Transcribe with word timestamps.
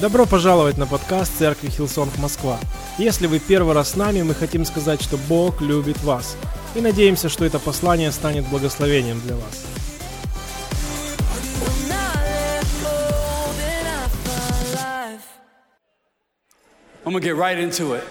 Добро 0.00 0.24
пожаловать 0.24 0.78
на 0.78 0.86
подкаст 0.86 1.36
Церкви 1.36 1.68
Hillsong 1.68 2.16
Москва. 2.16 2.58
Если 2.96 3.26
вы 3.26 3.38
первый 3.38 3.74
раз 3.74 3.90
с 3.90 3.96
нами, 3.96 4.22
мы 4.22 4.34
хотим 4.34 4.64
сказать, 4.64 5.02
что 5.02 5.18
Бог 5.28 5.60
любит 5.60 6.02
вас. 6.02 6.38
И 6.74 6.80
надеемся, 6.80 7.28
что 7.28 7.44
это 7.44 7.58
послание 7.58 8.10
станет 8.10 8.46
благословением 8.46 9.20
для 9.20 9.34
вас. 9.36 9.66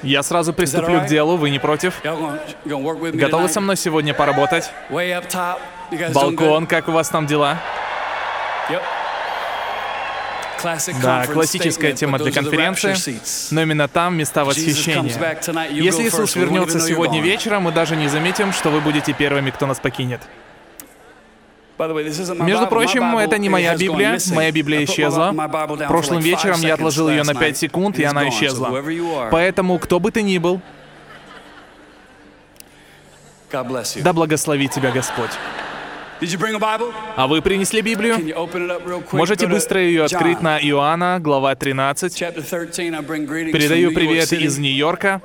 Я 0.03 0.21
сразу 0.21 0.53
приступлю 0.53 1.01
к 1.01 1.07
делу, 1.07 1.37
вы 1.37 1.49
не 1.49 1.57
против? 1.57 1.95
Готовы 3.17 3.49
со 3.49 3.61
мной 3.61 3.77
сегодня 3.77 4.13
поработать? 4.13 4.69
Балкон, 6.13 6.67
как 6.67 6.87
у 6.87 6.91
вас 6.91 7.09
там 7.09 7.25
дела? 7.25 7.57
Да, 11.01 11.25
классическая 11.27 11.93
тема 11.93 12.17
для 12.19 12.31
конференции, 12.31 12.95
но 13.51 13.61
именно 13.61 13.87
там 13.87 14.17
места 14.17 14.43
восхищения. 14.45 15.11
Если 15.69 16.03
Иисус 16.07 16.35
вернется 16.35 16.79
сегодня 16.79 17.21
вечером, 17.21 17.63
мы 17.63 17.71
даже 17.71 17.95
не 17.95 18.07
заметим, 18.07 18.53
что 18.53 18.69
вы 18.69 18.81
будете 18.81 19.13
первыми, 19.13 19.51
кто 19.51 19.65
нас 19.65 19.79
покинет. 19.79 20.21
Между 21.77 22.67
прочим, 22.67 23.17
это 23.17 23.37
не 23.37 23.47
моя 23.49 23.75
Библия. 23.75 24.19
Моя 24.33 24.51
Библия 24.51 24.83
исчезла. 24.83 25.33
Прошлым 25.87 26.19
вечером 26.19 26.59
я 26.61 26.73
отложил 26.73 27.09
ее 27.09 27.23
на 27.23 27.33
5 27.33 27.57
секунд, 27.57 27.99
и 27.99 28.03
она 28.03 28.27
исчезла. 28.29 28.83
Поэтому, 29.31 29.79
кто 29.79 29.99
бы 29.99 30.11
ты 30.11 30.21
ни 30.21 30.37
был, 30.37 30.61
да 33.51 34.13
благословит 34.13 34.71
тебя 34.71 34.91
Господь. 34.91 35.31
А 37.15 37.27
вы 37.27 37.41
принесли 37.41 37.81
Библию? 37.81 38.15
Можете 39.11 39.47
быстро 39.47 39.81
ее 39.81 40.03
открыть 40.03 40.41
на 40.41 40.59
Иоанна, 40.59 41.19
глава 41.19 41.55
13. 41.55 42.19
Передаю 43.51 43.93
привет 43.93 44.31
из 44.33 44.57
Нью-Йорка. 44.57 45.21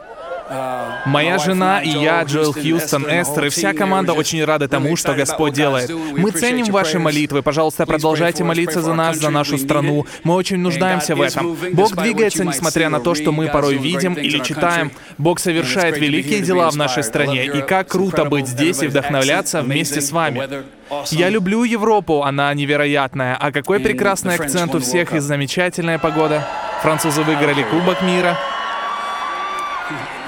Моя 1.06 1.38
жена 1.38 1.80
и 1.80 1.88
я, 1.88 2.22
Джоэл 2.22 2.52
Хьюстон, 2.52 3.04
Эстер 3.04 3.46
и 3.46 3.48
вся 3.48 3.72
команда 3.72 4.12
очень 4.12 4.44
рады 4.44 4.68
тому, 4.68 4.96
что 4.96 5.14
Господь 5.14 5.54
делает. 5.54 5.90
Мы 5.90 6.30
ценим 6.32 6.66
ваши 6.66 6.98
молитвы. 6.98 7.42
Пожалуйста, 7.42 7.86
продолжайте 7.86 8.44
молиться 8.44 8.82
за 8.82 8.94
нас, 8.94 9.16
за 9.16 9.30
нашу 9.30 9.58
страну. 9.58 10.06
Мы 10.22 10.34
очень 10.34 10.58
нуждаемся 10.58 11.16
в 11.16 11.22
этом. 11.22 11.56
Бог 11.72 11.96
двигается, 11.96 12.44
несмотря 12.44 12.88
на 12.88 13.00
то, 13.00 13.14
что 13.14 13.32
мы 13.32 13.48
порой 13.48 13.76
видим 13.76 14.14
или 14.14 14.38
читаем. 14.38 14.92
Бог 15.18 15.38
совершает 15.40 15.98
великие 15.98 16.40
дела 16.40 16.70
в 16.70 16.76
нашей 16.76 17.02
стране. 17.02 17.46
И 17.46 17.62
как 17.62 17.88
круто 17.88 18.24
быть 18.24 18.46
здесь 18.46 18.82
и 18.82 18.86
вдохновляться 18.86 19.62
вместе 19.62 20.00
с 20.00 20.12
вами. 20.12 20.64
Я 21.10 21.30
люблю 21.30 21.64
Европу, 21.64 22.22
она 22.22 22.52
невероятная. 22.52 23.36
А 23.40 23.50
какой 23.50 23.80
прекрасный 23.80 24.34
акцент 24.34 24.74
у 24.74 24.80
всех 24.80 25.14
и 25.14 25.18
замечательная 25.18 25.98
погода. 25.98 26.46
Французы 26.82 27.22
выиграли 27.22 27.62
Кубок 27.62 28.02
мира. 28.02 28.36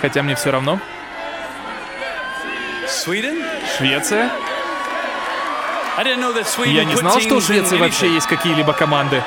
Хотя 0.01 0.23
мне 0.23 0.35
все 0.35 0.51
равно. 0.51 0.79
Швеция? 3.79 4.31
Я 6.75 6.85
не 6.85 6.95
знал, 6.97 7.21
что 7.21 7.37
у 7.37 7.41
Швеции 7.41 7.77
вообще 7.79 8.13
есть 8.13 8.27
какие-либо 8.27 8.73
команды. 8.73 9.23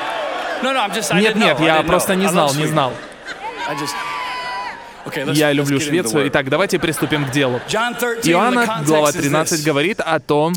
Нет, 1.21 1.35
нет, 1.35 1.59
я 1.59 1.83
просто 1.83 2.15
не 2.15 2.27
знал, 2.27 2.53
не 2.53 2.67
знал. 2.67 2.93
Я 5.33 5.51
люблю 5.53 5.79
Швецию. 5.79 6.27
Итак, 6.27 6.49
давайте 6.49 6.77
приступим 6.79 7.25
к 7.25 7.31
делу. 7.31 7.59
Иоанна, 8.23 8.83
глава 8.85 9.11
13, 9.11 9.63
говорит 9.63 9.99
о 10.01 10.19
том, 10.19 10.53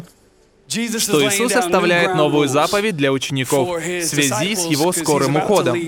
что 0.98 1.26
Иисус 1.26 1.52
оставляет 1.54 2.14
новую 2.14 2.48
заповедь 2.48 2.96
для 2.96 3.12
учеников 3.12 3.82
в 3.82 4.02
связи 4.02 4.54
с 4.56 4.64
его 4.66 4.92
скорым 4.92 5.36
уходом. 5.36 5.78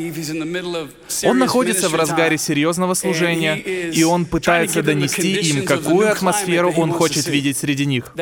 Он 1.24 1.38
находится 1.38 1.88
в 1.88 1.94
разгаре 1.94 2.38
серьезного 2.38 2.94
служения, 2.94 3.56
и 3.56 4.02
он 4.04 4.26
пытается 4.26 4.82
донести 4.82 5.32
им, 5.32 5.64
какую 5.64 6.10
атмосферу 6.10 6.72
он 6.76 6.92
хочет 6.92 7.26
видеть 7.26 7.56
среди 7.56 7.86
них. 7.86 8.12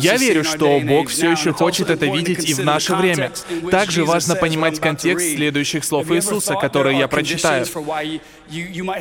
Я 0.00 0.16
верю, 0.16 0.44
что 0.44 0.80
Бог 0.80 1.08
все 1.08 1.30
еще 1.30 1.52
хочет 1.52 1.90
это 1.90 2.06
видеть 2.06 2.48
и 2.48 2.54
в 2.54 2.64
наше 2.64 2.94
время. 2.94 3.32
Также 3.70 4.04
важно 4.04 4.34
понимать 4.34 4.80
контекст 4.80 5.34
следующих 5.34 5.84
слов 5.84 6.10
Иисуса, 6.10 6.54
которые 6.54 6.98
я 6.98 7.08
прочитаю. 7.08 7.66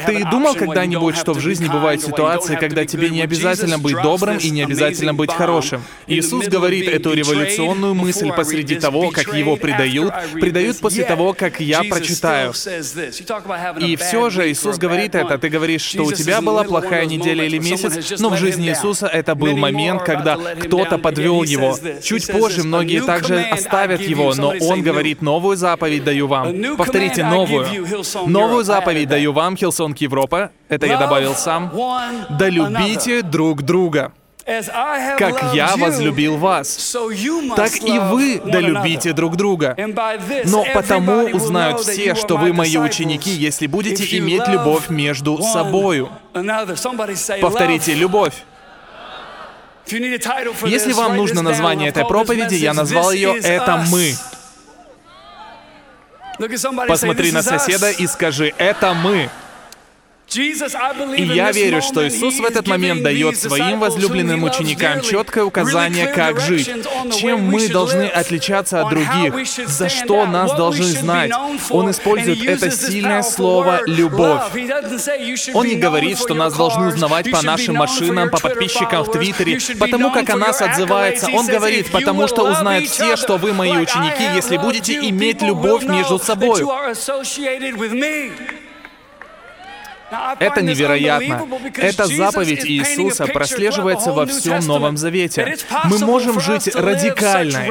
Ты 0.05 0.25
думал 0.29 0.55
когда-нибудь, 0.55 1.16
что 1.16 1.34
в 1.34 1.39
жизни 1.39 1.67
бывают 1.67 2.01
ситуации, 2.01 2.55
когда 2.55 2.85
тебе 2.85 3.09
не 3.09 3.22
обязательно 3.22 3.79
быть 3.79 3.95
добрым 4.01 4.38
и 4.38 4.49
не 4.49 4.63
обязательно 4.63 5.13
быть 5.13 5.31
хорошим? 5.31 5.81
Иисус 6.07 6.47
говорит 6.47 6.88
эту 6.88 7.13
революционную 7.13 7.94
мысль 7.94 8.31
посреди 8.31 8.75
того, 8.75 9.12
как 9.12 9.34
его 9.34 9.57
предают, 9.57 10.13
предают 10.34 10.79
после 10.79 11.03
того, 11.03 11.34
как 11.34 11.59
я 11.59 11.84
прочитаю. 11.84 12.53
И 13.79 13.95
все 13.95 14.29
же 14.29 14.50
Иисус 14.51 14.78
говорит 14.78 15.16
это. 15.16 15.38
Ты 15.38 15.50
говоришь, 15.50 15.81
что 15.81 16.03
у 16.03 16.12
тебя 16.12 16.41
была 16.41 16.63
плохая 16.63 17.06
неделя 17.06 17.46
или 17.46 17.57
месяц, 17.57 18.19
но 18.19 18.29
в 18.29 18.38
жизни 18.38 18.69
Иисуса 18.69 19.07
это 19.07 19.35
был 19.35 19.56
момент, 19.57 20.03
когда 20.03 20.38
кто-то 20.38 20.97
подвел 20.97 21.44
его. 21.44 21.78
Чуть 22.01 22.28
позже 22.31 22.63
многие 22.63 23.01
также 23.01 23.41
оставят 23.41 24.01
его, 24.01 24.34
но 24.35 24.53
Он 24.62 24.81
говорит, 24.81 25.22
новую 25.22 25.57
заповедь 25.57 26.03
даю 26.03 26.28
вам. 26.28 26.78
Повторите, 26.78 27.23
новую. 27.23 27.67
Новую 28.28 28.63
заповедь 28.63 29.09
даю 29.09 29.34
вам, 29.34 29.57
Hillsong 29.57 29.97
Европа, 29.97 30.51
это 30.69 30.85
я 30.85 30.97
добавил 30.97 31.35
сам, 31.35 31.72
да 32.29 32.50
любите 32.50 33.22
друг 33.22 33.63
друга. 33.63 34.13
Как 35.18 35.53
я 35.53 35.75
возлюбил 35.75 36.38
вас, 36.38 36.96
так 37.58 37.75
и 37.84 38.00
вы 38.00 38.40
да 38.39 38.55
любите 38.55 39.11
друг 39.12 39.35
друга. 39.35 39.75
По 40.45 40.66
тому 40.73 41.25
узнают 41.25 41.81
все, 41.81 42.16
что 42.16 42.38
вы 42.38 42.53
мои 42.53 42.78
ученики, 42.78 43.31
если 43.31 43.68
будете 43.68 44.06
иметь 44.18 44.47
любовь 44.47 44.90
между 44.90 45.41
собою. 45.41 46.09
Повторите, 47.41 47.94
любовь. 47.94 48.35
Если 49.85 50.94
вам 50.94 51.18
нужно 51.18 51.41
название 51.41 51.90
этой 51.90 52.06
проповеди, 52.06 52.56
я 52.56 52.74
назвал 52.74 53.12
ее 53.12 53.38
«Это 53.40 53.84
мы». 53.90 54.14
Посмотри 56.88 57.31
на 57.31 57.41
соседа 57.41 57.91
и 57.91 58.08
скажи 58.08 58.53
«Это 58.58 58.94
мы». 58.94 59.29
И 60.35 61.23
я 61.23 61.51
верю, 61.51 61.81
что 61.81 62.05
Иисус 62.05 62.39
в 62.39 62.43
этот 62.43 62.67
момент 62.67 63.01
дает 63.01 63.38
своим 63.38 63.79
возлюбленным 63.79 64.43
ученикам 64.43 65.01
четкое 65.01 65.45
указание, 65.45 66.07
как 66.07 66.39
жить, 66.41 66.69
чем 67.17 67.43
мы 67.43 67.69
должны 67.69 68.07
отличаться 68.07 68.81
от 68.81 68.89
других, 68.89 69.33
за 69.67 69.87
что 69.87 70.25
нас 70.25 70.53
должны 70.53 70.85
знать. 70.85 71.31
Он 71.69 71.89
использует 71.91 72.43
это 72.45 72.69
сильное 72.71 73.23
слово 73.23 73.81
«любовь». 73.85 74.41
Он 75.53 75.66
не 75.66 75.75
говорит, 75.75 76.19
что 76.19 76.33
нас 76.33 76.53
должны 76.53 76.87
узнавать 76.87 77.31
по 77.31 77.41
нашим 77.41 77.75
машинам, 77.75 78.29
по 78.29 78.39
подписчикам 78.39 79.03
в 79.03 79.11
Твиттере, 79.11 79.59
потому 79.79 80.11
как 80.11 80.29
о 80.29 80.35
нас 80.35 80.61
отзывается. 80.61 81.27
Он 81.31 81.47
говорит, 81.47 81.89
потому 81.91 82.27
что 82.27 82.51
узнают 82.51 82.89
все, 82.89 83.16
что 83.16 83.37
вы 83.37 83.53
мои 83.53 83.77
ученики, 83.77 84.23
если 84.35 84.57
будете 84.57 84.95
иметь 85.09 85.41
любовь 85.41 85.83
между 85.83 86.19
собой. 86.19 86.63
Это 90.40 90.62
невероятно. 90.62 91.47
Эта 91.75 92.07
заповедь 92.07 92.66
Иисуса 92.66 93.28
прослеживается 93.28 94.12
во 94.12 94.25
всем 94.25 94.66
Новом 94.66 94.97
Завете. 94.97 95.57
Мы 95.85 96.00
можем 96.00 96.40
жить 96.40 96.73
радикальной, 96.73 97.69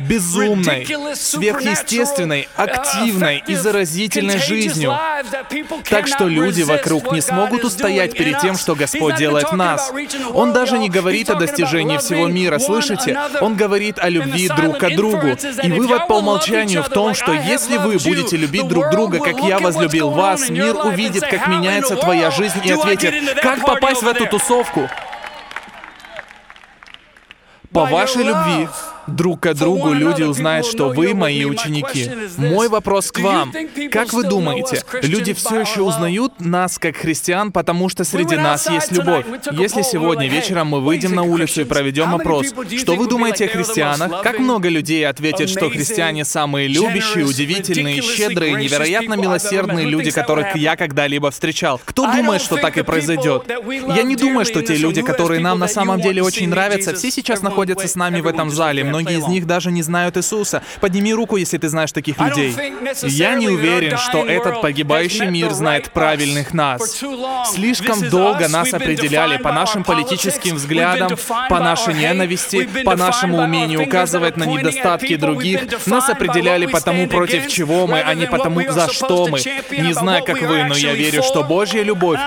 безумной, 0.00 0.86
сверхъестественной, 1.14 2.48
активной 2.56 3.42
и 3.46 3.54
заразительной 3.54 4.38
жизнью, 4.38 4.98
так 5.88 6.06
что 6.08 6.26
люди 6.26 6.62
вокруг 6.62 7.12
не 7.12 7.20
смогут 7.20 7.64
устоять 7.64 8.16
перед 8.16 8.40
тем, 8.40 8.56
что 8.56 8.74
Господь 8.74 9.16
делает 9.16 9.50
в 9.52 9.56
нас. 9.56 9.92
Он 10.32 10.52
даже 10.52 10.78
не 10.78 10.88
говорит 10.88 11.30
о 11.30 11.36
достижении 11.36 11.98
всего 11.98 12.26
мира, 12.26 12.58
слышите? 12.58 13.16
Он 13.40 13.54
говорит 13.54 13.98
о 13.98 14.08
любви 14.08 14.48
друг 14.48 14.78
к 14.78 14.90
другу. 14.90 15.28
И 15.62 15.70
вывод 15.70 16.08
по 16.08 16.14
умолчанию 16.14 16.82
в 16.82 16.88
том, 16.88 17.14
что 17.14 17.32
если 17.32 17.76
вы 17.76 17.98
будете 17.98 18.36
любить 18.36 18.66
друг 18.66 18.90
друга, 18.90 19.18
как 19.20 19.38
я 19.44 19.58
возлюбил 19.58 20.10
вас, 20.10 20.48
мир 20.48 20.76
увидит, 20.76 21.22
как 21.22 21.46
меня 21.46 21.59
меняется 21.60 21.96
твоя 21.96 22.30
жизнь 22.30 22.60
и 22.64 22.72
ответит, 22.72 23.40
как 23.40 23.64
попасть 23.64 24.02
в 24.02 24.08
эту 24.08 24.26
тусовку? 24.26 24.88
По 27.72 27.86
вашей 27.86 28.24
любви 28.24 28.68
друг 29.06 29.40
к 29.40 29.54
другу 29.54 29.92
люди 29.92 30.22
узнают, 30.22 30.66
что 30.66 30.88
вы 30.88 31.14
мои 31.14 31.44
ученики. 31.44 32.10
Мой 32.36 32.68
вопрос 32.68 33.10
к 33.12 33.18
вам. 33.20 33.52
Как 33.90 34.12
вы 34.12 34.24
думаете, 34.24 34.82
люди 35.02 35.32
все 35.32 35.60
еще 35.60 35.82
узнают 35.82 36.40
нас 36.40 36.78
как 36.78 36.96
христиан, 36.96 37.52
потому 37.52 37.88
что 37.88 38.04
среди 38.04 38.36
нас 38.36 38.68
есть 38.68 38.92
любовь? 38.92 39.24
Если 39.52 39.82
сегодня 39.82 40.28
вечером 40.28 40.68
мы 40.68 40.80
выйдем 40.80 41.14
на 41.14 41.22
улицу 41.22 41.62
и 41.62 41.64
проведем 41.64 42.14
опрос, 42.14 42.52
что 42.78 42.94
вы 42.94 43.06
думаете 43.06 43.46
о 43.46 43.48
христианах? 43.48 44.22
Как 44.22 44.38
много 44.38 44.68
людей 44.68 45.06
ответят, 45.06 45.48
что 45.48 45.70
христиане 45.70 46.24
самые 46.24 46.68
любящие, 46.68 47.24
удивительные, 47.24 48.02
щедрые, 48.02 48.54
невероятно 48.54 49.14
милосердные 49.14 49.86
люди, 49.86 50.10
которых 50.10 50.56
я 50.56 50.76
когда-либо 50.76 51.30
встречал? 51.30 51.80
Кто 51.84 52.10
думает, 52.10 52.42
что 52.42 52.56
так 52.56 52.76
и 52.76 52.82
произойдет? 52.82 53.44
Я 53.94 54.02
не 54.02 54.16
думаю, 54.16 54.44
что 54.44 54.62
те 54.62 54.76
люди, 54.76 55.02
которые 55.02 55.40
нам 55.40 55.58
на 55.58 55.68
самом 55.68 56.00
деле 56.00 56.22
очень 56.22 56.48
нравятся, 56.48 56.94
все 56.94 57.10
сейчас 57.10 57.42
находятся 57.42 57.88
с 57.88 57.94
нами 57.94 58.20
в 58.20 58.26
этом 58.26 58.50
зале. 58.50 58.84
Многие 58.84 58.99
многие 59.00 59.18
из 59.18 59.26
них 59.28 59.46
даже 59.46 59.70
не 59.70 59.82
знают 59.82 60.16
Иисуса. 60.16 60.62
Подними 60.80 61.14
руку, 61.14 61.36
если 61.36 61.58
ты 61.58 61.68
знаешь 61.68 61.92
таких 61.92 62.18
людей. 62.18 62.54
Я 63.02 63.34
не 63.34 63.48
уверен, 63.48 63.96
что 63.98 64.24
этот 64.24 64.60
погибающий 64.60 65.26
мир 65.26 65.52
знает 65.52 65.90
правильных 65.92 66.54
нас. 66.54 67.02
Слишком 67.52 68.08
долго 68.08 68.48
нас 68.48 68.72
определяли 68.72 69.36
по 69.38 69.52
нашим 69.52 69.84
политическим 69.84 70.56
взглядам, 70.56 71.16
по 71.48 71.60
нашей 71.60 71.94
ненависти, 71.94 72.68
по 72.84 72.96
нашему 72.96 73.38
умению 73.38 73.82
указывать 73.82 74.36
на 74.36 74.44
недостатки 74.44 75.16
других. 75.16 75.86
Нас 75.86 76.08
определяли 76.08 76.66
по 76.66 76.80
тому, 76.80 77.08
против 77.08 77.48
чего 77.48 77.86
мы, 77.86 78.00
а 78.00 78.14
не 78.14 78.26
по 78.26 78.38
тому, 78.38 78.60
за 78.70 78.92
что 78.92 79.26
мы. 79.28 79.40
Не 79.70 79.92
знаю, 79.92 80.24
как 80.24 80.40
вы, 80.40 80.64
но 80.64 80.76
я 80.76 80.94
верю, 80.94 81.22
что 81.22 81.42
Божья 81.42 81.82
любовь 81.82 82.20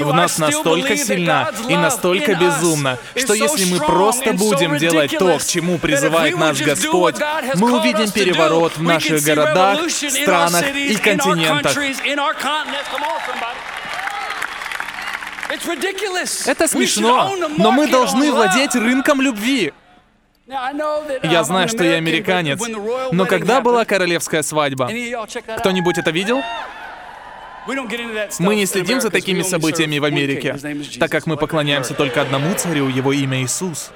в 0.00 0.12
нас 0.12 0.38
настолько 0.38 0.96
сильна 0.96 1.50
и 1.68 1.76
настолько 1.76 2.34
безумна, 2.34 2.98
что 3.16 3.34
если 3.34 3.64
мы 3.64 3.78
просто 3.78 4.32
будем 4.32 4.76
делать 4.78 5.16
то, 5.18 5.38
к 5.38 5.44
чему 5.44 5.78
призывает 5.90 6.36
нас 6.36 6.58
Господь, 6.60 7.16
мы 7.56 7.78
увидим 7.78 8.10
переворот 8.10 8.76
в 8.76 8.82
наших 8.82 9.22
городах, 9.22 9.90
странах 9.90 10.64
и 10.74 10.96
континентах. 10.96 11.76
Это 16.46 16.68
смешно, 16.68 17.34
но 17.56 17.72
мы 17.72 17.88
должны 17.88 18.30
владеть 18.30 18.74
рынком 18.74 19.20
любви. 19.20 19.72
Я 21.22 21.44
знаю, 21.44 21.68
что 21.68 21.84
я 21.84 21.96
американец, 21.96 22.60
но 23.12 23.26
когда 23.26 23.60
была 23.60 23.84
королевская 23.84 24.42
свадьба? 24.42 24.90
Кто-нибудь 25.58 25.98
это 25.98 26.10
видел? 26.10 26.42
Мы 28.38 28.54
не 28.56 28.66
следим 28.66 29.00
за 29.00 29.10
такими 29.10 29.42
событиями 29.42 29.98
в 29.98 30.04
Америке, 30.04 30.56
так 30.98 31.10
как 31.10 31.26
мы 31.26 31.36
поклоняемся 31.36 31.94
только 31.94 32.22
одному 32.22 32.54
царю, 32.54 32.88
его 32.88 33.12
имя 33.12 33.42
Иисус. 33.42 33.90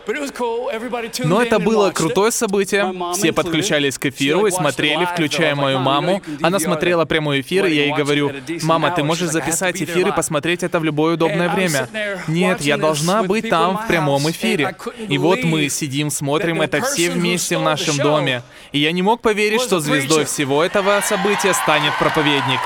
Но 1.24 1.42
это 1.42 1.58
было 1.58 1.90
крутое 1.90 2.30
событие. 2.30 2.92
Все 3.14 3.32
подключались 3.32 3.98
к 3.98 4.06
эфиру 4.06 4.46
и 4.46 4.50
смотрели, 4.50 5.04
включая 5.04 5.54
мою 5.54 5.78
маму. 5.78 6.22
Она 6.42 6.58
смотрела 6.58 7.04
прямой 7.04 7.40
эфир, 7.40 7.66
и 7.66 7.74
я 7.74 7.84
ей 7.84 7.94
говорю, 7.94 8.32
«Мама, 8.62 8.90
ты 8.90 9.02
можешь 9.02 9.30
записать 9.30 9.80
эфир 9.80 10.08
и 10.08 10.12
посмотреть 10.12 10.62
это 10.62 10.80
в 10.80 10.84
любое 10.84 11.14
удобное 11.14 11.48
время». 11.48 11.88
«Нет, 12.28 12.60
я 12.60 12.76
должна 12.76 13.22
быть 13.22 13.48
там 13.48 13.78
в 13.78 13.86
прямом 13.86 14.30
эфире». 14.30 14.76
И 15.08 15.18
вот 15.18 15.44
мы 15.44 15.68
сидим, 15.68 16.10
смотрим 16.10 16.60
это 16.60 16.80
все 16.82 17.10
вместе 17.10 17.58
в 17.58 17.62
нашем 17.62 17.96
доме. 17.96 18.42
И 18.74 18.80
я 18.80 18.90
не 18.90 19.02
мог 19.02 19.20
поверить, 19.20 19.62
что 19.62 19.78
звездой 19.78 20.24
всего 20.24 20.64
этого 20.64 21.00
события 21.00 21.54
станет 21.54 21.96
проповедник. 21.96 22.58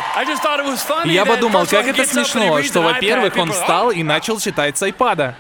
Я 1.05 1.27
подумал, 1.27 1.67
как 1.67 1.87
это 1.87 2.07
смешно, 2.07 2.63
что, 2.63 2.81
во-первых, 2.81 3.37
он 3.37 3.53
встал 3.53 3.91
и 3.91 4.03
начал 4.03 4.41
читать 4.41 4.79
с 4.79 4.83
айпада. 4.83 5.37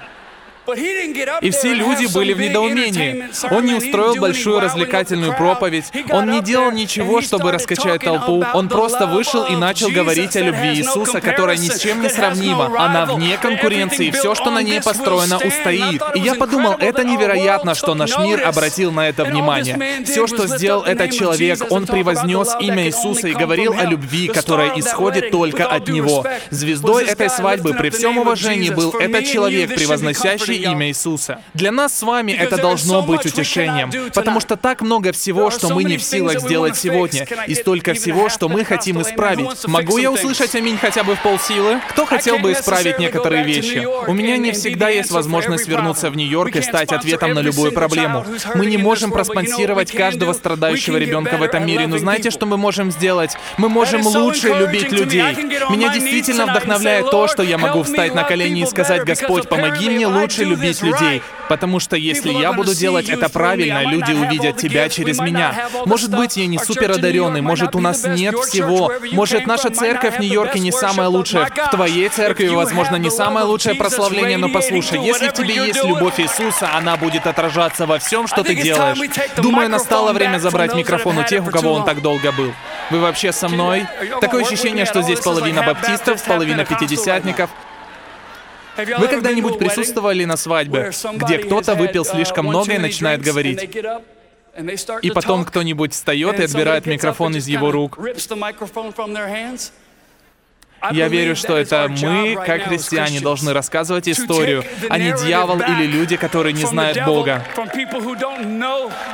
И 1.40 1.50
все 1.50 1.72
люди 1.72 2.12
были 2.12 2.32
в 2.34 2.40
недоумении. 2.40 3.30
Он 3.50 3.64
не 3.64 3.74
устроил 3.74 4.16
большую 4.16 4.60
развлекательную 4.60 5.36
проповедь. 5.36 5.86
Он 6.10 6.30
не 6.30 6.42
делал 6.42 6.70
ничего, 6.70 7.20
чтобы 7.22 7.52
раскачать 7.52 8.02
толпу. 8.02 8.44
Он 8.52 8.68
просто 8.68 9.06
вышел 9.06 9.44
и 9.44 9.56
начал 9.56 9.88
говорить 9.88 10.36
о 10.36 10.40
любви 10.40 10.74
Иисуса, 10.74 11.20
которая 11.20 11.56
ни 11.56 11.68
с 11.68 11.78
чем 11.78 12.02
не 12.02 12.10
сравнима. 12.10 12.72
Она 12.78 13.06
вне 13.06 13.38
конкуренции, 13.40 14.10
все, 14.10 14.34
что 14.34 14.50
на 14.50 14.62
ней 14.62 14.82
построено, 14.82 15.38
устоит. 15.38 16.02
И 16.14 16.20
я 16.20 16.34
подумал, 16.34 16.74
это 16.78 17.04
невероятно, 17.04 17.74
что 17.74 17.94
наш 17.94 18.18
мир 18.18 18.46
обратил 18.46 18.92
на 18.92 19.08
это 19.08 19.24
внимание. 19.24 20.04
Все, 20.04 20.26
что 20.26 20.46
сделал 20.46 20.82
этот 20.82 21.12
человек, 21.12 21.58
он 21.70 21.86
превознес 21.86 22.56
имя 22.60 22.86
Иисуса 22.86 23.28
и 23.28 23.32
говорил 23.32 23.72
о 23.72 23.84
любви, 23.84 24.28
которая 24.28 24.72
исходит 24.76 25.30
только 25.30 25.66
от 25.66 25.88
Него. 25.88 26.24
Звездой 26.50 27.04
этой 27.04 27.30
свадьбы 27.30 27.74
при 27.74 27.90
всем 27.90 28.18
уважении 28.18 28.70
был 28.70 28.92
этот 28.92 29.24
человек, 29.26 29.74
превозносящий 29.74 30.57
имя 30.58 30.88
Иисуса. 30.88 31.40
Для 31.54 31.72
нас 31.72 31.96
с 31.96 32.02
вами 32.02 32.32
это 32.32 32.56
должно 32.56 33.02
быть 33.02 33.26
утешением, 33.26 33.90
потому 34.14 34.40
что 34.40 34.56
так 34.56 34.82
много 34.82 35.12
всего, 35.12 35.50
что 35.50 35.74
мы 35.74 35.84
не 35.84 35.96
в 35.96 36.02
силах 36.02 36.40
сделать 36.40 36.76
сегодня, 36.76 37.26
и 37.46 37.54
столько 37.54 37.94
всего, 37.94 38.28
что 38.28 38.48
мы 38.48 38.64
хотим 38.64 39.00
исправить. 39.00 39.66
Могу 39.66 39.98
я 39.98 40.10
услышать 40.10 40.54
аминь 40.54 40.76
хотя 40.78 41.04
бы 41.04 41.16
в 41.16 41.22
полсилы? 41.22 41.80
Кто 41.88 42.06
хотел 42.06 42.38
бы 42.38 42.52
исправить 42.52 42.98
некоторые 42.98 43.44
вещи? 43.44 43.86
У 44.06 44.12
меня 44.12 44.36
не 44.36 44.52
всегда 44.52 44.88
есть 44.88 45.10
возможность 45.10 45.68
вернуться 45.68 46.10
в 46.10 46.16
Нью-Йорк 46.16 46.56
и 46.56 46.62
стать 46.62 46.92
ответом 46.92 47.34
на 47.34 47.40
любую 47.40 47.72
проблему. 47.72 48.24
Мы 48.54 48.66
не 48.66 48.76
можем 48.76 49.10
проспонсировать 49.10 49.92
каждого 49.92 50.32
страдающего 50.32 50.96
ребенка 50.96 51.36
в 51.36 51.42
этом 51.42 51.66
мире, 51.66 51.86
но 51.86 51.98
знаете, 51.98 52.30
что 52.30 52.46
мы 52.46 52.56
можем 52.56 52.90
сделать? 52.90 53.36
Мы 53.56 53.68
можем 53.68 54.06
лучше 54.06 54.48
любить 54.48 54.92
людей. 54.92 55.34
Меня 55.70 55.92
действительно 55.92 56.46
вдохновляет 56.46 57.10
то, 57.10 57.28
что 57.28 57.42
я 57.42 57.58
могу 57.58 57.82
встать 57.82 58.14
на 58.14 58.24
колени 58.24 58.62
и 58.62 58.66
сказать, 58.66 59.04
Господь, 59.04 59.48
помоги 59.48 59.90
мне 59.90 60.06
лучше 60.06 60.44
любить 60.48 60.82
людей. 60.82 61.22
Потому 61.48 61.80
что 61.80 61.96
если 61.96 62.30
я 62.30 62.52
буду 62.52 62.74
делать 62.74 63.08
это 63.08 63.28
правильно, 63.28 63.82
люди 63.84 64.12
увидят 64.12 64.56
тебя 64.58 64.88
через 64.88 65.18
меня. 65.18 65.68
Может 65.86 66.10
быть, 66.10 66.36
я 66.36 66.46
не 66.46 66.58
супер 66.58 66.90
одаренный, 66.90 67.40
может, 67.40 67.74
у 67.74 67.80
нас 67.80 68.04
нет 68.04 68.36
всего. 68.38 68.92
Может, 69.12 69.46
наша 69.46 69.70
церковь 69.70 70.16
в 70.16 70.20
Нью-Йорке 70.20 70.58
не 70.58 70.72
самая 70.72 71.08
лучшая. 71.08 71.46
В 71.46 71.70
твоей 71.70 72.08
церкви, 72.08 72.48
возможно, 72.48 72.96
не 72.96 73.10
самое 73.10 73.46
лучшее 73.46 73.74
прославление, 73.74 74.38
но 74.38 74.48
послушай, 74.48 75.00
если 75.00 75.28
в 75.28 75.32
тебе 75.32 75.54
есть 75.54 75.84
любовь 75.84 76.20
Иисуса, 76.20 76.70
она 76.74 76.96
будет 76.96 77.26
отражаться 77.26 77.86
во 77.86 77.98
всем, 77.98 78.26
что 78.26 78.42
ты 78.42 78.54
делаешь. 78.54 78.98
Думаю, 79.36 79.68
настало 79.68 80.12
время 80.12 80.38
забрать 80.38 80.74
микрофон 80.74 81.18
у 81.18 81.24
тех, 81.24 81.46
у 81.46 81.50
кого 81.50 81.72
он 81.72 81.84
так 81.84 82.02
долго 82.02 82.32
был. 82.32 82.52
Вы 82.90 83.00
вообще 83.00 83.32
со 83.32 83.48
мной? 83.48 83.86
Такое 84.20 84.44
ощущение, 84.44 84.84
что 84.84 85.02
здесь 85.02 85.20
половина 85.20 85.62
баптистов, 85.62 86.22
половина 86.24 86.64
пятидесятников. 86.64 87.50
Вы 88.78 89.08
когда-нибудь 89.08 89.58
присутствовали 89.58 90.24
на 90.24 90.36
свадьбе, 90.36 90.90
где 91.14 91.38
кто-то 91.38 91.74
выпил 91.74 92.04
слишком 92.04 92.46
много 92.46 92.74
и 92.74 92.78
начинает 92.78 93.20
говорить? 93.22 93.76
И 95.02 95.10
потом 95.10 95.44
кто-нибудь 95.44 95.92
встает 95.92 96.40
и 96.40 96.44
отбирает 96.44 96.86
микрофон 96.86 97.36
из 97.36 97.46
его 97.46 97.70
рук. 97.70 97.98
Я 100.92 101.08
верю, 101.08 101.34
что 101.34 101.56
это 101.56 101.88
мы, 101.88 102.38
как 102.46 102.62
христиане, 102.64 103.20
должны 103.20 103.52
рассказывать 103.52 104.08
историю, 104.08 104.64
а 104.88 104.98
не 104.98 105.12
дьявол 105.12 105.60
или 105.60 105.86
люди, 105.86 106.16
которые 106.16 106.52
не 106.52 106.64
знают 106.64 107.04
Бога. 107.04 107.44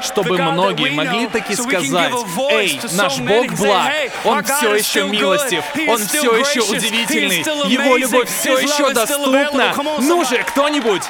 Чтобы 0.02 0.36
многие 0.38 0.90
могли 0.90 1.26
таки 1.26 1.54
сказать, 1.54 2.12
«Эй, 2.50 2.80
наш 2.92 3.18
Бог 3.18 3.52
благ, 3.54 3.92
Он 4.24 4.44
все 4.44 4.74
еще 4.74 5.08
милостив, 5.08 5.64
Он 5.88 5.98
все 5.98 6.36
еще 6.36 6.60
удивительный, 6.60 7.40
Его 7.70 7.96
любовь 7.96 8.28
все 8.28 8.58
еще 8.58 8.92
доступна. 8.92 9.74
Ну 10.00 10.24
же, 10.24 10.42
кто-нибудь!» 10.42 11.02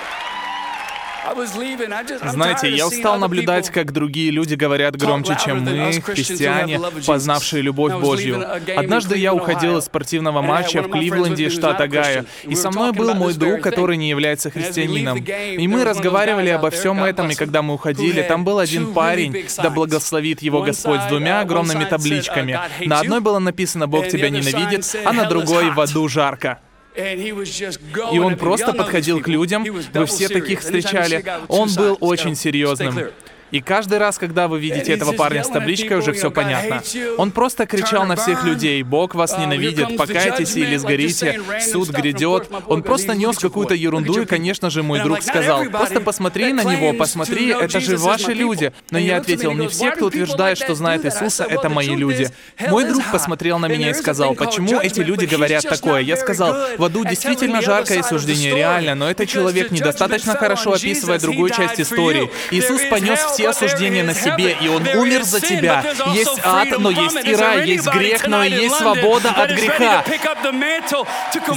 Знаете, 2.24 2.70
я 2.70 2.86
устал 2.86 3.18
наблюдать, 3.18 3.70
как 3.70 3.92
другие 3.92 4.30
люди 4.30 4.54
говорят 4.54 4.96
громче, 4.96 5.36
чем 5.42 5.60
мы, 5.60 5.92
христиане, 6.00 6.80
познавшие 7.06 7.62
любовь 7.62 7.94
Божью. 7.94 8.44
Однажды 8.76 9.16
я 9.16 9.34
уходил 9.34 9.78
из 9.78 9.84
спортивного 9.84 10.42
матча 10.42 10.82
в 10.82 10.90
Кливленде, 10.90 11.50
штат 11.50 11.80
Огайо, 11.80 12.24
и 12.42 12.54
со 12.54 12.70
мной 12.70 12.92
был 12.92 13.14
мой 13.14 13.34
друг, 13.34 13.60
который 13.60 13.96
не 13.96 14.08
является 14.08 14.50
христианином. 14.50 15.18
И 15.18 15.66
мы 15.68 15.84
разговаривали 15.84 16.50
обо 16.50 16.70
всем 16.70 17.02
этом, 17.02 17.30
и 17.30 17.34
когда 17.34 17.62
мы 17.62 17.74
уходили, 17.74 18.22
там 18.22 18.44
был 18.44 18.58
один 18.58 18.92
парень, 18.92 19.46
да 19.56 19.70
благословит 19.70 20.42
его 20.42 20.62
Господь, 20.62 21.00
с 21.02 21.06
двумя 21.06 21.40
огромными 21.40 21.84
табличками. 21.84 22.58
На 22.84 23.00
одной 23.00 23.20
было 23.20 23.38
написано 23.38 23.86
«Бог 23.86 24.08
тебя 24.08 24.30
ненавидит», 24.30 24.84
а 25.04 25.12
на 25.12 25.24
другой 25.24 25.70
«В 25.70 25.80
аду 25.80 26.08
жарко». 26.08 26.60
И 26.96 28.18
он 28.18 28.36
просто 28.36 28.72
подходил 28.72 29.20
к 29.20 29.28
людям, 29.28 29.64
вы 29.64 30.06
все 30.06 30.28
таких 30.28 30.60
встречали. 30.60 31.24
Он 31.48 31.72
был 31.74 31.96
очень 32.00 32.34
серьезным. 32.34 33.10
И 33.54 33.60
каждый 33.60 33.98
раз, 33.98 34.18
когда 34.18 34.48
вы 34.48 34.58
видите 34.58 34.92
этого 34.92 35.12
парня 35.12 35.44
с 35.44 35.48
табличкой, 35.48 35.98
уже 35.98 36.12
все 36.12 36.32
понятно. 36.32 36.82
Он 37.18 37.30
просто 37.30 37.66
кричал 37.66 38.04
на 38.04 38.16
всех 38.16 38.42
людей, 38.42 38.82
«Бог 38.82 39.14
вас 39.14 39.32
uh, 39.32 39.40
ненавидит, 39.40 39.96
покайтесь 39.96 40.56
или 40.56 40.76
сгорите, 40.76 41.40
суд 41.60 41.90
грядет». 41.90 42.50
Он 42.66 42.82
просто 42.82 43.14
нес 43.14 43.38
какую-то 43.38 43.74
ерунду, 43.74 44.22
и, 44.22 44.24
конечно 44.24 44.70
же, 44.70 44.82
мой 44.82 45.04
друг 45.04 45.22
сказал, 45.22 45.66
«Просто 45.66 46.00
посмотри 46.00 46.52
на 46.52 46.64
него, 46.64 46.94
посмотри, 46.94 47.50
это 47.50 47.78
же 47.78 47.96
ваши 47.96 48.32
люди». 48.32 48.72
Но 48.90 48.98
я 48.98 49.18
ответил, 49.18 49.52
«Не 49.52 49.68
все, 49.68 49.92
кто 49.92 50.06
утверждает, 50.06 50.58
что 50.58 50.74
знает 50.74 51.04
Иисуса, 51.04 51.44
это 51.44 51.68
мои 51.68 51.94
люди». 51.94 52.30
Мой 52.68 52.84
друг 52.88 53.04
посмотрел 53.12 53.60
на 53.60 53.66
меня 53.66 53.90
и 53.90 53.94
сказал, 53.94 54.34
«Почему 54.34 54.80
эти 54.80 54.98
люди 54.98 55.26
говорят 55.26 55.62
такое?» 55.62 56.00
Я 56.00 56.16
сказал, 56.16 56.56
«В 56.76 56.82
аду 56.82 57.04
действительно 57.04 57.62
жаркое 57.62 58.02
суждение, 58.02 58.52
реально, 58.52 58.96
но 58.96 59.08
этот 59.08 59.28
человек 59.28 59.70
недостаточно 59.70 60.34
хорошо 60.34 60.72
описывает 60.72 61.22
другую 61.22 61.50
часть 61.50 61.80
истории. 61.80 62.28
Иисус 62.50 62.82
понес 62.90 63.20
все 63.20 63.43
все 63.52 63.66
осуждение 63.66 64.02
на 64.02 64.14
себе, 64.14 64.56
и 64.60 64.68
Он 64.68 64.86
умер 64.86 65.24
за 65.24 65.40
тебя. 65.40 65.84
Есть 66.12 66.40
ад, 66.42 66.78
но 66.78 66.90
есть 66.90 67.16
и 67.24 67.34
рай, 67.34 67.66
есть 67.66 67.88
грех, 67.88 68.26
но 68.26 68.44
и 68.44 68.50
есть 68.50 68.76
свобода 68.76 69.30
от 69.30 69.50
греха. 69.50 70.04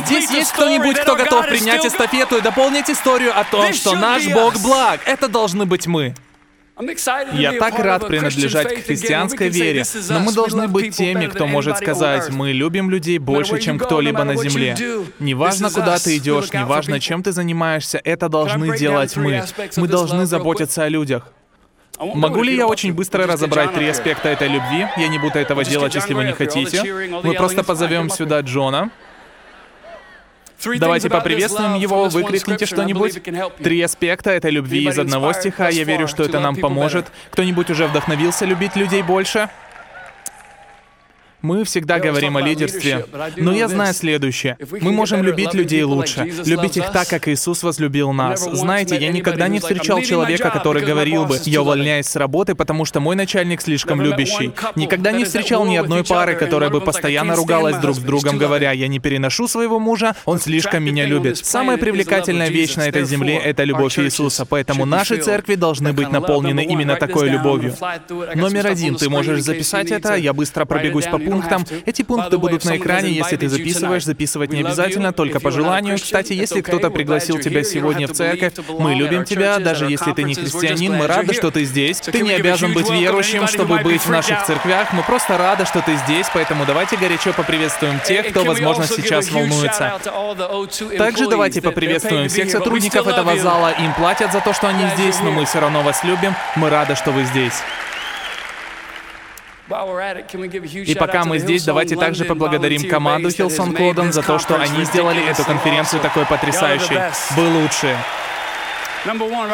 Здесь 0.05 0.31
есть 0.31 0.51
кто-нибудь, 0.51 0.99
кто 0.99 1.15
готов 1.15 1.47
принять 1.47 1.85
эстафету 1.85 2.37
и 2.37 2.41
дополнить 2.41 2.89
историю 2.89 3.37
о 3.37 3.43
том, 3.43 3.73
что 3.73 3.95
наш 3.95 4.27
Бог 4.27 4.59
благ. 4.61 5.01
Это 5.05 5.27
должны 5.27 5.65
быть 5.65 5.87
мы. 5.87 6.15
Я 7.33 7.53
так 7.53 7.79
рад 7.79 8.07
принадлежать 8.07 8.75
к 8.75 8.85
христианской 8.85 9.49
вере, 9.49 9.83
но 10.09 10.19
мы 10.19 10.31
должны 10.31 10.67
быть 10.67 10.95
теми, 10.95 11.25
кто 11.25 11.47
может 11.47 11.77
сказать, 11.77 12.29
мы 12.29 12.51
любим 12.51 12.89
людей 12.89 13.17
больше, 13.17 13.59
чем 13.59 13.79
кто-либо 13.79 14.23
на 14.23 14.35
земле. 14.35 14.75
Неважно, 15.19 15.71
куда 15.71 15.97
ты 15.97 16.17
идешь, 16.17 16.53
неважно, 16.53 16.99
чем 16.99 17.23
ты 17.23 17.31
занимаешься, 17.31 17.99
это 18.03 18.29
должны 18.29 18.77
делать 18.77 19.15
мы. 19.15 19.43
Мы 19.75 19.87
должны 19.87 20.25
заботиться 20.25 20.83
о 20.83 20.89
людях. 20.89 21.31
Могу 21.99 22.43
ли 22.43 22.55
я 22.55 22.67
очень 22.67 22.93
быстро 22.93 23.25
разобрать 23.25 23.73
три 23.73 23.87
аспекта 23.87 24.29
этой 24.29 24.47
любви? 24.47 24.87
Я 24.97 25.07
не 25.07 25.17
буду 25.17 25.39
этого 25.39 25.63
делать, 25.63 25.95
если 25.95 26.13
вы 26.13 26.25
не 26.25 26.33
хотите. 26.33 26.83
Мы 27.23 27.33
просто 27.33 27.63
позовем 27.63 28.09
сюда 28.09 28.41
Джона. 28.41 28.91
Давайте 30.79 31.09
поприветствуем 31.09 31.75
его, 31.75 32.09
выкрикните 32.09 32.65
что-нибудь. 32.65 33.21
Три 33.61 33.81
аспекта 33.81 34.31
этой 34.31 34.51
любви 34.51 34.87
из 34.87 34.97
одного 34.97 35.33
стиха. 35.33 35.69
Я 35.69 35.83
верю, 35.83 36.07
что 36.07 36.23
это 36.23 36.39
нам 36.39 36.55
поможет. 36.55 37.07
Кто-нибудь 37.31 37.69
уже 37.69 37.87
вдохновился 37.87 38.45
любить 38.45 38.75
людей 38.75 39.03
больше? 39.03 39.49
Мы 41.41 41.63
всегда 41.65 41.99
говорим 41.99 42.35
о 42.35 42.41
лидерстве, 42.41 43.05
но 43.35 43.53
я 43.53 43.67
знаю 43.67 43.93
следующее. 43.93 44.57
Мы 44.81 44.91
можем 44.91 45.21
любить 45.21 45.53
людей 45.53 45.83
лучше, 45.83 46.31
любить 46.45 46.77
их 46.77 46.91
так, 46.91 47.07
как 47.07 47.27
Иисус 47.27 47.61
возлюбил 47.61 48.11
нас. 48.11 48.43
Знаете, 48.51 48.97
я 48.97 49.11
никогда 49.11 49.47
не 49.47 49.59
встречал 49.59 50.01
человека, 50.01 50.49
который 50.49 50.83
говорил 50.83 51.25
бы, 51.25 51.37
я 51.45 51.61
увольняюсь 51.61 52.07
с 52.07 52.15
работы, 52.15 52.55
потому 52.55 52.85
что 52.85 52.99
мой 52.99 53.15
начальник 53.15 53.61
слишком 53.61 54.01
любящий. 54.01 54.51
Никогда 54.75 55.11
не 55.11 55.25
встречал 55.25 55.65
ни 55.65 55.75
одной 55.75 56.03
пары, 56.03 56.35
которая 56.35 56.71
бы 56.71 56.81
постоянно 56.81 57.35
ругалась 57.35 57.77
друг 57.77 57.97
с 57.97 57.99
другом, 57.99 58.37
говоря, 58.37 58.71
я 58.71 58.87
не 58.87 58.99
переношу 58.99 59.47
своего 59.47 59.79
мужа, 59.79 60.15
он 60.25 60.39
слишком 60.39 60.83
меня 60.83 61.05
любит. 61.05 61.37
Самая 61.37 61.77
привлекательная 61.77 62.49
вещь 62.49 62.75
на 62.75 62.87
этой 62.87 63.05
земле— 63.05 63.37
это 63.43 63.63
любовь 63.63 63.99
Иисуса, 63.99 64.45
поэтому 64.45 64.85
наши 64.85 65.17
церкви 65.17 65.53
должны 65.53 65.93
быть 65.93 66.11
наполнены 66.11 66.65
именно 66.65 66.95
такой 66.95 67.29
любовью. 67.29 67.75
Номер 68.33 68.67
один, 68.67 68.95
ты 68.95 69.07
можешь 69.07 69.41
записать 69.41 69.91
это, 69.91 70.15
я 70.15 70.33
быстро 70.33 70.65
пробегусь 70.65 71.05
по 71.05 71.26
пунктам. 71.29 71.65
Эти 71.85 72.01
пункты 72.01 72.37
будут 72.37 72.65
на 72.65 72.77
экране, 72.77 73.11
если 73.11 73.35
ты 73.37 73.49
записываешь. 73.49 74.05
Записывать 74.05 74.51
не 74.51 74.61
обязательно, 74.61 75.13
только 75.13 75.39
по 75.39 75.51
желанию. 75.51 75.97
Кстати, 75.97 76.33
если 76.33 76.61
кто-то 76.61 76.89
пригласил 76.89 77.39
тебя 77.39 77.63
сегодня 77.63 78.07
в 78.07 78.13
церковь, 78.13 78.53
мы 78.79 78.95
любим 78.95 79.25
тебя, 79.25 79.59
даже 79.59 79.85
если 79.85 80.11
ты 80.11 80.23
не 80.23 80.35
христианин, 80.35 80.93
мы 80.93 81.07
рады, 81.07 81.33
что 81.33 81.51
ты 81.51 81.65
здесь. 81.65 81.99
Ты 81.99 82.21
не 82.21 82.33
обязан 82.33 82.73
быть 82.73 82.89
верующим, 82.89 83.47
чтобы 83.47 83.79
быть 83.79 84.01
в 84.01 84.09
наших 84.09 84.43
церквях. 84.45 84.93
Мы 84.93 85.03
просто 85.03 85.37
рады, 85.37 85.65
что 85.65 85.81
ты 85.81 85.95
здесь, 85.97 86.27
поэтому 86.33 86.65
давайте 86.65 86.97
горячо 86.97 87.33
поприветствуем 87.33 87.99
тех, 87.99 88.29
кто, 88.29 88.43
возможно, 88.43 88.85
сейчас 88.87 89.29
волнуется. 89.31 89.99
Также 90.97 91.27
давайте 91.27 91.61
поприветствуем 91.61 92.29
всех 92.29 92.49
сотрудников 92.49 93.07
этого 93.07 93.37
зала. 93.37 93.71
Им 93.79 93.93
платят 93.93 94.31
за 94.31 94.41
то, 94.41 94.53
что 94.53 94.67
они 94.67 94.85
здесь, 94.95 95.19
но 95.21 95.31
мы 95.31 95.45
все 95.45 95.59
равно 95.59 95.81
вас 95.81 96.03
любим. 96.03 96.35
Мы 96.55 96.69
рады, 96.69 96.95
что 96.95 97.11
вы 97.11 97.25
здесь. 97.25 97.53
И 99.69 100.95
пока 100.95 101.25
мы 101.25 101.39
здесь, 101.39 101.63
давайте 101.63 101.95
также 101.95 102.25
поблагодарим 102.25 102.87
команду 102.89 103.29
Hillsong 103.29 103.75
London 103.75 104.11
за 104.11 104.21
то, 104.23 104.39
что 104.39 104.55
они 104.59 104.85
сделали 104.85 105.23
эту 105.27 105.43
конференцию 105.43 106.01
такой 106.01 106.25
потрясающей. 106.25 106.97
Вы 107.35 107.61
лучшие. 107.61 107.97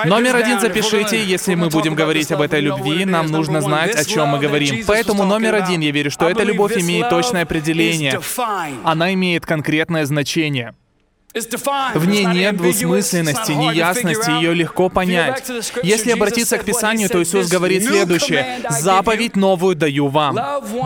Номер 0.05 0.35
один 0.35 0.59
запишите, 0.59 1.23
если 1.23 1.55
мы 1.55 1.69
будем 1.69 1.95
говорить 1.95 2.31
об 2.31 2.41
этой 2.41 2.59
любви, 2.59 3.05
нам 3.05 3.27
нужно 3.27 3.61
знать, 3.61 3.95
о 3.95 4.05
чем 4.05 4.29
мы 4.29 4.39
говорим. 4.39 4.83
Поэтому 4.87 5.23
номер 5.25 5.55
один, 5.55 5.81
я 5.81 5.91
верю, 5.91 6.11
что 6.11 6.29
эта 6.29 6.43
любовь 6.43 6.77
имеет 6.77 7.09
точное 7.09 7.43
определение. 7.43 8.19
Она 8.83 9.13
имеет 9.13 9.45
конкретное 9.45 10.05
значение. 10.05 10.73
В 11.95 12.05
ней 12.05 12.25
нет 12.25 12.57
двусмысленности, 12.57 13.53
неясности, 13.53 14.29
ее 14.29 14.53
легко 14.53 14.89
понять. 14.89 15.43
Если 15.81 16.11
обратиться 16.11 16.59
к 16.59 16.63
Писанию, 16.63 17.09
то 17.09 17.23
Иисус 17.23 17.49
говорит 17.49 17.85
следующее. 17.85 18.59
«Заповедь 18.69 19.35
новую 19.35 19.75
даю 19.75 20.09
вам. 20.09 20.35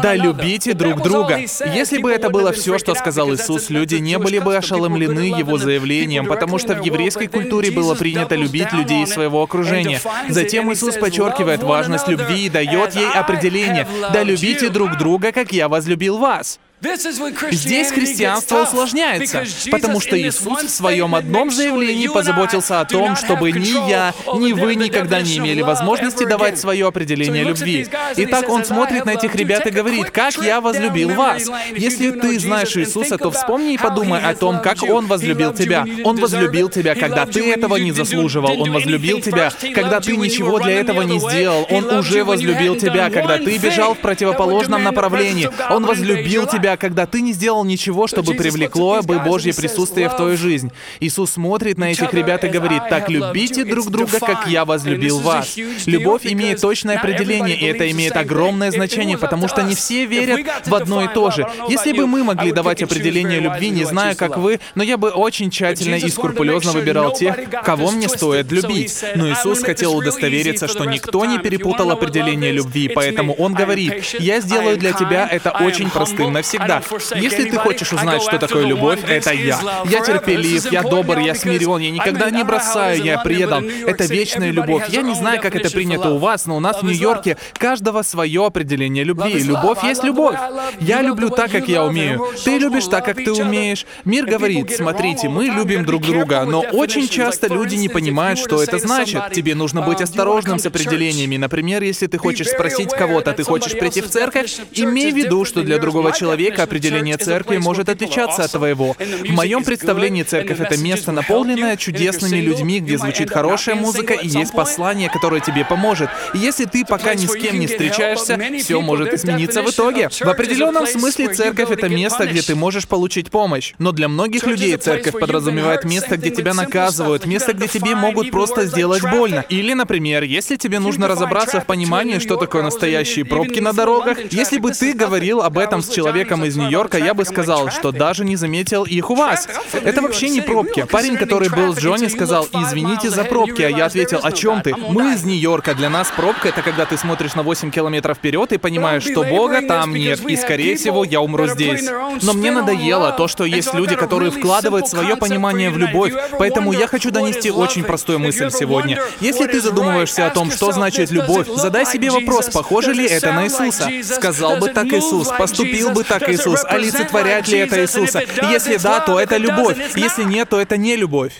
Да 0.01 0.15
любите 0.15 0.73
друг 0.73 1.01
друга». 1.01 1.37
Если 1.37 1.97
бы 1.97 2.11
это 2.11 2.29
было 2.29 2.53
все, 2.53 2.77
что 2.77 2.95
сказал 2.95 3.33
Иисус, 3.33 3.69
люди 3.69 3.95
не 3.95 4.17
были 4.17 4.39
бы 4.39 4.55
ошеломлены 4.55 5.37
Его 5.37 5.57
заявлением, 5.57 6.25
потому 6.25 6.59
что 6.59 6.75
в 6.75 6.85
еврейской 6.85 7.27
культуре 7.27 7.69
было 7.71 7.95
принято 7.95 8.35
любить 8.35 8.71
людей 8.71 9.03
из 9.03 9.09
своего 9.09 9.43
окружения. 9.43 9.99
Затем 10.29 10.71
Иисус 10.71 10.95
подчеркивает 10.95 11.61
важность 11.61 12.07
любви 12.07 12.45
и 12.45 12.49
дает 12.49 12.95
ей 12.95 13.09
определение. 13.09 13.85
«Да 14.13 14.23
любите 14.23 14.69
друг 14.69 14.97
друга, 14.97 15.33
как 15.33 15.51
я 15.51 15.67
возлюбил 15.67 16.17
вас». 16.17 16.59
Здесь 16.79 17.91
христианство 17.91 18.61
усложняется, 18.61 19.43
потому 19.71 19.99
что 19.99 20.19
Иисус 20.19 20.61
в 20.61 20.69
своем 20.69 21.15
одном 21.15 21.49
заявлении 21.49 22.07
позаботился 22.07 22.81
о 22.81 22.85
том, 22.85 23.15
чтобы 23.15 23.51
ни 23.51 23.89
я, 23.89 24.13
ни 24.35 24.53
вы 24.53 24.75
никогда 24.75 25.21
не 25.21 25.37
имели 25.37 25.63
возможности 25.63 26.23
давать 26.23 26.59
свое 26.59 26.87
определение 26.87 27.43
любви. 27.43 27.87
Итак, 28.17 28.49
он 28.49 28.63
смотрит 28.63 29.05
на 29.05 29.11
этих 29.11 29.33
ребят 29.33 29.65
и 29.65 29.71
говорит, 29.71 30.11
«Как 30.11 30.35
я 30.37 30.61
возлюбил 30.61 31.09
вас». 31.09 31.49
Если 31.75 32.11
ты 32.11 32.39
знаешь 32.39 32.77
Иисуса, 32.77 33.17
то 33.17 33.31
вспомни 33.31 33.73
и 33.73 33.77
подумай 33.77 34.21
о 34.21 34.35
том, 34.35 34.61
как 34.61 34.83
Он 34.83 35.07
возлюбил 35.07 35.53
тебя. 35.53 35.83
Он 36.03 36.17
возлюбил 36.17 36.69
тебя, 36.69 36.93
когда 36.93 37.25
ты 37.25 37.51
этого 37.51 37.77
не 37.77 37.91
заслуживал. 37.91 38.61
Он 38.61 38.71
возлюбил 38.71 39.19
тебя, 39.21 39.51
когда 39.73 39.99
ты 39.99 40.15
ничего 40.15 40.59
для 40.59 40.79
этого 40.81 41.01
не 41.01 41.19
сделал. 41.19 41.65
Он 41.71 41.89
уже 41.89 42.23
возлюбил 42.23 42.75
тебя, 42.75 43.09
когда 43.09 43.39
ты 43.39 43.57
бежал 43.57 43.95
в 43.95 43.99
противоположном 43.99 44.83
направлении. 44.83 45.49
Он 45.71 45.83
возлюбил 45.83 46.45
тебя, 46.45 46.66
тебя, 46.67 46.77
когда 46.77 47.05
ты 47.05 47.21
не 47.21 47.33
сделал 47.33 47.63
ничего, 47.63 48.07
чтобы 48.07 48.33
привлекло 48.33 49.01
бы 49.01 49.19
Божье 49.19 49.53
присутствие 49.53 50.09
в 50.09 50.15
твою 50.15 50.37
жизнь. 50.37 50.71
Иисус 50.99 51.31
смотрит 51.31 51.77
на 51.77 51.91
этих 51.91 52.13
ребят 52.13 52.43
и 52.43 52.49
говорит, 52.49 52.83
так 52.89 53.09
любите 53.09 53.63
друг 53.63 53.89
друга, 53.89 54.19
как 54.19 54.47
я 54.47 54.65
возлюбил 54.65 55.19
вас. 55.19 55.55
Любовь 55.85 56.25
имеет 56.25 56.59
точное 56.61 56.97
определение, 56.97 57.55
и 57.55 57.65
это 57.65 57.89
имеет 57.91 58.17
огромное 58.17 58.71
значение, 58.71 59.17
потому 59.17 59.47
что 59.47 59.61
не 59.61 59.75
все 59.75 60.05
верят 60.05 60.45
в 60.65 60.75
одно 60.75 61.03
и 61.03 61.13
то 61.13 61.31
же. 61.31 61.47
Если 61.69 61.93
бы 61.93 62.07
мы 62.07 62.23
могли 62.23 62.51
давать 62.51 62.83
определение 62.83 63.39
любви, 63.39 63.69
не 63.69 63.85
знаю, 63.85 64.15
как 64.17 64.37
вы, 64.37 64.59
но 64.75 64.83
я 64.83 64.97
бы 64.97 65.09
очень 65.09 65.49
тщательно 65.49 65.95
и 65.95 66.09
скрупулезно 66.09 66.71
выбирал 66.71 67.13
тех, 67.13 67.35
кого 67.63 67.91
мне 67.91 68.09
стоит 68.09 68.51
любить. 68.51 69.03
Но 69.15 69.29
Иисус 69.29 69.61
хотел 69.61 69.95
удостовериться, 69.95 70.67
что 70.67 70.85
никто 70.85 71.25
не 71.25 71.39
перепутал 71.39 71.91
определение 71.91 72.51
любви, 72.51 72.91
поэтому 72.93 73.33
Он 73.33 73.53
говорит, 73.53 74.03
«Я 74.19 74.41
сделаю 74.41 74.77
для 74.77 74.91
тебя 74.91 75.27
это 75.31 75.51
очень 75.51 75.89
простым 75.89 76.33
навсегда 76.57 76.81
всегда. 76.81 77.19
Если 77.19 77.49
ты 77.49 77.57
хочешь 77.57 77.93
узнать, 77.93 78.21
что 78.21 78.37
такое 78.37 78.65
любовь, 78.65 78.99
это 79.07 79.33
я. 79.33 79.59
Я 79.85 80.01
терпелив, 80.01 80.71
я 80.71 80.83
добр, 80.83 81.19
я 81.19 81.35
смирен, 81.35 81.79
я 81.79 81.91
никогда 81.91 82.29
не 82.29 82.43
бросаю, 82.43 83.03
я 83.03 83.19
предан. 83.19 83.69
Это 83.85 84.05
вечная 84.05 84.51
любовь. 84.51 84.89
Я 84.89 85.01
не 85.01 85.15
знаю, 85.15 85.41
как 85.41 85.55
это 85.55 85.69
принято 85.69 86.09
у 86.09 86.17
вас, 86.17 86.45
но 86.45 86.57
у 86.57 86.59
нас 86.59 86.81
в 86.81 86.85
Нью-Йорке 86.85 87.37
каждого 87.57 88.01
свое 88.01 88.45
определение 88.45 89.03
любви. 89.03 89.41
Любовь 89.41 89.83
есть 89.83 90.03
любовь. 90.03 90.37
Я 90.79 91.01
люблю 91.01 91.29
так, 91.29 91.51
как 91.51 91.67
я 91.67 91.83
умею. 91.83 92.27
Ты 92.43 92.57
любишь 92.57 92.85
так, 92.85 93.05
как 93.05 93.17
ты 93.17 93.31
умеешь. 93.31 93.85
Мир 94.05 94.25
говорит, 94.25 94.71
смотрите, 94.71 95.29
мы 95.29 95.45
любим 95.45 95.85
друг 95.85 96.03
друга, 96.03 96.43
но 96.45 96.61
очень 96.61 97.07
часто 97.07 97.47
люди 97.47 97.75
не 97.75 97.89
понимают, 97.89 98.39
что 98.39 98.61
это 98.61 98.77
значит. 98.77 99.21
Тебе 99.33 99.55
нужно 99.55 99.81
быть 99.81 100.01
осторожным 100.01 100.59
с 100.59 100.65
определениями. 100.65 101.37
Например, 101.37 101.83
если 101.83 102.07
ты 102.07 102.17
хочешь 102.17 102.47
спросить 102.47 102.89
кого-то, 102.89 103.33
ты 103.33 103.43
хочешь 103.43 103.77
прийти 103.77 104.01
в 104.01 104.09
церковь, 104.09 104.57
имей 104.73 105.11
в 105.11 105.15
виду, 105.15 105.45
что 105.45 105.61
для 105.61 105.77
другого 105.77 106.11
человека 106.11 106.46
человека 106.47 106.63
определение 106.63 107.17
церкви 107.17 107.57
может 107.57 107.89
отличаться 107.89 108.43
от 108.43 108.51
твоего. 108.51 108.95
В 108.99 109.31
моем 109.31 109.63
представлении 109.63 110.23
церковь— 110.23 110.59
это 110.61 110.77
место, 110.77 111.11
наполненное 111.11 111.77
чудесными 111.77 112.37
людьми, 112.37 112.79
где 112.79 112.97
звучит 112.97 113.29
хорошая 113.29 113.75
музыка 113.75 114.13
и 114.13 114.27
есть 114.27 114.53
послание, 114.53 115.09
которое 115.09 115.41
тебе 115.41 115.65
поможет. 115.65 116.09
И 116.33 116.37
если 116.37 116.65
ты 116.65 116.85
пока 116.85 117.15
ни 117.15 117.25
с 117.25 117.33
кем 117.33 117.59
не 117.59 117.67
встречаешься, 117.67 118.39
все 118.59 118.81
может 118.81 119.13
измениться 119.13 119.61
в 119.61 119.69
итоге. 119.69 120.09
В 120.09 120.27
определенном 120.27 120.87
смысле 120.87 121.33
церковь— 121.33 121.69
это 121.71 121.89
место, 121.89 122.25
где 122.25 122.41
ты 122.41 122.55
можешь 122.55 122.87
получить 122.87 123.29
помощь. 123.29 123.73
Но 123.77 123.91
для 123.91 124.07
многих 124.07 124.45
людей 124.45 124.75
церковь 124.77 125.19
подразумевает 125.19 125.83
место, 125.83 126.17
где 126.17 126.29
тебя 126.29 126.53
наказывают, 126.53 127.25
место, 127.25 127.53
где 127.53 127.67
тебе 127.67 127.95
могут 127.95 128.31
просто 128.31 128.65
сделать 128.65 129.03
больно. 129.03 129.45
Или, 129.49 129.73
например, 129.73 130.23
если 130.23 130.55
тебе 130.55 130.79
нужно 130.79 131.07
разобраться 131.07 131.59
в 131.61 131.65
понимании, 131.65 132.19
что 132.19 132.37
такое 132.37 132.63
настоящие 132.63 133.25
пробки 133.25 133.59
на 133.59 133.73
дорогах, 133.73 134.17
если 134.31 134.57
бы 134.57 134.71
ты 134.71 134.93
говорил 134.93 135.41
об 135.41 135.57
этом 135.57 135.81
с 135.81 135.89
человеком, 135.89 136.36
человеком 136.37 136.45
из 136.45 136.55
Нью-Йорка, 136.55 136.97
я 136.97 137.13
бы 137.13 137.25
сказал, 137.25 137.69
что 137.69 137.91
даже 137.91 138.23
не 138.23 138.35
заметил 138.35 138.83
их 138.83 139.09
у 139.09 139.15
вас. 139.15 139.47
Это 139.73 140.01
вообще 140.01 140.29
не 140.29 140.41
пробки. 140.41 140.83
Парень, 140.83 141.17
который 141.17 141.49
был 141.49 141.75
с 141.75 141.79
Джонни, 141.79 142.07
сказал, 142.07 142.47
извините 142.53 143.09
за 143.09 143.23
пробки, 143.23 143.61
а 143.61 143.69
я 143.69 143.85
ответил, 143.85 144.19
о 144.23 144.31
чем 144.31 144.61
ты? 144.61 144.75
Мы 144.75 145.13
из 145.13 145.23
Нью-Йорка, 145.23 145.75
для 145.75 145.89
нас 145.89 146.11
пробка— 146.15 146.49
это 146.49 146.61
когда 146.61 146.85
ты 146.85 146.97
смотришь 146.97 147.35
на 147.35 147.43
8 147.43 147.71
километров 147.71 148.17
вперед 148.17 148.51
и 148.53 148.57
понимаешь, 148.57 149.03
что 149.03 149.23
Бога 149.23 149.61
там 149.61 149.93
нет, 149.93 150.19
и, 150.27 150.35
скорее 150.35 150.75
всего, 150.75 151.03
я 151.03 151.21
умру 151.21 151.47
здесь. 151.47 151.89
Но 152.21 152.33
мне 152.33 152.51
надоело 152.51 153.11
то, 153.11 153.27
что 153.27 153.45
есть 153.45 153.73
люди, 153.73 153.95
которые 153.95 154.31
вкладывают 154.31 154.87
свое 154.87 155.15
понимание 155.15 155.69
в 155.69 155.77
любовь, 155.77 156.13
поэтому 156.37 156.73
я 156.73 156.87
хочу 156.87 157.11
донести 157.11 157.51
очень 157.51 157.83
простую 157.83 158.19
мысль 158.19 158.49
сегодня. 158.51 159.01
Если 159.19 159.45
ты 159.47 159.61
задумываешься 159.61 160.27
о 160.27 160.29
том, 160.29 160.51
что 160.51 160.71
значит 160.71 161.11
любовь, 161.11 161.47
задай 161.55 161.85
себе 161.85 162.11
вопрос, 162.11 162.49
похоже 162.49 162.93
ли 162.93 163.05
это 163.05 163.33
на 163.33 163.45
Иисуса. 163.45 163.89
Сказал 164.03 164.57
бы 164.57 164.69
так 164.69 164.87
Иисус, 164.87 165.29
поступил 165.37 165.91
бы 165.91 166.03
так 166.03 166.26
Иисус? 166.27 166.63
Олицетворяет 166.65 167.47
ли 167.47 167.59
это 167.59 167.81
Иисуса? 167.81 168.23
Если 168.51 168.77
да, 168.77 168.99
то 168.99 169.19
это 169.19 169.37
любовь. 169.37 169.77
Если 169.95 170.23
нет, 170.23 170.49
то 170.49 170.59
это 170.59 170.77
не 170.77 170.95
любовь. 170.95 171.33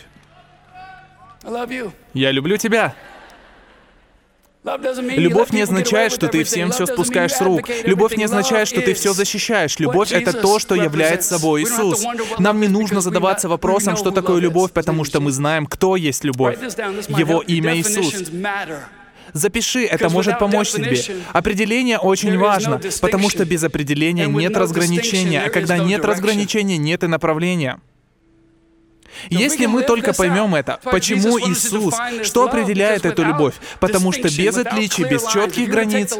Я 2.14 2.30
люблю 2.32 2.56
тебя. 2.56 2.94
Любовь 4.64 5.50
не 5.50 5.62
означает, 5.62 6.12
что 6.12 6.28
ты 6.28 6.44
всем 6.44 6.70
все 6.72 6.86
спускаешь 6.86 7.32
с 7.32 7.40
рук. 7.40 7.68
Любовь 7.84 8.16
не 8.16 8.24
означает, 8.24 8.68
что 8.68 8.80
ты 8.82 8.92
все 8.94 9.12
защищаешь. 9.12 9.78
Любовь— 9.78 10.12
это 10.12 10.32
то, 10.32 10.58
что 10.58 10.74
является 10.74 11.38
собой 11.38 11.62
Иисус. 11.62 12.04
Нам 12.38 12.60
не 12.60 12.68
нужно 12.68 13.00
задаваться 13.00 13.48
вопросом, 13.48 13.96
что 13.96 14.10
такое 14.10 14.40
любовь, 14.40 14.72
потому 14.72 15.04
что 15.04 15.20
мы 15.20 15.30
знаем, 15.30 15.66
кто 15.66 15.96
есть 15.96 16.24
любовь. 16.24 16.58
Его 17.08 17.40
имя 17.40 17.76
Иисус. 17.76 18.24
Запиши, 19.32 19.84
это 19.84 20.08
может 20.08 20.38
помочь 20.38 20.70
тебе. 20.70 20.96
Определение 21.32 21.98
очень 21.98 22.36
важно, 22.38 22.80
потому 23.00 23.30
что 23.30 23.44
без 23.44 23.62
определения 23.64 24.26
нет 24.26 24.56
разграничения, 24.56 25.42
а 25.42 25.50
когда 25.50 25.78
нет 25.78 26.04
разграничения, 26.04 26.78
нет 26.78 27.04
и 27.04 27.06
направления. 27.06 27.80
Если 29.30 29.66
мы 29.66 29.82
только 29.82 30.12
поймем 30.12 30.54
это, 30.54 30.78
почему 30.84 31.38
Иисус, 31.38 31.94
что 32.22 32.46
определяет 32.46 33.04
эту 33.04 33.24
любовь? 33.24 33.54
Потому 33.80 34.12
что 34.12 34.28
без 34.28 34.56
отличий, 34.56 35.04
без 35.04 35.26
четких 35.26 35.68
границ, 35.68 36.14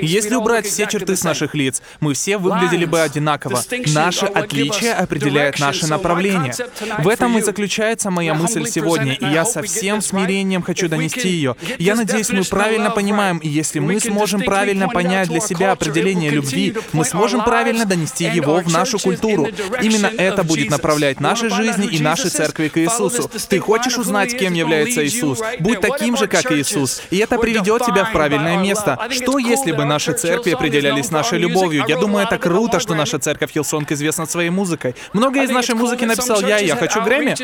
если 0.00 0.34
убрать 0.34 0.66
все 0.66 0.86
черты 0.86 1.16
с 1.16 1.24
наших 1.24 1.54
лиц, 1.54 1.82
мы 2.00 2.14
все 2.14 2.38
выглядели 2.38 2.84
бы 2.84 3.00
одинаково. 3.00 3.62
Наше 3.88 4.26
отличие 4.26 4.94
определяет 4.94 5.58
наше 5.58 5.86
направление. 5.86 6.54
В 6.98 7.08
этом 7.08 7.36
и 7.38 7.42
заключается 7.42 8.10
моя 8.10 8.34
мысль 8.34 8.66
сегодня, 8.66 9.14
и 9.14 9.24
я 9.26 9.44
со 9.44 9.62
всем 9.62 10.00
смирением 10.00 10.62
хочу 10.62 10.88
донести 10.88 11.28
ее. 11.28 11.56
Я 11.78 11.94
надеюсь, 11.94 12.30
мы 12.30 12.44
правильно 12.44 12.90
понимаем, 12.90 13.38
и 13.38 13.48
если 13.48 13.78
мы 13.78 14.00
сможем 14.00 14.42
правильно 14.42 14.88
понять 14.88 15.28
для 15.28 15.40
себя 15.40 15.72
определение 15.72 16.30
любви, 16.30 16.74
мы 16.92 17.04
сможем 17.04 17.44
правильно 17.44 17.84
донести 17.84 18.24
его 18.24 18.60
в 18.60 18.72
нашу 18.72 18.98
культуру. 18.98 19.48
Именно 19.80 20.06
это 20.06 20.44
будет 20.44 20.70
направлять 20.70 21.20
наши 21.20 21.50
жизни 21.50 21.86
и 21.86 21.97
нашей 22.00 22.30
церкви 22.30 22.68
к 22.68 22.78
Иисусу. 22.78 23.30
Ты 23.48 23.58
хочешь 23.58 23.98
узнать, 23.98 24.36
кем 24.36 24.54
является 24.54 25.04
Иисус? 25.06 25.40
Будь 25.60 25.80
таким 25.80 26.16
же, 26.16 26.26
как 26.26 26.50
Иисус, 26.52 27.02
и 27.10 27.18
это 27.18 27.38
приведет 27.38 27.84
тебя 27.84 28.04
в 28.04 28.12
правильное 28.12 28.58
место. 28.58 28.98
Что 29.10 29.38
если 29.38 29.72
бы 29.72 29.84
наши 29.84 30.12
церкви 30.12 30.52
определялись 30.52 31.10
нашей 31.10 31.38
любовью? 31.38 31.84
Я 31.88 31.96
думаю, 31.96 32.26
это 32.26 32.38
круто, 32.38 32.80
что 32.80 32.94
наша 32.94 33.18
церковь 33.18 33.52
Hillsong 33.52 33.90
известна 33.92 34.26
своей 34.26 34.50
музыкой. 34.50 34.94
Многое 35.12 35.44
из 35.44 35.50
нашей 35.50 35.74
музыки 35.74 36.04
написал 36.04 36.40
я, 36.40 36.58
и 36.58 36.66
я 36.66 36.76
хочу 36.76 37.02
Грэмми. 37.02 37.34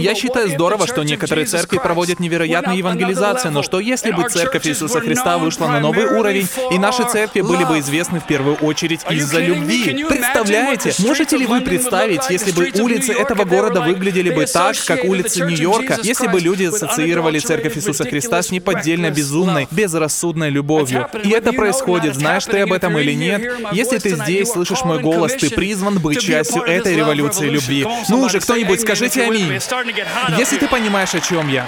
Я 0.00 0.14
считаю 0.14 0.48
здорово, 0.48 0.86
что 0.86 1.02
некоторые 1.02 1.46
церкви 1.46 1.78
проводят 1.78 2.20
невероятную 2.20 2.78
евангелизацию, 2.78 3.52
но 3.52 3.62
что 3.62 3.80
если 3.80 4.12
бы 4.12 4.28
церковь 4.28 4.66
Иисуса 4.66 5.00
Христа 5.00 5.38
вышла 5.38 5.66
на 5.66 5.80
новый 5.80 6.06
уровень, 6.06 6.48
и 6.72 6.78
наши 6.78 7.08
церкви 7.08 7.40
были 7.40 7.64
бы 7.64 7.78
известны 7.78 8.20
в 8.20 8.26
первую 8.26 8.56
очередь 8.56 9.00
из-за 9.10 9.40
любви? 9.40 10.04
Представляете? 10.08 10.94
Можете 10.98 11.36
ли 11.36 11.46
вы 11.46 11.60
представить, 11.60 12.22
если 12.30 12.52
бы 12.52 12.70
улицы 12.82 13.12
этого 13.12 13.44
города 13.44 13.59
выглядели 13.80 14.30
бы 14.30 14.46
так, 14.46 14.76
как 14.86 15.04
улицы 15.04 15.44
Нью-Йорка, 15.44 15.98
если 16.02 16.26
бы 16.28 16.40
люди 16.40 16.64
ассоциировали 16.64 17.38
Церковь 17.38 17.76
Иисуса 17.76 18.04
Христа 18.04 18.42
с 18.42 18.50
неподдельно 18.50 19.10
безумной, 19.10 19.68
безрассудной 19.70 20.50
любовью. 20.50 21.08
И 21.24 21.30
это 21.30 21.52
происходит, 21.52 22.14
знаешь 22.14 22.44
ты 22.44 22.60
об 22.60 22.72
этом 22.72 22.98
или 22.98 23.12
нет. 23.12 23.42
Если 23.72 23.98
ты 23.98 24.10
здесь 24.16 24.50
слышишь 24.50 24.82
мой 24.84 25.00
голос, 25.00 25.34
ты 25.34 25.50
призван 25.50 25.98
быть 25.98 26.20
частью 26.20 26.62
этой 26.62 26.96
революции 26.96 27.48
любви. 27.48 27.86
Ну 28.08 28.20
уже, 28.22 28.40
кто-нибудь 28.40 28.80
скажите 28.80 29.24
аминь. 29.24 29.58
Если 30.38 30.56
ты 30.56 30.68
понимаешь, 30.68 31.14
о 31.14 31.20
чем 31.20 31.48
я. 31.48 31.66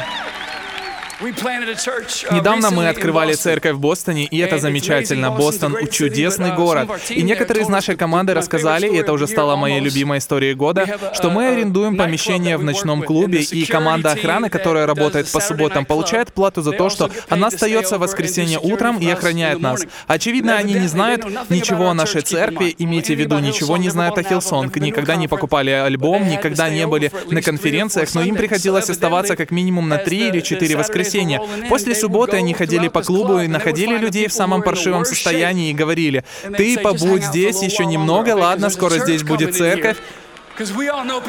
Uh, 1.23 2.35
Недавно 2.35 2.71
мы 2.73 2.89
открывали 2.89 3.35
церковь 3.35 3.75
в 3.75 3.79
Бостоне, 3.79 4.25
и 4.25 4.39
это 4.39 4.59
замечательно. 4.59 5.31
Бостон— 5.31 5.77
чудесный 5.91 6.51
uh, 6.51 6.57
город. 6.57 6.89
И 7.11 7.23
некоторые 7.23 7.63
из 7.63 7.69
нашей 7.69 7.97
команды 7.97 8.35
рассказали, 8.35 8.89
и 8.89 8.97
это 8.97 9.13
уже 9.13 9.29
стало 9.29 9.55
моей 9.55 9.79
любимой 9.79 10.19
историей 10.19 10.55
года, 10.55 10.99
что 11.15 11.31
мы 11.31 11.47
арендуем 11.47 11.97
помещение 11.97 12.57
в 12.57 12.65
ночном 12.65 13.03
клубе, 13.03 13.41
и 13.41 13.65
команда 13.67 14.13
охраны, 14.13 14.51
которая 14.51 14.85
работает 14.85 15.31
по 15.31 15.39
субботам, 15.39 15.85
получает 15.85 16.33
плату 16.33 16.61
за 16.61 16.73
то, 16.73 16.91
что 16.91 17.09
она 17.29 17.49
остается 17.49 17.99
в 17.99 18.01
воскресенье 18.01 18.59
утром 18.59 18.99
и 18.99 19.09
охраняет 19.09 19.61
нас. 19.61 19.85
Очевидно, 20.09 20.57
они 20.57 20.75
не 20.75 20.89
знают 20.89 21.25
ничего 21.51 21.91
о 21.91 21.95
нашей 21.95 22.23
церкви, 22.23 22.75
имейте 22.79 23.15
в 23.15 23.19
виду, 23.19 23.39
ничего 23.39 23.77
не 23.77 23.91
знают 23.91 24.19
о 24.19 24.25
Hillsong, 24.25 24.77
никогда 24.77 25.15
не 25.15 25.29
покупали 25.29 25.71
альбом, 25.71 26.29
никогда 26.29 26.69
не 26.69 26.85
были 26.85 27.13
на 27.31 27.43
конференциях, 27.43 28.13
но 28.15 28.23
им 28.23 28.35
приходилось 28.35 28.91
оставаться 28.91 29.37
как 29.37 29.53
минимум 29.53 29.89
на 29.89 29.99
три 29.99 30.29
или 30.29 30.41
четыре 30.41 30.77
воскресенья 30.77 31.12
воскресенье. 31.13 31.69
После 31.69 31.95
субботы 31.95 32.37
они 32.37 32.55
ходили 32.55 32.89
по 32.89 33.03
клубу 33.03 33.41
и 33.41 33.49
находили 33.49 33.97
людей 33.97 34.29
в 34.29 34.33
самом 34.33 34.63
паршивом 34.63 35.05
состоянии 35.05 35.71
и 35.71 35.75
говорили, 35.75 36.25
«Ты 36.57 36.79
побудь 36.79 37.25
здесь 37.25 37.63
еще 37.63 37.85
немного, 37.87 38.31
ладно, 38.35 38.71
скоро 38.71 38.99
здесь 38.99 39.23
будет 39.23 39.55
церковь, 39.55 39.97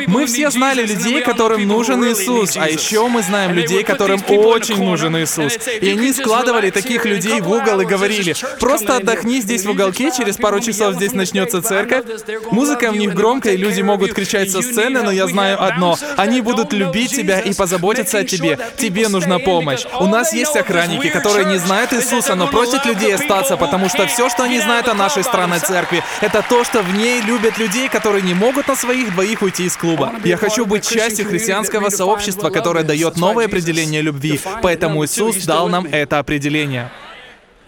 мы 0.08 0.26
все 0.26 0.50
знали 0.50 0.86
людей, 0.86 1.22
которым 1.22 1.68
нужен 1.68 2.04
Иисус, 2.06 2.58
а 2.58 2.68
еще 2.68 3.08
мы 3.08 3.24
знаем 3.24 3.54
людей, 3.54 3.84
которым 3.84 4.22
очень 4.28 4.84
нужен 4.84 5.18
Иисус. 5.18 5.58
И 5.82 5.90
они 5.90 6.12
складывали 6.14 6.70
таких 6.70 7.06
людей 7.06 7.42
в 7.42 7.50
угол 7.50 7.82
и 7.82 7.86
говорили, 7.86 8.36
просто 8.60 8.98
отдохни 8.98 9.40
здесь 9.42 9.66
в 9.66 9.70
уголке, 9.70 10.12
через 10.16 10.38
пару 10.38 10.60
часов 10.60 10.96
здесь 10.96 11.14
начнется 11.14 11.62
церковь. 11.62 12.06
Музыка 12.52 12.92
в 12.92 12.98
них 12.98 13.14
громкая, 13.14 13.56
люди 13.56 13.82
могут 13.82 14.14
кричать 14.14 14.52
со 14.52 14.62
сцены, 14.62 15.02
но 15.02 15.12
я 15.12 15.28
знаю 15.28 15.64
одно, 15.64 15.98
они 16.18 16.42
будут 16.42 16.74
любить 16.74 17.16
тебя 17.16 17.40
и 17.40 17.54
позаботиться 17.54 18.20
о 18.20 18.24
тебе. 18.24 18.60
Тебе 18.78 19.08
нужна 19.08 19.40
помощь. 19.40 19.86
У 20.00 20.08
нас 20.08 20.34
есть 20.34 20.56
охранники, 20.56 21.10
которые 21.10 21.46
не 21.46 21.58
знают 21.58 21.94
Иисуса, 21.94 22.36
но 22.36 22.48
просят 22.48 22.86
людей 22.86 23.16
остаться, 23.16 23.58
потому 23.58 23.90
что 23.90 24.06
все, 24.08 24.30
что 24.30 24.44
они 24.44 24.60
знают 24.60 24.88
о 24.88 24.94
нашей 24.94 25.24
странной 25.24 25.60
церкви, 25.60 26.04
это 26.22 26.44
то, 26.48 26.64
что 26.64 26.82
в 26.82 26.94
ней 26.96 27.22
любят 27.22 27.58
людей, 27.58 27.88
которые 27.90 28.22
не 28.22 28.34
могут 28.34 28.68
на 28.68 28.76
своих 28.76 29.13
двоих 29.14 29.42
уйти 29.42 29.66
из 29.66 29.78
клуба. 29.78 30.14
Я 30.24 30.38
хочу 30.38 30.66
быть 30.66 30.88
частью 30.88 31.26
христианского 31.26 31.90
сообщества, 31.90 32.50
которое 32.50 32.84
дает 32.84 33.18
новое 33.18 33.46
определение 33.46 34.02
любви, 34.02 34.40
поэтому 34.62 35.06
Иисус 35.06 35.46
дал 35.46 35.70
нам 35.70 35.86
это 35.86 36.20
определение. 36.20 36.92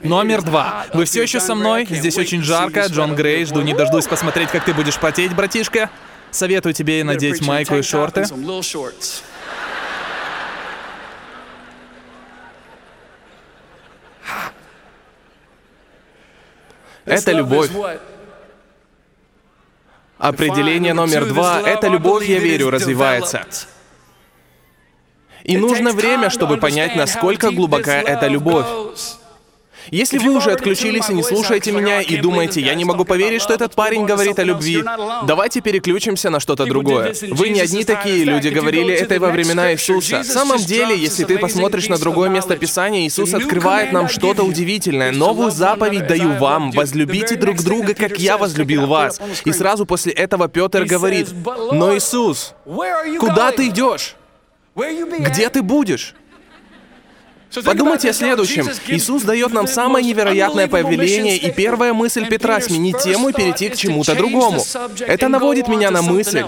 Номер 0.02 0.42
два. 0.42 0.86
Вы 0.94 1.06
все 1.06 1.24
еще 1.24 1.40
со 1.40 1.56
мной? 1.56 1.88
Здесь 1.90 2.18
очень 2.18 2.44
жарко. 2.44 2.86
Джон 2.88 3.16
Грей, 3.16 3.46
жду 3.46 3.62
не 3.62 3.74
дождусь 3.74 4.06
посмотреть, 4.06 4.50
как 4.50 4.66
ты 4.66 4.74
будешь 4.74 5.00
потеть, 5.00 5.34
братишка. 5.34 5.90
Советую 6.32 6.74
тебе 6.74 7.04
надеть 7.04 7.42
майку 7.42 7.76
и 7.76 7.82
шорты. 7.82 8.26
Это 17.06 17.32
любовь. 17.32 17.70
Определение 20.18 20.94
номер 20.94 21.26
два— 21.26 21.62
это 21.66 21.88
любовь, 21.88 22.28
я 22.28 22.40
верю, 22.40 22.70
развивается. 22.70 23.46
И 25.44 25.58
нужно 25.58 25.92
время, 25.92 26.30
чтобы 26.30 26.58
понять, 26.58 26.96
насколько 26.96 27.52
глубока 27.52 27.94
эта 27.94 28.28
любовь. 28.28 28.66
Если 29.92 30.18
вы 30.18 30.36
уже 30.36 30.52
отключились 30.52 31.10
и 31.10 31.14
не 31.14 31.24
слушаете 31.24 31.72
меня 31.72 32.02
и 32.02 32.18
думаете, 32.18 32.62
я 32.62 32.76
не 32.76 32.86
могу 32.86 33.06
поверить, 33.06 33.42
что 33.42 33.54
этот 33.54 33.76
парень 33.76 34.06
говорит 34.06 34.40
о 34.40 34.44
любви, 34.44 34.84
давайте 35.26 35.62
переключимся 35.62 36.30
на 36.30 36.40
что-то 36.40 36.66
другое. 36.66 37.14
Вы 37.32 37.50
не 37.50 37.60
одни 37.60 37.84
такие, 37.84 38.24
люди 38.24 38.48
говорили 38.50 38.94
это 38.94 39.20
во 39.20 39.30
времена 39.30 39.74
Иисуса. 39.74 40.22
В 40.22 40.26
самом 40.26 40.58
деле, 40.58 40.98
если 40.98 41.24
ты 41.24 41.38
посмотришь 41.38 41.90
на 41.90 41.98
другое 41.98 42.30
место 42.30 42.56
Писания, 42.56 43.08
Иисус 43.08 43.34
открывает 43.34 43.92
нам 43.92 44.10
что-то 44.10 44.44
удивительное. 44.44 45.12
Новую 45.12 45.52
заповедь 45.52 46.08
даю 46.08 46.34
вам, 46.34 46.72
возлюбите 46.72 47.36
друг 47.36 47.62
друга, 47.62 47.94
как 47.94 48.18
я 48.20 48.38
возлюбил 48.38 48.88
вас. 48.88 49.20
И 49.46 49.52
сразу 49.52 49.86
после 49.86 50.14
этого 50.14 50.48
Петр 50.48 50.86
говорит, 50.86 51.30
но 51.72 51.96
Иисус, 51.96 52.54
куда 53.20 53.52
ты 53.52 53.68
идешь? 53.68 54.16
Где 54.76 55.50
ты 55.50 55.62
будешь? 55.62 56.16
Подумайте 57.64 58.10
о 58.10 58.14
следующем. 58.14 58.68
Иисус 58.88 59.24
дает 59.24 59.54
нам 59.54 59.68
самое 59.68 60.06
невероятное 60.06 60.68
повеление, 60.68 61.38
и 61.38 61.52
первая 61.52 61.94
мысль 61.94 62.28
Петра— 62.28 62.60
сменить 62.62 63.00
тему 63.00 63.30
и 63.30 63.34
перейти 63.34 63.70
к 63.70 63.76
чему-то 63.76 64.16
другому. 64.16 64.64
Это 65.00 65.28
наводит 65.28 65.68
меня 65.68 65.92
на 65.92 66.02
мысль. 66.02 66.46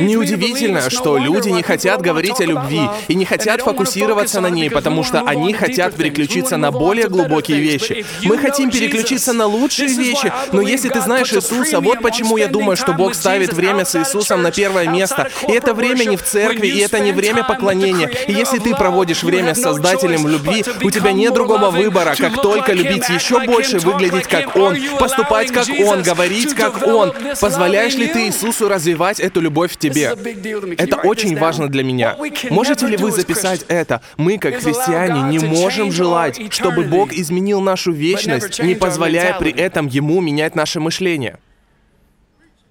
Неудивительно, 0.00 0.88
что 0.90 1.18
люди 1.18 1.48
не 1.48 1.62
хотят 1.62 2.00
говорить 2.00 2.40
о 2.40 2.44
любви 2.44 2.88
и 3.08 3.14
не 3.14 3.24
хотят 3.24 3.62
фокусироваться 3.62 4.40
на 4.40 4.48
ней, 4.48 4.70
потому 4.70 5.02
что 5.02 5.20
они 5.20 5.52
хотят 5.52 5.94
переключиться 5.94 6.56
на 6.56 6.70
более 6.70 7.08
глубокие 7.08 7.60
вещи. 7.60 8.04
Мы 8.22 8.38
хотим 8.38 8.70
переключиться 8.70 9.32
на 9.32 9.46
лучшие 9.46 9.88
вещи, 9.88 10.32
но 10.52 10.60
если 10.60 10.88
ты 10.88 11.00
знаешь 11.00 11.32
Иисуса, 11.32 11.80
вот 11.80 12.00
почему 12.00 12.36
я 12.36 12.48
думаю, 12.48 12.76
что 12.76 12.92
Бог 12.92 13.14
ставит 13.14 13.52
время 13.52 13.84
с 13.84 13.96
Иисусом 13.96 14.42
на 14.42 14.50
первое 14.50 14.88
место. 14.88 15.28
И 15.48 15.52
это 15.52 15.74
время 15.74 16.04
не 16.04 16.16
в 16.16 16.22
церкви, 16.22 16.68
и 16.68 16.78
это 16.78 17.00
не 17.00 17.12
время 17.12 17.44
поклонения. 17.44 18.10
И 18.26 18.32
если 18.32 18.58
ты 18.58 18.74
проводишь 18.74 19.22
время 19.22 19.54
с 19.54 19.60
Создателем 19.60 20.24
в 20.24 20.28
любви, 20.28 20.64
у 20.82 20.90
тебя 20.90 21.12
нет 21.12 21.32
другого 21.34 21.70
выбора, 21.70 22.14
как 22.16 22.40
только 22.40 22.72
любить 22.72 23.08
еще 23.08 23.40
больше, 23.40 23.78
выглядеть 23.78 24.26
как 24.26 24.56
Он, 24.56 24.76
поступать 24.98 25.50
как 25.50 25.66
Он, 25.80 26.02
говорить 26.02 26.54
как 26.54 26.86
Он. 26.86 27.12
Позволяешь 27.40 27.94
ли 27.94 28.06
ты 28.06 28.26
Иисусу 28.26 28.68
развивать 28.68 29.20
эту 29.20 29.40
любовь 29.40 29.63
любовь 29.64 29.72
в 29.72 29.76
тебе. 29.76 30.74
Это 30.76 30.96
очень 30.96 31.36
важно 31.36 31.68
для 31.68 31.82
меня. 31.82 32.16
Можете 32.50 32.86
ли 32.86 32.96
вы 32.96 33.10
записать 33.10 33.64
это? 33.68 34.00
Мы, 34.16 34.38
как 34.38 34.54
христиане, 34.54 35.36
не 35.36 35.38
можем 35.38 35.92
желать, 35.92 36.52
чтобы 36.52 36.84
Бог 36.84 37.12
изменил 37.12 37.60
нашу 37.60 37.92
вечность, 37.92 38.62
не 38.62 38.74
позволяя 38.74 39.38
при 39.38 39.52
этом 39.52 39.86
Ему 39.86 40.20
менять 40.20 40.54
наше 40.54 40.80
мышление. 40.80 41.38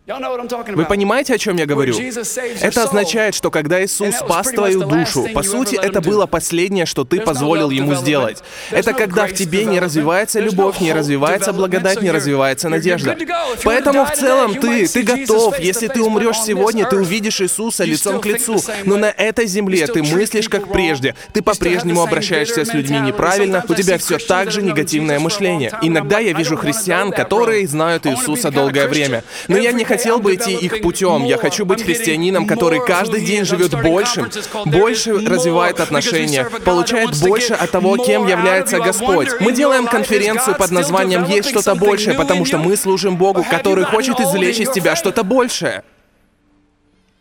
Вы 0.05 0.85
понимаете, 0.85 1.33
о 1.33 1.37
чем 1.37 1.55
я 1.55 1.65
говорю? 1.65 1.95
Это 1.97 2.83
означает, 2.83 3.35
что 3.35 3.49
когда 3.49 3.83
Иисус 3.83 4.15
спас 4.15 4.49
твою 4.49 4.83
душу, 4.83 5.29
по 5.33 5.43
сути, 5.43 5.79
это 5.81 6.01
было 6.01 6.25
последнее, 6.25 6.85
что 6.85 7.05
ты 7.05 7.21
позволил 7.21 7.69
Ему 7.69 7.95
сделать. 7.95 8.43
Это 8.71 8.93
когда 8.93 9.27
в 9.27 9.33
тебе 9.33 9.63
не 9.63 9.79
развивается 9.79 10.41
любовь, 10.41 10.81
не 10.81 10.91
развивается 10.91 11.53
благодать, 11.53 12.01
не 12.01 12.11
развивается 12.11 12.67
надежда. 12.67 13.17
Поэтому 13.63 14.05
в 14.05 14.11
целом 14.11 14.55
ты, 14.55 14.87
ты 14.87 15.03
готов. 15.03 15.57
Если 15.59 15.87
ты 15.87 16.01
умрешь 16.01 16.41
сегодня, 16.41 16.85
ты 16.85 16.97
увидишь 16.97 17.39
Иисуса 17.39 17.85
лицом 17.85 18.19
к 18.19 18.25
лицу. 18.25 18.59
Но 18.83 18.97
на 18.97 19.09
этой 19.09 19.47
земле 19.47 19.87
ты 19.87 20.03
мыслишь 20.03 20.49
как 20.49 20.69
прежде. 20.69 21.15
Ты 21.31 21.41
по-прежнему 21.41 22.03
обращаешься 22.03 22.65
с 22.65 22.73
людьми 22.73 22.99
неправильно, 22.99 23.63
у 23.69 23.73
тебя 23.73 23.97
все 23.97 24.17
так 24.17 24.51
же 24.51 24.61
негативное 24.61 25.19
мышление. 25.19 25.71
Иногда 25.81 26.19
я 26.19 26.33
вижу 26.33 26.57
христиан, 26.57 27.11
которые 27.11 27.65
знают 27.67 28.05
Иисуса 28.05 28.51
долгое 28.51 28.89
время. 28.89 29.23
Но 29.47 29.57
я 29.57 29.71
не 29.71 29.85
хотел 29.97 30.19
бы 30.19 30.35
идти 30.35 30.53
их 30.53 30.81
путем. 30.81 31.23
Я 31.25 31.37
хочу 31.37 31.65
быть 31.65 31.83
христианином, 31.83 32.47
который 32.47 32.85
каждый 32.85 33.21
день 33.21 33.45
живет 33.45 33.71
большим, 33.71 34.29
больше 34.65 35.13
развивает 35.13 35.79
отношения, 35.79 36.47
получает 36.65 37.19
больше 37.19 37.53
от 37.53 37.71
того, 37.71 37.97
кем 37.97 38.27
является 38.27 38.79
Господь. 38.79 39.29
Мы 39.39 39.53
делаем 39.53 39.85
конференцию 39.87 40.55
под 40.55 40.71
названием 40.71 41.25
«Есть 41.25 41.49
что-то 41.49 41.75
большее», 41.75 42.15
потому 42.15 42.45
что 42.45 42.57
мы 42.57 42.75
служим 42.75 43.17
Богу, 43.17 43.45
который 43.49 43.85
хочет 43.85 44.19
извлечь 44.19 44.59
из 44.59 44.71
тебя 44.71 44.95
что-то 44.95 45.23
большее. 45.23 45.83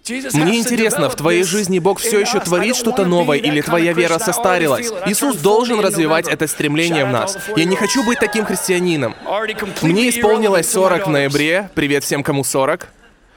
Мне 0.08 0.58
интересно, 0.58 1.08
в 1.08 1.14
твоей 1.14 1.44
жизни 1.44 1.78
Бог 1.78 2.00
все 2.00 2.20
еще 2.20 2.40
творит 2.40 2.76
что-то 2.76 3.04
новое 3.04 3.38
или 3.38 3.60
твоя 3.60 3.92
вера 3.92 4.18
состарилась? 4.18 4.90
Иисус 5.06 5.36
должен 5.36 5.80
развивать 5.80 6.28
это 6.28 6.46
стремление 6.46 7.04
в 7.04 7.10
нас. 7.10 7.38
Я 7.56 7.64
не 7.64 7.76
хочу 7.76 8.04
быть 8.04 8.18
таким 8.18 8.44
христианином. 8.44 9.14
Мне 9.82 10.08
исполнилось 10.08 10.70
40 10.70 11.06
в 11.06 11.10
ноябре. 11.10 11.70
Привет 11.74 12.04
всем, 12.04 12.22
кому 12.22 12.42
40. 12.42 12.88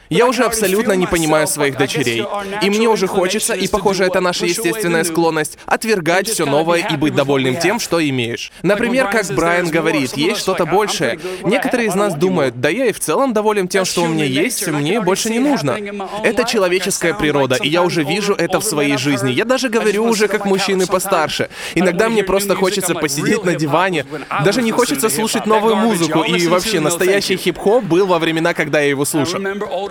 Я 0.10 0.28
уже 0.28 0.44
абсолютно 0.44 0.94
не 0.94 1.08
понимаю 1.08 1.48
своих 1.48 1.78
дочерей. 1.78 2.26
И 2.62 2.70
мне 2.70 2.88
уже 2.88 3.08
хочется, 3.08 3.54
и 3.54 3.68
похоже, 3.68 4.06
это 4.06 4.20
наша 4.20 4.46
естественная 4.46 5.04
склонность, 5.04 5.58
отвергать 5.66 6.28
все 6.28 6.46
новое 6.46 6.88
и 6.88 6.96
быть 6.96 7.16
довольным 7.16 7.58
тем, 7.58 7.80
что 7.80 8.06
имеешь. 8.08 8.52
Например, 8.62 9.10
как 9.10 9.28
Брайан 9.28 9.70
говорит, 9.70 10.16
есть 10.18 10.42
что-то 10.42 10.66
большее. 10.66 11.20
Некоторые 11.44 11.90
из 11.90 11.96
нас 11.96 12.14
думают, 12.16 12.60
да 12.60 12.70
я 12.70 12.86
и 12.86 12.92
в 12.92 13.00
целом 13.00 13.34
доволен 13.34 13.68
тем, 13.68 13.86
что 13.86 14.04
у 14.04 14.08
меня 14.08 14.26
есть, 14.26 14.68
мне 14.68 15.02
больше 15.02 15.30
не 15.30 15.40
нужно. 15.40 15.78
Это 16.24 16.44
человеческая 16.44 17.14
природа, 17.14 17.56
и 17.56 17.70
я 17.70 17.82
уже 17.84 18.04
вижу 18.04 18.34
это 18.34 18.60
в 18.60 18.64
своей 18.64 18.98
жизни. 18.98 19.32
Я 19.32 19.46
даже 19.46 19.70
говорю 19.70 20.06
уже 20.06 20.28
как 20.28 20.46
мужчины 20.46 20.88
постарше. 20.88 21.50
Иногда 21.74 22.10
мне 22.10 22.24
просто 22.24 22.56
хочется 22.56 22.94
посидеть 22.96 23.44
на 23.44 23.56
диване, 23.56 24.06
даже 24.44 24.62
не 24.62 24.72
хочется 24.72 25.10
слушать 25.10 25.46
новую 25.46 25.76
музыку, 25.76 26.24
и 26.24 26.48
вообще 26.48 26.80
настоящий 26.80 27.38
хип-хоп 27.38 27.84
был 27.84 28.06
во 28.06 28.20
времена, 28.20 28.54
когда 28.54 28.82
я 28.82 28.90
его 28.90 29.06
слушал. 29.06 29.42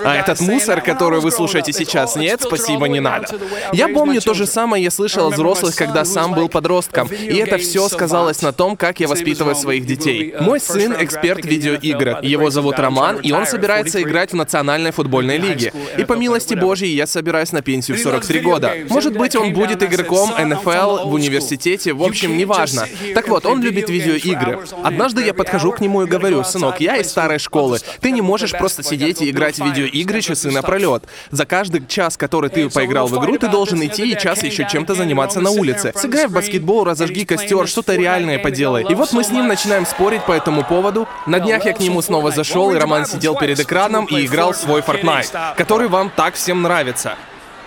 А 0.04 0.16
этот 0.16 0.40
мусор, 0.40 0.80
который 0.80 1.20
вы 1.20 1.30
слушаете 1.30 1.72
сейчас, 1.72 2.16
нет, 2.16 2.42
спасибо, 2.42 2.86
не 2.86 3.00
надо. 3.00 3.28
Я 3.72 3.88
помню 3.88 4.20
то 4.20 4.34
же 4.34 4.46
самое 4.46 4.84
я 4.84 4.90
слышал 4.90 5.28
от 5.28 5.34
взрослых, 5.34 5.74
когда 5.74 6.04
сам 6.04 6.34
был 6.34 6.48
подростком, 6.48 7.08
и 7.08 7.36
это 7.36 7.58
все 7.58 7.88
сказалось 7.88 8.42
на 8.42 8.52
том, 8.52 8.76
как 8.76 9.00
я 9.00 9.08
воспитываю 9.08 9.54
своих 9.54 9.86
детей. 9.86 10.34
Мой 10.40 10.60
сын— 10.60 10.94
эксперт 11.00 11.44
в 11.44 11.48
видеоиграх. 11.48 12.22
Его 12.22 12.50
зовут 12.50 12.78
Роман, 12.78 13.18
и 13.18 13.32
он 13.32 13.46
собирается 13.46 14.02
играть 14.02 14.32
в 14.32 14.36
национальной 14.36 14.90
футбольной 14.90 15.38
лиге. 15.38 15.72
И 15.96 16.04
по 16.04 16.14
милости 16.14 16.54
Божьей 16.54 16.94
я 16.94 17.06
собираюсь 17.06 17.52
на 17.52 17.62
пенсию 17.62 17.96
в 17.96 18.00
43 18.00 18.40
года. 18.40 18.72
Может 18.88 19.16
быть, 19.16 19.36
он 19.36 19.52
будет 19.52 19.82
игроком 19.82 20.30
НФЛ 20.30 21.08
в 21.08 21.14
университете, 21.14 21.92
в 21.92 22.02
общем, 22.02 22.36
неважно. 22.36 22.86
Так 23.14 23.28
вот, 23.28 23.46
он 23.46 23.62
любит 23.62 23.88
видеоигры. 23.88 24.60
Однажды 24.82 25.24
я 25.24 25.32
подхожу 25.34 25.72
к 25.72 25.80
нему 25.80 26.02
и 26.02 26.06
говорю, 26.06 26.44
сынок, 26.44 26.80
я 26.80 26.96
из 26.96 27.08
старой 27.08 27.38
школы. 27.38 27.78
Ты 28.00 28.10
не 28.10 28.20
можешь 28.20 28.52
просто 28.52 28.82
сидеть 28.82 29.22
и 29.22 29.30
играть 29.30 29.58
в 29.58 29.64
видеоигры 29.64 29.93
игры 30.00 30.20
часы 30.20 30.50
напролет. 30.50 31.04
За 31.30 31.46
каждый 31.46 31.86
час, 31.86 32.16
который 32.16 32.50
ты 32.50 32.68
поиграл 32.68 33.06
в 33.06 33.18
игру, 33.18 33.38
ты 33.38 33.48
должен 33.48 33.84
идти 33.84 34.10
и 34.10 34.18
час 34.18 34.42
еще 34.42 34.66
чем-то 34.70 34.94
заниматься 34.94 35.40
на 35.40 35.50
улице. 35.50 35.92
Сыграй 35.94 36.26
в 36.26 36.32
баскетбол, 36.32 36.84
разожги 36.84 37.24
костер, 37.24 37.66
что-то 37.66 37.94
реальное 37.94 38.38
поделай. 38.38 38.84
И 38.88 38.94
вот 38.94 39.12
мы 39.12 39.24
с 39.24 39.30
ним 39.30 39.48
начинаем 39.48 39.86
спорить 39.86 40.24
по 40.24 40.32
этому 40.32 40.64
поводу. 40.64 41.06
На 41.26 41.40
днях 41.40 41.64
я 41.64 41.72
к 41.72 41.80
нему 41.80 42.02
снова 42.02 42.30
зашел, 42.30 42.72
и 42.72 42.78
Роман 42.78 43.06
сидел 43.06 43.36
перед 43.36 43.58
экраном 43.60 44.06
и 44.06 44.26
играл 44.26 44.54
свой 44.54 44.80
Fortnite, 44.80 45.56
который 45.56 45.88
вам 45.88 46.10
так 46.14 46.34
всем 46.34 46.62
нравится. 46.62 47.16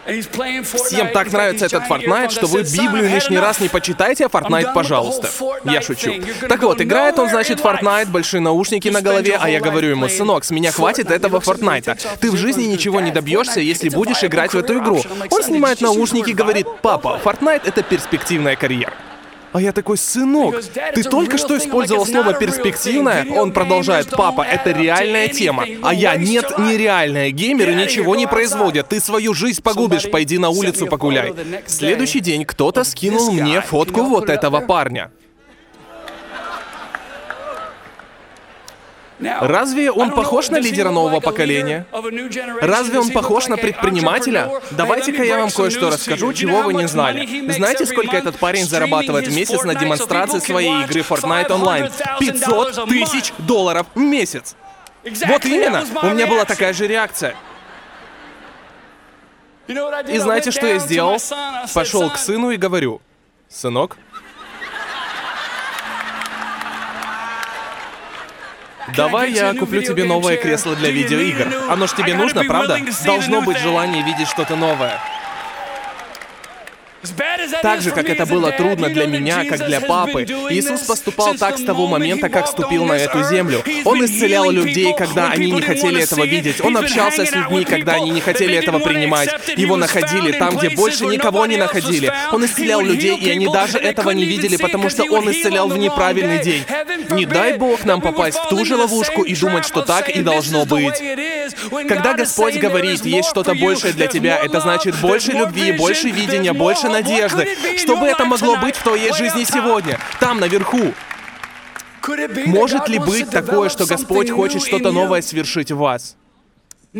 Всем 0.07 1.09
так 1.09 1.31
нравится 1.31 1.65
этот 1.65 1.83
Fortnite, 1.83 2.31
что 2.31 2.47
вы 2.47 2.63
Библию 2.63 3.09
лишний 3.09 3.37
раз 3.37 3.59
не 3.59 3.67
почитайте, 3.67 4.25
а 4.25 4.29
Fortnite, 4.29 4.73
пожалуйста. 4.73 5.29
Я 5.65 5.81
шучу. 5.81 6.13
Так 6.47 6.63
вот, 6.63 6.81
играет 6.81 7.19
он, 7.19 7.29
значит, 7.29 7.59
Fortnite, 7.59 8.07
большие 8.07 8.41
наушники 8.41 8.87
на 8.89 9.01
голове, 9.01 9.37
а 9.39 9.49
я 9.49 9.59
говорю 9.59 9.89
ему, 9.89 10.07
сынок, 10.07 10.45
с 10.45 10.51
меня 10.51 10.71
хватит 10.71 11.11
этого 11.11 11.39
Fortnite. 11.39 11.97
Ты 12.19 12.31
в 12.31 12.37
жизни 12.37 12.63
ничего 12.63 13.01
не 13.01 13.11
добьешься, 13.11 13.59
если 13.59 13.89
будешь 13.89 14.23
играть 14.23 14.53
в 14.53 14.57
эту 14.57 14.79
игру. 14.79 15.03
Он 15.29 15.43
снимает 15.43 15.81
наушники 15.81 16.29
и 16.29 16.33
говорит, 16.33 16.67
папа, 16.81 17.19
Fortnite— 17.23 17.61
это 17.65 17.83
перспективная 17.83 18.55
карьера. 18.55 18.93
А 19.57 19.59
я 19.59 19.71
такой, 19.71 19.97
сынок, 19.97 20.61
ты 20.93 21.01
только 21.01 21.39
что 21.39 21.57
использовал 21.57 22.05
слово 22.05 22.33
«перспективное»? 22.33 23.25
Он 23.31 23.51
продолжает, 23.51 24.07
папа, 24.11 24.43
это 24.43 24.69
реальная 24.69 25.29
тема. 25.29 25.65
А 25.81 25.95
я, 25.95 26.15
нет, 26.15 26.59
нереальная. 26.59 27.31
Геймеры 27.31 27.73
ничего 27.73 28.15
не 28.15 28.27
производят. 28.27 28.89
Ты 28.89 28.99
свою 28.99 29.33
жизнь 29.33 29.63
погубишь, 29.63 30.11
пойди 30.11 30.37
на 30.37 30.49
улицу 30.49 30.85
погуляй. 30.85 31.33
Следующий 31.65 32.19
день 32.19 32.45
кто-то 32.45 32.83
скинул 32.83 33.31
мне 33.31 33.61
фотку 33.61 34.03
вот 34.03 34.29
этого 34.29 34.59
парня. 34.59 35.09
Разве 39.19 39.91
он 39.91 40.11
похож 40.11 40.49
на 40.49 40.57
лидера 40.57 40.91
нового 40.91 41.19
поколения? 41.19 41.85
Разве 42.61 42.99
он 42.99 43.09
похож 43.09 43.47
на 43.47 43.57
предпринимателя? 43.57 44.61
Давайте-ка 44.71 45.23
я 45.23 45.39
вам 45.39 45.49
кое-что 45.49 45.89
расскажу, 45.89 46.33
чего 46.33 46.61
вы 46.61 46.73
не 46.73 46.87
знали. 46.87 47.51
Знаете, 47.51 47.85
сколько 47.85 48.15
этот 48.15 48.37
парень 48.37 48.65
зарабатывает 48.65 49.27
в 49.27 49.35
месяц 49.35 49.63
на 49.63 49.75
демонстрации 49.75 50.39
своей 50.39 50.83
игры 50.83 51.01
Fortnite 51.01 51.49
Online? 51.49 51.91
500 52.19 52.85
тысяч 52.87 53.33
долларов 53.39 53.87
в 53.95 53.99
месяц! 53.99 54.55
Вот 55.03 55.45
именно! 55.45 55.85
У 56.01 56.07
меня 56.07 56.27
была 56.27 56.45
такая 56.45 56.73
же 56.73 56.87
реакция. 56.87 57.35
И 59.67 60.17
знаете, 60.17 60.51
что 60.51 60.65
я 60.67 60.79
сделал? 60.79 61.17
Пошел 61.73 62.09
к 62.09 62.17
сыну 62.17 62.51
и 62.51 62.57
говорю, 62.57 63.01
«Сынок, 63.49 63.97
Давай 68.95 69.31
я 69.31 69.53
куплю 69.53 69.81
тебе 69.81 70.05
новое 70.05 70.37
кресло 70.37 70.75
для 70.75 70.89
видеоигр. 70.91 71.69
Оно 71.69 71.87
ж 71.87 71.93
тебе 71.93 72.13
нужно, 72.15 72.43
правда? 72.43 72.79
Должно 73.05 73.41
быть 73.41 73.57
желание 73.57 74.03
видеть 74.03 74.27
что-то 74.27 74.55
новое. 74.55 74.99
Так 77.61 77.81
же, 77.81 77.91
как 77.91 78.09
это 78.09 78.25
было 78.25 78.51
трудно 78.51 78.89
для 78.89 79.05
меня, 79.07 79.45
как 79.45 79.65
для 79.65 79.81
папы, 79.81 80.23
Иисус 80.49 80.81
поступал 80.81 81.35
так 81.35 81.57
с 81.57 81.63
того 81.63 81.87
момента, 81.87 82.29
как 82.29 82.47
ступил 82.47 82.85
на 82.85 82.93
эту 82.93 83.23
землю. 83.23 83.63
Он 83.85 84.03
исцелял 84.05 84.49
людей, 84.49 84.93
когда 84.97 85.29
они 85.29 85.51
не 85.51 85.61
хотели 85.61 86.01
этого 86.01 86.25
видеть. 86.25 86.63
Он 86.63 86.77
общался 86.77 87.25
с 87.25 87.31
людьми, 87.31 87.65
когда 87.65 87.93
они 87.93 88.11
не 88.11 88.21
хотели 88.21 88.55
этого 88.55 88.79
принимать. 88.79 89.29
Его 89.55 89.75
находили 89.75 90.31
там, 90.33 90.57
где 90.57 90.69
больше 90.69 91.05
никого 91.05 91.45
не 91.45 91.57
находили. 91.57 92.11
Он 92.31 92.45
исцелял 92.45 92.81
людей, 92.81 93.17
и 93.17 93.29
они 93.29 93.47
даже 93.47 93.77
этого 93.77 94.11
не 94.11 94.25
видели, 94.25 94.57
потому 94.57 94.89
что 94.89 95.03
он 95.03 95.29
исцелял 95.31 95.67
в 95.67 95.77
неправильный 95.77 96.39
день. 96.39 96.63
Не 97.09 97.25
дай 97.25 97.57
Бог 97.57 97.85
нам 97.85 98.01
попасть 98.01 98.37
в 98.37 98.49
ту 98.49 98.65
же 98.65 98.75
ловушку 98.75 99.23
и 99.23 99.35
думать, 99.35 99.65
что 99.65 99.81
так 99.81 100.09
и 100.09 100.21
должно 100.21 100.65
быть. 100.65 101.01
Когда 101.87 102.13
Господь 102.13 102.57
говорит, 102.57 103.05
есть 103.05 103.29
что-то 103.29 103.53
большее 103.55 103.93
для 103.93 104.07
тебя, 104.07 104.37
это 104.37 104.59
значит 104.59 104.95
больше 104.99 105.31
любви, 105.31 105.71
больше 105.71 106.09
видения, 106.09 106.53
больше 106.53 106.89
надежды. 107.01 107.47
Что 107.77 107.97
бы 107.97 108.07
это 108.07 108.25
могло 108.25 108.57
быть 108.57 108.75
в 108.75 108.83
твоей 108.83 109.13
жизни 109.13 109.43
сегодня? 109.43 109.99
Там, 110.19 110.39
наверху. 110.39 110.93
Может 112.45 112.87
ли 112.87 112.99
быть 112.99 113.29
такое, 113.29 113.69
что 113.69 113.85
Господь 113.85 114.29
хочет 114.29 114.63
что-то 114.63 114.91
новое 114.91 115.21
свершить 115.21 115.71
в 115.71 115.77
вас? 115.77 116.15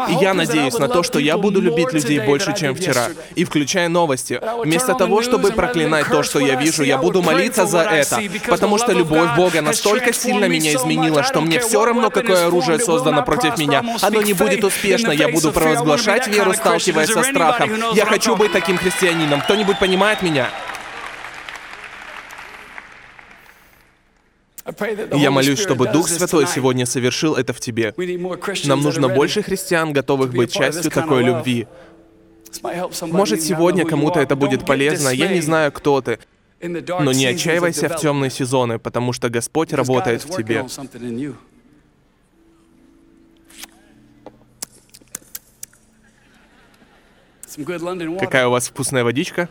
И 0.10 0.14
я 0.22 0.34
надеюсь 0.34 0.78
на 0.78 0.88
то, 0.88 1.04
что 1.04 1.20
я 1.20 1.38
буду 1.38 1.62
любить 1.62 1.94
людей 1.94 2.20
больше, 2.20 2.54
чем 2.56 2.76
вчера. 2.76 3.08
И 3.36 3.44
включая 3.44 3.90
новости. 3.90 4.40
Вместо 4.64 4.94
того, 4.94 5.22
чтобы 5.22 5.52
проклинать 5.52 6.08
то, 6.10 6.24
что 6.24 6.40
я 6.40 6.56
вижу, 6.56 6.84
я 6.84 6.98
буду 6.98 7.22
молиться 7.22 7.66
за 7.66 7.82
это. 7.82 8.22
Потому 8.48 8.78
что 8.78 8.92
любовь 8.92 9.36
Бога 9.36 9.62
настолько 9.62 10.14
сильно 10.14 10.46
меня 10.46 10.74
изменила, 10.74 11.24
что 11.24 11.42
мне 11.42 11.60
все 11.60 11.86
равно, 11.86 12.10
какое 12.10 12.48
оружие 12.48 12.80
создано 12.80 13.24
против 13.24 13.58
меня. 13.58 13.84
Оно 14.02 14.22
не 14.22 14.34
будет 14.34 14.64
успешно. 14.64 15.12
Я 15.12 15.30
буду 15.30 15.52
провозглашать 15.52 16.28
веру, 16.28 16.54
сталкиваясь 16.54 17.10
со 17.10 17.24
страхом. 17.24 17.72
Я 17.94 18.06
хочу 18.06 18.36
быть 18.36 18.52
таким 18.52 18.78
христианином. 18.78 19.42
Кто-нибудь 19.42 19.80
понимает 19.80 20.22
меня? 20.22 20.50
Я 25.14 25.32
молюсь, 25.32 25.60
чтобы 25.60 25.88
Дух 25.92 26.10
Святой 26.10 26.48
сегодня 26.48 26.86
совершил 26.86 27.36
это 27.36 27.54
в 27.54 27.60
тебе. 27.60 27.94
Нам 28.66 28.82
нужно 28.82 29.10
больше 29.10 29.42
христиан, 29.42 29.94
готовых 29.94 30.34
быть 30.34 30.52
частью 30.52 30.92
такой 30.92 31.24
любви. 31.24 31.68
Может, 33.02 33.42
сегодня 33.42 33.86
кому-то 33.86 34.20
это 34.20 34.36
будет 34.36 34.66
полезно, 34.66 35.10
я 35.10 35.28
не 35.28 35.42
знаю, 35.42 35.72
кто 35.72 36.02
ты. 36.02 36.20
Но 36.62 37.12
не 37.14 37.26
отчаивайся 37.26 37.88
в 37.88 37.98
темные 37.98 38.32
сезоны, 38.32 38.80
потому 38.80 39.14
что 39.14 39.30
Господь 39.30 39.74
работает 39.74 40.24
в 40.24 40.36
тебе. 40.36 40.66
Какая 48.20 48.48
у 48.48 48.52
вас 48.52 48.68
вкусная 48.68 49.04
водичка? 49.04 49.50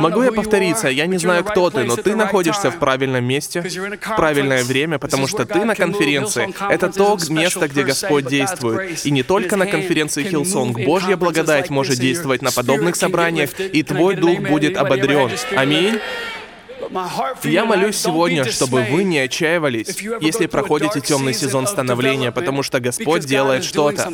Могу 0.00 0.22
я 0.22 0.32
повториться, 0.32 0.88
я 0.88 1.06
не 1.06 1.18
знаю, 1.18 1.44
кто 1.44 1.70
ты, 1.70 1.84
но 1.84 1.96
ты 1.96 2.14
находишься 2.14 2.70
в 2.70 2.78
правильном 2.78 3.24
месте, 3.24 3.62
в 3.62 4.16
правильное 4.16 4.62
время, 4.62 4.98
потому 4.98 5.26
что 5.26 5.44
ты 5.44 5.64
на 5.64 5.74
конференции. 5.74 6.54
Это 6.72 6.92
то 6.92 7.18
место, 7.28 7.68
где 7.68 7.82
Господь 7.82 8.26
действует. 8.26 9.04
И 9.04 9.10
не 9.10 9.22
только 9.22 9.56
на 9.56 9.66
конференции 9.66 10.22
Hillsong. 10.22 10.78
Божья 10.84 11.16
благодать 11.16 11.70
может 11.70 11.98
действовать 11.98 12.42
на 12.42 12.52
подобных 12.52 12.96
собраниях, 12.96 13.58
и 13.58 13.82
твой 13.82 14.14
дух 14.14 14.40
будет 14.40 14.76
ободрен. 14.76 15.30
Аминь. 15.56 15.98
Я 17.44 17.64
молюсь 17.64 17.96
сегодня, 17.96 18.44
чтобы 18.44 18.82
вы 18.90 19.04
не 19.04 19.18
отчаивались, 19.18 19.98
если 20.20 20.46
проходите 20.46 21.00
темный 21.00 21.34
сезон 21.34 21.66
становления, 21.66 22.32
потому 22.32 22.62
что 22.62 22.80
Господь 22.80 23.24
делает 23.24 23.64
что-то. 23.64 24.10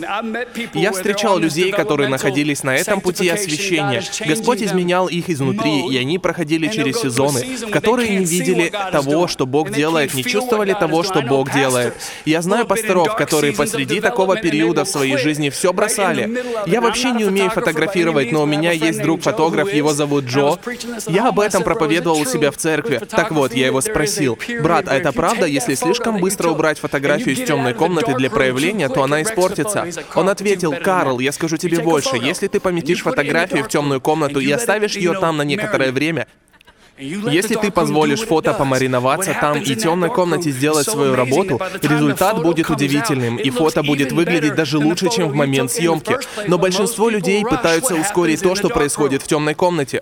Я 0.74 0.92
встречал 0.92 1.38
людей, 1.38 1.72
которые 1.72 2.08
находились 2.08 2.62
на 2.62 2.74
этом 2.74 3.00
пути 3.00 3.28
освящения. 3.28 4.02
Господь 4.26 4.62
изменял 4.62 5.06
их 5.08 5.30
изнутри, 5.30 5.88
и 5.88 5.96
они 5.98 6.18
проходили 6.18 6.68
через 6.68 7.00
сезоны, 7.00 7.40
в 7.40 7.70
которые 7.70 8.16
не 8.18 8.24
видели 8.24 8.72
того, 8.92 9.28
что 9.28 9.46
Бог 9.46 9.70
делает, 9.70 10.14
не 10.14 10.24
чувствовали 10.24 10.72
того, 10.72 11.02
что 11.02 11.22
Бог 11.22 11.52
делает. 11.52 11.94
Я 12.24 12.42
знаю 12.42 12.66
пасторов, 12.66 13.14
которые 13.16 13.52
посреди 13.52 14.00
такого 14.00 14.36
периода 14.36 14.84
в 14.84 14.88
своей 14.88 15.16
жизни 15.16 15.50
все 15.50 15.72
бросали. 15.72 16.44
Я 16.66 16.80
вообще 16.80 17.12
не 17.12 17.24
умею 17.24 17.50
фотографировать, 17.50 18.32
но 18.32 18.42
у 18.42 18.46
меня 18.46 18.72
есть 18.72 19.00
друг-фотограф, 19.02 19.72
его 19.72 19.92
зовут 19.92 20.24
Джо. 20.24 20.58
Я 21.06 21.28
об 21.28 21.40
этом 21.40 21.62
проповедовал 21.62 22.20
у 22.20 22.24
себя 22.24 22.50
в 22.50 22.56
церкви. 22.64 23.00
Так 23.10 23.30
вот, 23.30 23.54
я 23.54 23.66
его 23.66 23.80
спросил, 23.82 24.38
брат, 24.62 24.88
а 24.88 24.94
это 24.96 25.12
правда, 25.12 25.46
если 25.46 25.74
слишком 25.74 26.18
быстро 26.18 26.48
убрать 26.48 26.78
фотографию 26.78 27.34
из 27.34 27.46
темной 27.46 27.74
комнаты 27.74 28.14
для 28.14 28.30
проявления, 28.30 28.88
то 28.88 29.02
она 29.02 29.22
испортится? 29.22 29.86
Он 30.14 30.28
ответил, 30.30 30.74
Карл, 30.82 31.18
я 31.18 31.32
скажу 31.32 31.58
тебе 31.58 31.80
больше, 31.80 32.16
если 32.16 32.48
ты 32.48 32.60
поместишь 32.60 33.02
фотографию 33.02 33.64
в 33.64 33.68
темную 33.68 34.00
комнату 34.00 34.40
и 34.40 34.50
оставишь 34.50 34.96
ее 34.96 35.12
там 35.20 35.36
на 35.36 35.42
некоторое 35.42 35.92
время, 35.92 36.26
если 36.98 37.54
ты 37.56 37.70
позволишь 37.70 38.20
фото 38.20 38.54
помариноваться 38.54 39.36
там 39.40 39.58
и 39.58 39.74
темной 39.74 40.10
комнате 40.10 40.50
сделать 40.50 40.86
свою 40.86 41.16
работу, 41.16 41.60
результат 41.82 42.42
будет 42.42 42.70
удивительным, 42.70 43.36
и 43.36 43.50
фото 43.50 43.82
будет 43.82 44.12
выглядеть 44.12 44.54
даже 44.54 44.78
лучше, 44.78 45.08
чем 45.10 45.28
в 45.28 45.34
момент 45.34 45.72
съемки. 45.72 46.16
Но 46.46 46.58
большинство 46.58 47.08
людей 47.08 47.42
пытаются 47.42 47.94
ускорить 47.94 48.42
то, 48.42 48.54
что 48.54 48.68
происходит 48.68 49.22
в 49.22 49.26
темной 49.26 49.54
комнате. 49.54 50.00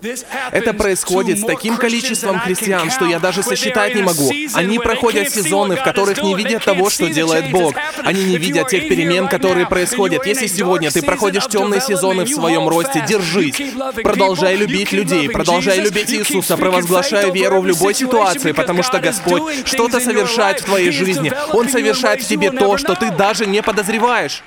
Это 0.51 0.73
происходит 0.73 1.39
с 1.39 1.43
таким 1.43 1.77
количеством 1.77 2.39
христиан, 2.39 2.91
что 2.91 3.05
я 3.05 3.19
даже 3.19 3.43
сосчитать 3.43 3.95
не 3.95 4.03
могу. 4.03 4.31
Они 4.53 4.77
проходят 4.79 5.29
сезоны, 5.29 5.75
в 5.75 5.83
которых 5.83 6.21
не 6.21 6.35
видят 6.35 6.63
того, 6.63 6.89
что 6.89 7.07
делает 7.09 7.51
Бог. 7.51 7.73
Они 8.03 8.23
не 8.23 8.37
видят 8.37 8.69
тех 8.69 8.87
перемен, 8.87 9.27
которые 9.27 9.65
происходят. 9.65 10.25
Если 10.25 10.47
сегодня 10.47 10.91
ты 10.91 11.01
проходишь 11.01 11.47
темные 11.47 11.81
сезоны 11.81 12.25
в 12.25 12.29
своем 12.29 12.67
росте, 12.67 13.03
держись. 13.07 13.59
Продолжай 14.03 14.55
любить 14.55 14.91
людей, 14.91 15.29
продолжай 15.29 15.79
любить 15.79 16.11
Иисуса, 16.11 16.55
провозглашая 16.83 17.31
веру 17.31 17.61
в 17.61 17.65
любой 17.65 17.93
ситуации, 17.93 18.51
потому 18.51 18.83
что 18.83 18.99
Господь 18.99 19.67
что-то 19.67 19.99
совершает 19.99 20.61
в 20.61 20.65
твоей 20.65 20.91
жизни. 20.91 21.31
Он 21.53 21.69
совершает 21.69 22.23
в 22.23 22.27
тебе 22.27 22.51
то, 22.51 22.77
что 22.77 22.95
ты 22.95 23.11
даже 23.11 23.45
не 23.45 23.61
подозреваешь. 23.61 24.43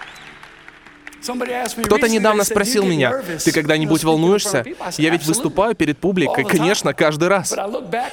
Кто-то 1.85 2.09
недавно 2.09 2.45
спросил 2.45 2.85
меня, 2.85 3.23
ты 3.45 3.53
когда-нибудь 3.53 4.05
волнуешься? 4.05 4.65
Я 4.97 5.11
ведь 5.11 5.25
выступаю 5.27 5.75
перед 5.75 5.99
публикой, 5.99 6.45
конечно, 6.45 6.95
каждый 6.95 7.29
раз. 7.29 7.55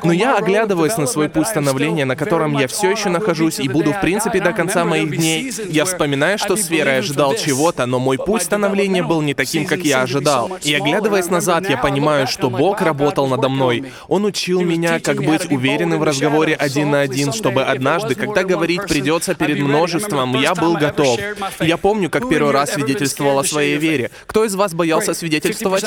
Но 0.04 0.12
я 0.12 0.38
оглядываюсь 0.38 0.98
на 0.98 1.06
свой 1.06 1.30
путь 1.30 1.48
становления, 1.48 2.06
на 2.06 2.16
котором 2.16 2.58
я 2.58 2.68
все 2.68 2.92
еще 2.92 3.10
нахожусь 3.10 3.60
и 3.60 3.70
буду, 3.70 3.92
в 3.92 4.02
принципе, 4.02 4.42
до 4.42 4.54
конца 4.54 4.86
моих 4.86 5.16
дней. 5.16 5.52
Я 5.70 5.86
вспоминаю, 5.86 6.38
что 6.38 6.56
с 6.56 6.70
верой 6.70 7.00
ожидал 7.00 7.36
чего-то, 7.36 7.86
но 7.86 8.00
мой 8.00 8.18
путь 8.18 8.42
становления 8.42 9.04
был 9.04 9.22
не 9.22 9.34
таким, 9.34 9.66
как 9.66 9.80
я 9.80 10.02
ожидал. 10.02 10.58
И 10.64 10.74
оглядываясь 10.74 11.30
назад, 11.30 11.70
я 11.70 11.78
понимаю, 11.78 12.28
что 12.28 12.50
Бог 12.50 12.82
работал 12.82 13.28
надо 13.28 13.50
мной. 13.50 13.92
Он 14.08 14.26
учил 14.26 14.62
меня, 14.62 15.00
как 15.00 15.24
быть 15.24 15.52
уверенным 15.52 16.00
в 16.00 16.04
разговоре 16.04 16.56
один 16.56 16.92
на 16.92 17.02
один, 17.02 17.32
чтобы 17.32 17.64
однажды, 17.64 18.16
когда 18.16 18.44
говорить 18.44 18.82
придется 18.88 19.36
перед 19.36 19.60
множеством, 19.60 20.40
я 20.40 20.56
был 20.56 20.74
готов. 20.74 21.20
Я 21.60 21.78
помню, 21.78 22.10
как 22.10 22.30
первый 22.30 22.52
раз 22.52 22.72
свидетельствовал 22.72 23.03
свидетельствовал 23.08 23.40
о 23.40 23.44
своей 23.44 23.78
вере. 23.78 24.12
Кто 24.26 24.46
из 24.46 24.56
вас 24.56 24.74
боялся 24.74 25.14
свидетельствовать? 25.14 25.84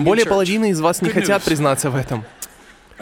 Более 0.00 0.26
половины 0.26 0.70
из 0.70 0.80
вас 0.80 1.02
не 1.02 1.10
хотят 1.10 1.42
признаться 1.42 1.90
в 1.90 1.96
этом. 1.96 2.24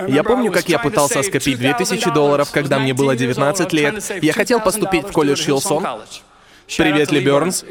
Я 0.07 0.23
помню, 0.23 0.53
как 0.53 0.69
я 0.69 0.79
пытался 0.79 1.23
скопить 1.23 1.59
2000 1.59 2.13
долларов, 2.15 2.51
когда 2.53 2.79
мне 2.79 2.95
было 2.95 3.17
19 3.17 3.73
лет. 3.73 4.23
Я 4.23 4.33
хотел 4.33 4.61
поступить 4.61 5.07
в 5.09 5.13
колледж 5.13 5.45
Hillsong. 5.45 5.85
Привет, 6.77 7.11
Ли 7.13 7.21
Бернс. 7.21 7.65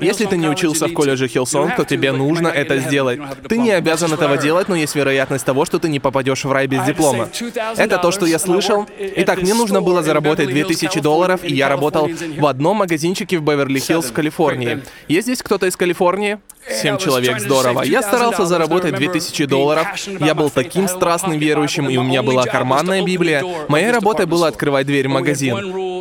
Если 0.00 0.26
ты 0.26 0.36
не 0.36 0.48
учился 0.48 0.86
в 0.86 0.92
колледже 0.92 1.28
Hillsong, 1.28 1.72
то 1.76 1.84
тебе 1.84 2.12
нужно 2.12 2.48
это 2.48 2.78
сделать. 2.78 3.20
Ты 3.48 3.58
не 3.58 3.72
обязан 3.72 4.12
этого 4.12 4.36
делать, 4.36 4.68
но 4.68 4.76
есть 4.76 4.94
вероятность 4.94 5.44
того, 5.44 5.64
что 5.64 5.78
ты 5.78 5.88
не 5.88 6.00
попадешь 6.00 6.44
в 6.44 6.52
рай 6.52 6.66
без 6.66 6.84
диплома. 6.84 7.28
Это 7.76 7.98
то, 7.98 8.12
что 8.12 8.26
я 8.26 8.38
слышал. 8.38 8.86
Итак, 8.98 9.42
мне 9.42 9.54
нужно 9.54 9.80
было 9.80 10.02
заработать 10.02 10.48
2000 10.48 11.00
долларов, 11.00 11.40
и 11.42 11.52
я 11.52 11.68
работал 11.68 12.08
в 12.38 12.46
одном 12.46 12.78
магазинчике 12.78 13.38
в 13.38 13.42
Беверли-Хиллз 13.42 14.10
в 14.10 14.12
Калифорнии. 14.12 14.82
Есть 15.08 15.26
здесь 15.26 15.42
кто-то 15.42 15.66
из 15.66 15.76
Калифорнии? 15.76 16.38
Семь 16.70 16.96
человек, 16.96 17.40
здорово. 17.40 17.82
Я 17.82 18.02
старался 18.02 18.46
заработать 18.46 18.94
2000 18.94 19.46
долларов. 19.46 19.86
Я 20.20 20.34
был 20.34 20.50
таким 20.50 20.88
страстным 20.88 21.38
верующим, 21.38 21.88
и 21.90 21.96
у 21.96 22.02
меня 22.02 22.22
была 22.22 22.44
карманная 22.44 23.02
Библия. 23.02 23.44
Моей 23.68 23.90
работой 23.90 24.26
было 24.26 24.46
открывать 24.48 24.86
дверь 24.86 25.08
в 25.08 25.10
магазин. 25.10 25.56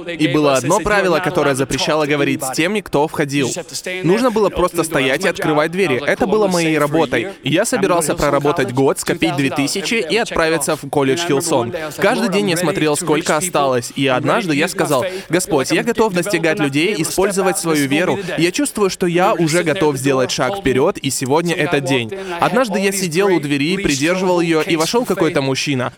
И 0.08 0.28
было 0.28 0.56
одно 0.56 0.80
правило, 0.80 1.20
которое 1.20 1.56
запрещало 1.56 2.06
говорить 2.06 2.43
с 2.44 2.52
теми, 2.52 2.82
кто 2.82 3.08
входил. 3.08 3.50
Нужно 4.04 4.32
было 4.32 4.50
просто 4.50 4.84
стоять 4.84 5.26
и 5.26 5.28
открывать 5.28 5.72
двери. 5.72 6.02
Это 6.06 6.28
было 6.28 6.48
моей 6.48 6.78
работой. 6.78 7.30
Я 7.44 7.66
собирался 7.66 8.16
проработать 8.16 8.74
год, 8.74 9.00
скопить 9.00 9.36
2000 9.36 10.06
и 10.10 10.18
отправиться 10.18 10.76
в 10.76 10.88
колледж 10.90 11.26
Хилсон. 11.28 11.74
Каждый 11.98 12.30
день 12.30 12.52
я 12.52 12.58
смотрел, 12.58 12.96
сколько 12.96 13.38
осталось. 13.38 13.92
И 13.96 14.08
однажды 14.08 14.56
я 14.56 14.68
сказал, 14.68 15.04
Господь, 15.30 15.72
я 15.72 15.84
готов 15.84 16.14
достигать 16.14 16.60
людей, 16.60 16.96
использовать 17.02 17.58
свою 17.58 17.88
веру. 17.88 18.20
Я 18.38 18.52
чувствую, 18.52 18.90
что 18.90 19.08
я 19.08 19.34
уже 19.34 19.64
готов 19.64 19.98
сделать 19.98 20.32
шаг 20.32 20.44
шаг 20.44 20.60
вперед, 20.60 20.98
и 20.98 21.10
сегодня 21.10 21.56
этот 21.56 21.86
день. 21.86 22.12
Однажды 22.40 22.80
я 22.80 22.92
сидел 22.92 23.34
у 23.34 23.40
двери, 23.40 23.78
придерживал 23.78 24.42
ее, 24.42 24.64
и 24.64 24.76
вошел 24.76 25.06
какой-то 25.06 25.42
мужчина. 25.42 25.94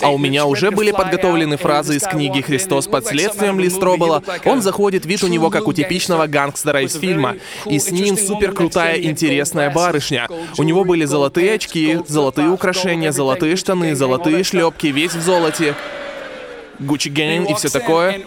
А 0.00 0.10
у 0.10 0.18
меня 0.18 0.46
уже 0.46 0.70
были 0.70 0.90
подготовлены 0.90 1.56
фразы 1.56 1.96
из 1.96 2.02
книги 2.02 2.40
«Христос 2.40 2.86
под 2.86 3.06
следствием» 3.06 3.58
Ли 3.58 3.70
Стробола. 3.70 4.22
Он 4.44 4.62
заходит, 4.62 5.06
вид 5.06 5.22
у 5.24 5.26
него 5.26 5.50
как 5.50 5.68
у 5.68 5.72
типичного 5.72 6.26
гангстера 6.26 6.82
из 6.82 6.94
фильма. 6.94 7.36
И 7.66 7.78
с 7.78 7.90
ним 7.90 8.16
супер 8.16 8.52
крутая, 8.52 9.00
интересная 9.00 9.70
барышня. 9.70 10.28
У 10.58 10.62
него 10.62 10.84
были 10.84 11.04
золотые 11.04 11.54
очки, 11.54 11.98
золотые 12.06 12.48
украшения, 12.48 13.12
золотые 13.12 13.56
штаны, 13.56 13.94
золотые 13.94 14.44
шлепки, 14.44 14.88
весь 14.88 15.14
в 15.14 15.22
золоте. 15.22 15.74
Гуччи 16.78 17.08
Gang 17.08 17.50
и 17.50 17.54
все 17.54 17.68
такое. 17.68 18.22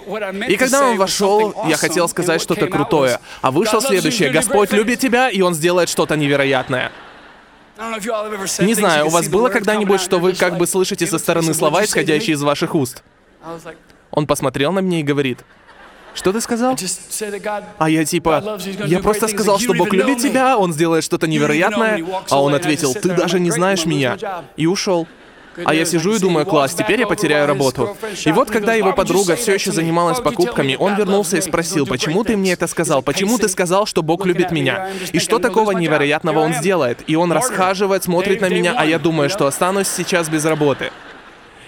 И 0.47 0.55
когда 0.57 0.87
он 0.87 0.97
вошел, 0.97 1.55
я 1.67 1.75
хотел 1.75 2.07
сказать 2.07 2.41
что-то 2.41 2.67
крутое, 2.67 3.19
а 3.41 3.51
вышло 3.51 3.81
следующее. 3.81 4.29
Господь 4.29 4.71
любит 4.71 4.99
тебя, 4.99 5.29
и 5.29 5.41
он 5.41 5.53
сделает 5.53 5.89
что-то 5.89 6.15
невероятное. 6.15 6.91
Не 7.77 8.73
знаю, 8.73 9.07
у 9.07 9.09
вас 9.09 9.27
было 9.27 9.49
когда-нибудь, 9.49 10.01
что 10.01 10.19
вы 10.19 10.33
как 10.33 10.57
бы 10.57 10.67
слышите 10.67 11.07
со 11.07 11.17
стороны 11.17 11.53
слова, 11.53 11.83
исходящие 11.83 12.35
из 12.35 12.41
ваших 12.41 12.75
уст? 12.75 13.03
Он 14.11 14.27
посмотрел 14.27 14.71
на 14.71 14.79
меня 14.79 14.99
и 14.99 15.03
говорит, 15.03 15.43
что 16.13 16.31
ты 16.31 16.41
сказал? 16.41 16.77
А 17.79 17.89
я 17.89 18.05
типа, 18.05 18.59
я 18.85 18.99
просто 18.99 19.27
сказал, 19.27 19.59
что 19.59 19.73
Бог 19.73 19.91
любит 19.93 20.19
тебя, 20.19 20.57
Он 20.57 20.71
сделает 20.73 21.03
что-то 21.03 21.27
невероятное, 21.27 22.03
а 22.29 22.41
он 22.41 22.53
ответил, 22.53 22.93
ты 22.93 23.09
даже 23.09 23.39
не 23.39 23.51
знаешь 23.51 23.85
меня, 23.85 24.17
и 24.55 24.67
ушел. 24.67 25.07
А 25.65 25.73
я 25.73 25.85
сижу 25.85 26.15
и 26.15 26.19
думаю, 26.19 26.45
класс, 26.45 26.73
теперь 26.73 26.99
я 27.01 27.07
потеряю 27.07 27.47
работу. 27.47 27.95
И 28.25 28.31
вот 28.31 28.49
когда 28.49 28.73
его 28.73 28.93
подруга 28.93 29.35
все 29.35 29.53
еще 29.53 29.71
занималась 29.71 30.19
покупками, 30.19 30.75
он 30.79 30.95
вернулся 30.95 31.37
и 31.37 31.41
спросил, 31.41 31.85
почему 31.85 32.23
ты 32.23 32.37
мне 32.37 32.53
это 32.53 32.67
сказал? 32.67 33.01
Почему 33.01 33.37
ты 33.37 33.47
сказал, 33.49 33.85
что 33.85 34.01
Бог 34.03 34.25
любит 34.25 34.51
меня? 34.51 34.89
И 35.11 35.19
что 35.19 35.39
такого 35.39 35.71
невероятного 35.71 36.39
он 36.39 36.53
сделает? 36.53 37.03
И 37.07 37.15
он 37.15 37.31
расхаживает, 37.31 38.03
смотрит 38.03 38.41
на 38.41 38.49
меня, 38.49 38.75
а 38.77 38.85
я 38.85 38.99
думаю, 38.99 39.29
что 39.29 39.47
останусь 39.47 39.87
сейчас 39.87 40.29
без 40.29 40.45
работы. 40.45 40.91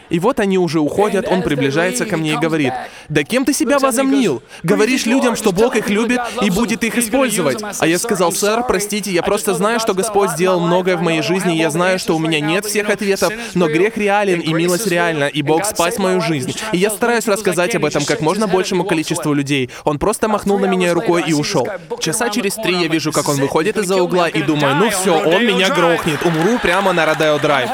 И 0.10 0.20
вот 0.20 0.40
они 0.40 0.58
уже 0.58 0.80
уходят, 0.80 1.28
он 1.28 1.42
приближается 1.42 2.06
ко 2.06 2.18
мне 2.18 2.34
и 2.34 2.38
говорит, 2.38 2.74
«Да 3.10 3.24
кем 3.24 3.46
ты 3.46 3.54
себя 3.54 3.80
возомнил? 3.80 4.42
Говоришь 4.64 5.06
людям, 5.06 5.36
что 5.36 5.52
Бог 5.52 5.76
их 5.76 5.90
любит 5.90 6.20
и 6.42 6.50
будет 6.50 6.84
их 6.84 6.98
использовать». 6.98 7.62
А 7.80 7.88
я 7.88 8.00
сказал, 8.00 8.32
«Сэр, 8.32 8.64
простите, 8.68 9.12
я 9.12 9.24
просто 9.24 9.54
знаю, 9.54 9.80
что 9.80 9.94
Господь 9.94 10.32
сделал 10.32 10.60
многое 10.60 10.98
в 10.98 11.02
моей 11.02 11.22
жизни, 11.22 11.54
я 11.54 11.70
знаю, 11.70 12.00
что 12.00 12.16
у 12.16 12.20
меня 12.20 12.40
нет 12.40 12.66
всех 12.66 12.90
ответов, 12.90 13.34
но 13.54 13.68
грех 13.68 13.98
реален 13.98 14.40
и 14.40 14.54
милость 14.54 14.88
реальна, 14.88 15.26
и 15.26 15.42
Бог 15.42 15.66
спас 15.66 15.98
мою 15.98 16.22
жизнь. 16.22 16.56
И 16.72 16.78
я 16.78 16.90
стараюсь 16.90 17.28
рассказать 17.28 17.76
об 17.76 17.86
этом 17.86 18.06
как 18.06 18.22
можно 18.22 18.48
большему 18.48 18.84
количеству 18.84 19.34
людей». 19.34 19.70
Он 19.84 20.00
просто 20.00 20.28
махнул 20.28 20.60
на 20.60 20.66
меня 20.66 20.94
рукой 20.94 21.24
и 21.28 21.34
ушел. 21.34 21.68
Часа 22.00 22.30
через 22.30 22.56
три 22.56 22.76
я 22.82 22.88
вижу, 22.88 23.12
как 23.12 23.30
он 23.30 23.38
выходит 23.38 23.78
из-за 23.78 24.02
угла 24.02 24.28
и 24.28 24.42
думаю, 24.42 24.76
ну 24.76 24.90
все, 24.90 25.16
он 25.18 25.46
меня 25.46 25.70
грохнет, 25.70 26.24
умру 26.26 26.60
прямо 26.60 26.94
на 26.94 27.06
Родео 27.06 27.40
Драйв. 27.40 27.70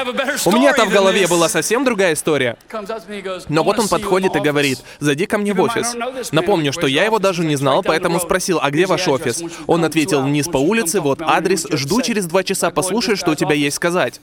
У 0.46 0.52
меня-то 0.52 0.86
в 0.86 0.90
голове 0.90 1.28
была 1.28 1.50
совсем 1.50 1.84
другая 1.84 2.16
история. 2.22 2.56
Но 3.50 3.64
вот 3.64 3.80
он 3.80 3.88
подходит 3.88 4.36
и 4.36 4.40
говорит, 4.40 4.80
зайди 5.00 5.26
ко 5.26 5.40
мне 5.40 5.54
в 5.54 5.62
офис. 5.62 5.96
Напомню, 6.32 6.72
что 6.72 6.86
я 6.88 7.04
его 7.06 7.18
даже 7.18 7.44
не 7.44 7.56
знал, 7.56 7.82
поэтому 7.84 8.20
спросил, 8.20 8.60
а 8.62 8.70
где 8.70 8.86
ваш 8.86 9.08
офис? 9.08 9.42
Он 9.68 9.84
ответил, 9.84 10.22
вниз 10.22 10.48
по 10.48 10.58
улице, 10.58 11.02
вот 11.02 11.22
адрес, 11.22 11.68
жду 11.72 12.02
через 12.02 12.26
два 12.26 12.44
часа, 12.44 12.70
послушай, 12.70 13.16
что 13.16 13.32
у 13.32 13.36
тебя 13.36 13.56
есть 13.56 13.76
сказать. 13.76 14.22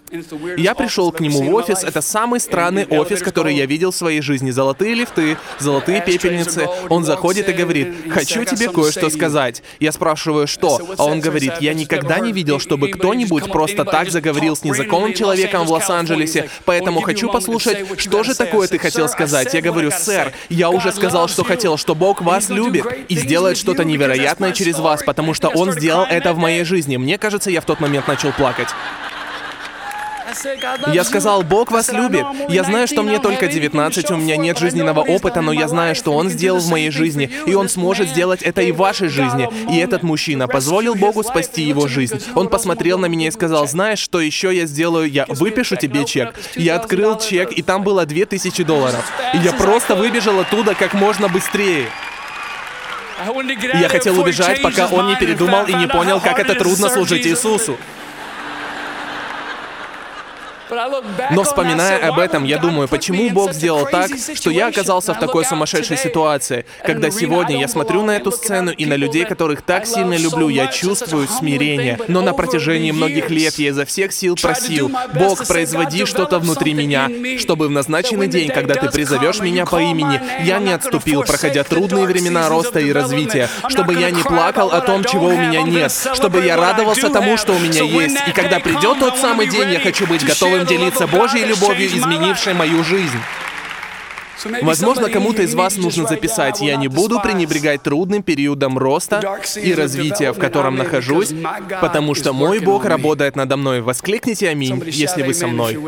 Я 0.57 0.75
пришел 0.75 1.11
к 1.11 1.21
нему 1.21 1.43
в 1.43 1.55
офис, 1.55 1.83
это 1.83 2.01
самый 2.01 2.41
странный 2.41 2.87
офис, 2.87 3.21
который 3.21 3.55
я 3.55 3.67
видел 3.67 3.91
в 3.91 3.97
своей 3.97 4.21
жизни. 4.21 4.51
Золотые 4.51 4.95
лифты, 4.95 5.37
золотые 5.59 6.01
пепельницы. 6.01 6.69
Он 6.89 7.05
заходит 7.05 7.49
и 7.49 7.53
говорит, 7.53 7.95
хочу 8.11 8.45
тебе 8.45 8.69
кое-что 8.69 9.11
сказать. 9.11 9.63
Я 9.81 9.91
спрашиваю, 9.93 10.47
что? 10.47 10.81
А 10.97 11.05
он 11.05 11.21
говорит, 11.21 11.55
я 11.61 11.75
никогда 11.75 12.21
не 12.21 12.33
видел, 12.33 12.61
чтобы 12.61 12.89
кто-нибудь 12.89 13.51
просто 13.51 13.85
так 13.85 14.11
заговорил 14.11 14.55
с 14.55 14.63
незнакомым 14.63 15.15
человеком 15.15 15.67
в 15.67 15.73
Лос-Анджелесе, 15.73 16.49
поэтому 16.65 17.01
хочу 17.01 17.31
послушать, 17.31 17.88
что 17.97 18.23
же 18.23 18.35
такое 18.35 18.69
ты 18.69 18.79
хотел 18.79 19.09
сказать. 19.09 19.53
Я 19.55 19.61
говорю, 19.61 19.91
сэр, 19.91 20.33
я 20.49 20.71
уже 20.71 20.93
сказал, 20.93 21.29
что 21.29 21.45
хотел, 21.45 21.77
что 21.77 21.95
Бог 21.95 22.21
вас 22.21 22.49
любит 22.49 22.87
и 23.09 23.17
сделает 23.17 23.57
что-то 23.57 23.85
невероятное 23.85 24.53
через 24.53 24.79
вас, 24.79 25.03
потому 25.03 25.35
что 25.35 25.49
Он 25.49 25.73
сделал 25.73 26.05
это 26.05 26.33
в 26.33 26.39
моей 26.39 26.65
жизни. 26.65 26.97
Мне 26.97 27.19
кажется, 27.19 27.51
я 27.51 27.61
в 27.61 27.65
тот 27.65 27.81
момент 27.81 28.09
начал 28.09 28.33
плакать. 28.33 28.69
Я 30.93 31.05
сказал, 31.05 31.43
Бог 31.43 31.71
вас 31.71 31.93
любит. 31.93 32.25
Я 32.49 32.65
знаю, 32.65 32.87
что 32.87 33.03
мне 33.03 33.19
только 33.19 33.47
19, 33.49 34.11
у 34.11 34.17
меня 34.17 34.37
нет 34.37 34.59
жизненного 34.59 35.01
опыта, 35.01 35.41
но 35.41 35.53
я 35.53 35.69
знаю, 35.69 35.95
что 35.95 36.13
Он 36.15 36.29
сделал 36.29 36.61
в 36.61 36.69
моей 36.71 36.91
жизни, 36.91 37.31
и 37.47 37.55
Он 37.55 37.69
сможет 37.69 38.09
сделать 38.09 38.43
это 38.43 38.63
и 38.63 38.73
в 38.73 38.77
вашей 38.77 39.09
жизни. 39.09 39.49
И 39.71 39.79
этот 39.79 40.03
мужчина 40.03 40.49
позволил 40.49 40.95
Богу 40.95 41.23
спасти 41.23 41.63
его 41.63 41.89
жизнь. 41.89 42.23
Он 42.35 42.49
посмотрел 42.49 42.99
на 42.99 43.07
меня 43.07 43.29
и 43.29 43.31
сказал, 43.31 43.67
знаешь, 43.67 43.99
что 43.99 44.21
еще 44.21 44.55
я 44.55 44.67
сделаю? 44.67 45.11
Я 45.11 45.27
выпишу 45.29 45.77
тебе 45.77 46.05
чек. 46.05 46.35
Я 46.57 46.77
открыл 46.77 47.19
чек, 47.19 47.53
и 47.53 47.63
там 47.63 47.83
было 47.83 48.07
2000 48.07 48.65
долларов. 48.65 49.05
И 49.35 49.39
я 49.39 49.53
просто 49.53 49.95
выбежал 49.95 50.39
оттуда 50.41 50.75
как 50.75 50.95
можно 50.95 51.29
быстрее. 51.29 51.87
Я 53.75 53.89
хотел 53.89 54.21
убежать, 54.21 54.63
пока 54.63 54.87
он 54.87 55.09
не 55.09 55.17
передумал 55.17 55.65
и 55.67 55.73
не 55.73 55.87
понял, 55.89 56.21
как 56.21 56.39
это 56.39 56.55
трудно 56.55 56.89
служить 56.89 57.27
Иисусу. 57.27 57.77
Но 61.31 61.45
вспоминая 61.45 62.09
об 62.09 62.19
этом, 62.19 62.45
я 62.45 62.59
думаю, 62.59 62.89
почему 62.89 63.31
Бог 63.31 63.53
сделал 63.53 63.87
так, 63.87 64.11
что 64.35 64.51
я 64.51 64.69
оказался 64.69 65.15
в 65.15 65.19
такой 65.19 65.45
сумасшедшей 65.45 65.97
ситуации, 65.97 66.65
когда 66.85 67.11
сегодня 67.11 67.61
я 67.61 67.69
смотрю 67.69 68.03
на 68.03 68.17
эту 68.17 68.33
сцену 68.33 68.71
и 68.71 68.87
на 68.87 68.95
людей, 68.95 69.25
которых 69.25 69.63
так 69.63 69.87
сильно 69.87 70.15
люблю, 70.17 70.49
я 70.49 70.67
чувствую 70.69 71.29
смирение. 71.29 71.99
Но 72.09 72.21
на 72.21 72.33
протяжении 72.33 72.91
многих 72.91 73.31
лет 73.31 73.55
я 73.59 73.69
изо 73.69 73.85
всех 73.85 74.13
сил 74.13 74.37
просил, 74.41 74.91
Бог, 75.15 75.47
производи 75.47 76.05
что-то 76.05 76.39
внутри 76.39 76.75
меня, 76.75 77.11
чтобы 77.39 77.69
в 77.69 77.71
назначенный 77.71 78.29
день, 78.29 78.49
когда 78.49 78.75
ты 78.75 78.91
призовешь 78.91 79.41
меня 79.41 79.67
по 79.67 79.81
имени, 79.81 80.21
я 80.45 80.59
не 80.59 80.73
отступил, 80.73 81.23
проходя 81.23 81.65
трудные 81.65 82.07
времена 82.07 82.49
роста 82.49 82.81
и 82.81 82.93
развития, 82.93 83.49
чтобы 83.69 83.95
я 83.95 84.11
не 84.11 84.23
плакал 84.23 84.71
о 84.71 84.81
том, 84.81 85.05
чего 85.05 85.29
у 85.29 85.37
меня 85.37 85.63
нет, 85.63 85.93
чтобы 86.15 86.45
я 86.45 86.57
радовался 86.57 87.09
тому, 87.11 87.37
что 87.37 87.53
у 87.53 87.59
меня 87.59 87.83
есть. 87.83 88.17
И 88.27 88.33
когда 88.33 88.61
придет 88.61 88.99
тот 89.01 89.17
самый 89.19 89.47
день, 89.47 89.73
я 89.73 89.81
хочу 89.81 90.07
быть 90.07 90.25
готовым 90.25 90.58
готовым 90.59 90.67
делиться 90.67 91.07
Божьей 91.07 91.45
любовью, 91.45 91.89
изменившей 91.89 92.55
мою 92.55 92.85
жизнь. 92.85 93.19
Возможно, 94.63 95.11
кому-то 95.11 95.43
из 95.43 95.55
вас 95.55 95.77
нужно 95.77 96.07
записать, 96.07 96.61
я 96.61 96.77
не 96.77 96.89
буду 96.89 97.21
пренебрегать 97.21 97.83
трудным 97.83 98.23
периодом 98.23 98.79
роста 98.79 99.41
и 99.57 99.75
развития, 99.75 100.33
в 100.33 100.39
котором 100.39 100.77
нахожусь, 100.77 101.33
потому 101.81 102.15
что 102.15 102.33
мой 102.33 102.61
Бог 102.61 102.85
работает 102.85 103.37
надо 103.37 103.57
мной. 103.57 103.81
Воскликните 103.81 104.49
«Аминь», 104.49 104.83
если 104.87 105.23
вы 105.23 105.35
со 105.35 105.49
мной. 105.49 105.79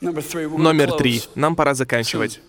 Номер 0.00 0.92
три. 0.92 1.22
Нам 1.34 1.56
пора 1.56 1.74
заканчивать. 1.74 2.40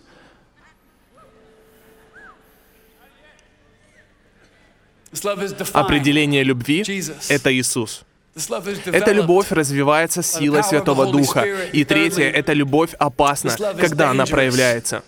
Определение 5.74 6.44
любви— 6.44 6.84
это 7.30 7.54
Иисус. 7.54 8.04
Эта 8.86 9.12
любовь 9.12 9.52
развивается 9.52 10.22
силой 10.22 10.64
Святого 10.64 11.12
Духа. 11.12 11.46
И 11.74 11.84
третье, 11.84 12.30
эта 12.30 12.54
любовь 12.54 12.94
опасна, 13.00 13.56
когда 13.80 14.12
она 14.12 14.26
проявляется. 14.26 15.04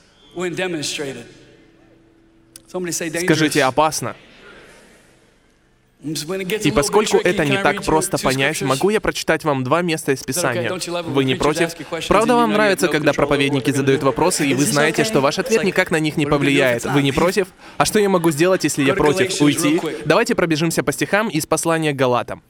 Скажите 2.67 3.63
«опасно». 3.63 4.15
И 6.01 6.71
поскольку 6.71 7.17
это 7.17 7.45
не 7.45 7.57
так 7.57 7.83
просто 7.83 8.17
понять, 8.17 8.61
могу 8.61 8.89
я 8.89 9.01
прочитать 9.01 9.43
вам 9.43 9.65
два 9.65 9.81
места 9.81 10.13
из 10.13 10.23
Писания? 10.23 10.71
Вы 11.03 11.25
не 11.25 11.35
против? 11.35 11.71
Правда, 12.07 12.35
вам 12.35 12.53
нравится, 12.53 12.87
когда 12.87 13.11
проповедники 13.11 13.71
задают 13.71 14.01
вопросы, 14.03 14.47
и 14.47 14.53
вы 14.53 14.63
знаете, 14.63 15.03
что 15.03 15.19
ваш 15.19 15.39
ответ 15.39 15.63
никак 15.63 15.91
на 15.91 15.99
них 15.99 16.15
не 16.15 16.25
повлияет? 16.25 16.85
Вы 16.85 17.03
не 17.03 17.11
против? 17.11 17.47
А 17.77 17.83
что 17.85 17.99
я 17.99 18.07
могу 18.07 18.31
сделать, 18.31 18.63
если 18.63 18.83
я 18.83 18.93
против? 18.93 19.41
Уйти? 19.41 19.81
Давайте 20.05 20.35
пробежимся 20.35 20.83
по 20.83 20.93
стихам 20.93 21.27
из 21.27 21.45
послания 21.45 21.91
к 21.91 21.97
Галатам. 21.97 22.43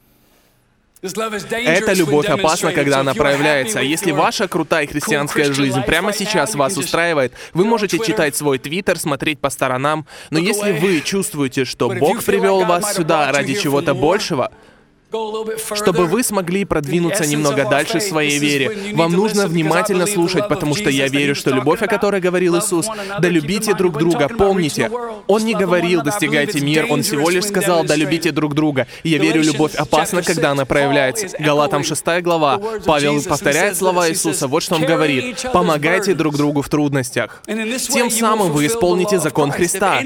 Эта 1.02 1.92
любовь 1.94 2.26
опасна, 2.26 2.72
когда 2.72 3.00
она 3.00 3.14
проявляется. 3.14 3.80
Если 3.80 4.10
ваша 4.10 4.48
крутая 4.48 4.86
христианская 4.86 5.52
жизнь 5.52 5.82
прямо 5.82 6.12
сейчас 6.12 6.54
вас 6.54 6.76
устраивает, 6.76 7.32
вы 7.54 7.64
можете 7.64 7.98
читать 7.98 8.36
свой 8.36 8.58
твиттер, 8.58 8.98
смотреть 8.98 9.38
по 9.38 9.50
сторонам, 9.50 10.06
но 10.30 10.38
если 10.38 10.72
вы 10.72 11.00
чувствуете, 11.00 11.64
что 11.64 11.88
Бог 11.88 12.22
привел 12.24 12.64
вас 12.64 12.94
сюда 12.94 13.32
ради 13.32 13.54
чего-то 13.54 13.94
большего, 13.94 14.52
чтобы 15.74 16.06
вы 16.06 16.22
смогли 16.22 16.64
продвинуться 16.64 17.26
немного 17.26 17.68
дальше 17.68 17.98
в 17.98 18.02
своей 18.02 18.38
вере, 18.38 18.94
вам 18.94 19.12
нужно 19.12 19.46
внимательно 19.46 20.06
слушать, 20.06 20.48
потому 20.48 20.74
что 20.74 20.88
я 20.88 21.08
верю, 21.08 21.34
что 21.34 21.50
любовь, 21.50 21.82
о 21.82 21.86
которой 21.86 22.20
говорил 22.20 22.58
Иисус, 22.58 22.86
да 23.20 23.28
любите 23.28 23.74
друг 23.74 23.98
друга, 23.98 24.28
помните, 24.28 24.90
Он 25.26 25.44
не 25.44 25.54
говорил 25.54 26.02
«достигайте 26.02 26.60
мир», 26.60 26.86
Он 26.88 27.02
всего 27.02 27.28
лишь 27.30 27.46
сказал 27.46 27.84
«да 27.84 27.96
любите 27.96 28.30
друг 28.30 28.54
друга». 28.54 28.86
И 29.02 29.10
я 29.10 29.18
верю, 29.18 29.42
любовь 29.42 29.74
опасна, 29.74 30.22
когда 30.22 30.52
она 30.52 30.64
проявляется. 30.64 31.28
Галатам 31.38 31.82
6 31.82 32.04
глава. 32.22 32.60
Павел 32.84 33.20
повторяет 33.22 33.76
слова 33.76 34.08
Иисуса, 34.08 34.46
вот 34.46 34.62
что 34.62 34.76
он 34.76 34.82
говорит. 34.82 35.44
«Помогайте 35.52 36.14
друг 36.14 36.36
другу 36.36 36.62
в 36.62 36.68
трудностях». 36.68 37.42
Тем 37.46 38.10
самым 38.10 38.52
вы 38.52 38.66
исполните 38.66 39.18
закон 39.18 39.50
Христа. 39.50 40.00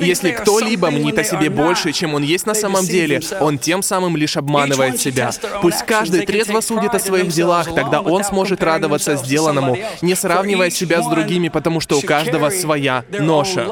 Если 0.00 0.32
кто-либо 0.32 0.90
мнит 0.90 1.18
о 1.18 1.24
себе 1.24 1.48
больше, 1.48 1.92
чем 1.92 2.14
он 2.14 2.22
есть 2.22 2.46
на 2.46 2.54
самом 2.54 2.84
деле, 2.84 3.20
он 3.40 3.58
тем 3.58 3.82
самым 3.82 4.16
лишь 4.16 4.36
обманывает 4.36 4.47
обманывает 4.48 5.00
себя. 5.00 5.30
Пусть 5.60 5.82
каждый 5.84 6.24
трезво 6.26 6.60
судит 6.60 6.94
о 6.94 6.98
своих 6.98 7.28
делах, 7.28 7.74
тогда 7.74 8.00
он 8.00 8.24
сможет 8.24 8.62
радоваться 8.62 9.16
сделанному, 9.16 9.76
не 10.02 10.14
сравнивая 10.14 10.70
себя 10.70 11.02
с 11.02 11.06
другими, 11.06 11.48
потому 11.48 11.80
что 11.80 11.98
у 11.98 12.02
каждого 12.02 12.50
своя 12.50 13.04
ноша. 13.10 13.66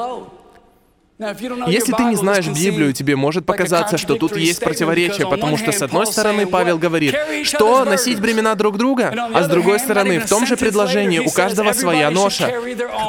Если 1.19 1.93
ты 1.93 2.03
не 2.03 2.15
знаешь 2.15 2.47
Библию, 2.47 2.93
тебе 2.93 3.15
может 3.15 3.43
показаться, 3.43 3.97
что 3.97 4.15
тут 4.17 4.37
есть 4.37 4.59
противоречие, 4.59 5.27
потому 5.27 5.57
что 5.57 5.71
с 5.71 5.81
одной 5.81 6.05
стороны 6.05 6.45
Павел 6.45 6.77
говорит, 6.77 7.15
что 7.43 7.85
носить 7.85 8.19
бремена 8.19 8.53
друг 8.53 8.77
друга, 8.77 9.11
а 9.33 9.43
с 9.43 9.47
другой 9.47 9.79
стороны, 9.79 10.19
в 10.19 10.29
том 10.29 10.45
же 10.45 10.55
предложении 10.57 11.17
у 11.17 11.31
каждого 11.31 11.73
своя 11.73 12.11
ноша. 12.11 12.53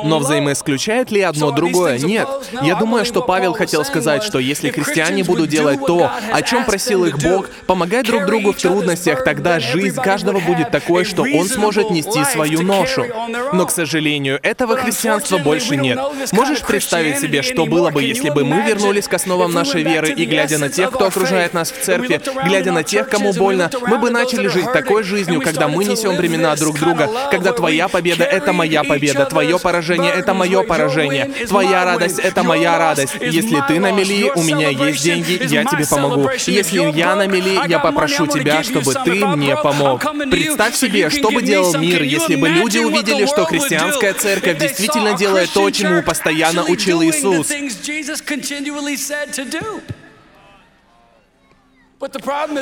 Но 0.04 0.20
взаимоисключает 0.20 1.10
ли 1.10 1.20
одно 1.20 1.50
другое? 1.50 1.98
Нет. 1.98 2.26
Я 2.62 2.76
думаю, 2.76 3.04
что 3.04 3.20
Павел 3.20 3.52
хотел 3.52 3.84
сказать, 3.84 4.22
что 4.22 4.38
если 4.38 4.70
христиане 4.70 5.22
будут 5.22 5.50
делать 5.50 5.80
то, 5.86 6.10
о 6.32 6.42
чем 6.42 6.64
просил 6.64 7.04
их 7.04 7.18
Бог, 7.18 7.50
помогать 7.66 8.06
друг 8.06 8.24
другу 8.24 8.52
в 8.52 8.56
трудностях, 8.56 9.22
тогда 9.22 9.60
жизнь 9.60 10.00
каждого 10.00 10.40
будет 10.40 10.70
такой, 10.70 11.04
что 11.04 11.24
он 11.24 11.46
сможет 11.46 11.90
нести 11.90 12.24
свою 12.24 12.62
ношу. 12.62 13.04
Но, 13.52 13.66
к 13.66 13.70
сожалению, 13.70 14.40
этого 14.42 14.76
христианства 14.76 15.36
больше 15.36 15.76
нет. 15.76 15.98
Можешь 16.32 16.62
представить 16.62 17.18
себе, 17.18 17.42
что 17.42 17.66
было 17.66 17.90
бы 17.90 17.97
бы, 17.98 18.04
если 18.04 18.30
бы 18.30 18.44
мы 18.44 18.62
вернулись 18.62 19.08
к 19.08 19.14
основам 19.14 19.52
нашей 19.52 19.82
веры 19.82 20.10
и, 20.10 20.24
глядя 20.24 20.58
на 20.58 20.68
тех, 20.68 20.90
кто 20.90 21.06
окружает 21.06 21.52
нас 21.54 21.72
в 21.72 21.80
церкви, 21.80 22.20
глядя 22.44 22.72
на 22.72 22.82
тех, 22.84 23.08
кому 23.08 23.32
больно, 23.32 23.70
мы 23.86 23.98
бы 23.98 24.10
начали 24.10 24.46
жить 24.46 24.72
такой 24.72 25.02
жизнью, 25.02 25.40
когда 25.40 25.68
мы 25.68 25.84
несем 25.84 26.16
времена 26.16 26.54
друг 26.56 26.78
друга, 26.78 27.10
когда 27.30 27.52
твоя 27.52 27.88
победа— 27.88 28.24
это 28.38 28.52
моя 28.52 28.84
победа, 28.84 29.24
твое 29.24 29.58
поражение— 29.58 30.12
это 30.16 30.34
мое 30.34 30.62
поражение, 30.62 31.24
твоя 31.48 31.84
радость— 31.84 32.18
это 32.22 32.42
моя 32.42 32.78
радость. 32.78 33.14
Если 33.20 33.62
ты 33.66 33.80
на 33.80 33.90
мели, 33.90 34.30
у 34.34 34.42
меня 34.42 34.68
есть 34.68 35.02
деньги, 35.02 35.40
я 35.42 35.64
тебе 35.64 35.86
помогу. 35.86 36.30
Если 36.46 36.96
я 36.96 37.16
на 37.16 37.26
мели, 37.26 37.58
я 37.68 37.78
попрошу 37.78 38.26
тебя, 38.26 38.62
чтобы 38.62 38.94
ты 38.94 39.26
мне 39.26 39.56
помог. 39.56 40.04
Представь 40.30 40.76
себе, 40.76 41.10
что 41.10 41.30
бы 41.30 41.42
делал 41.42 41.76
мир, 41.78 42.02
если 42.02 42.36
бы 42.36 42.48
люди 42.48 42.78
увидели, 42.78 43.26
что 43.26 43.44
христианская 43.44 44.12
церковь 44.12 44.58
действительно 44.58 45.14
делает 45.14 45.50
то, 45.50 45.70
чему 45.70 46.02
постоянно 46.02 46.64
учил 46.64 47.02
Иисус. 47.02 47.48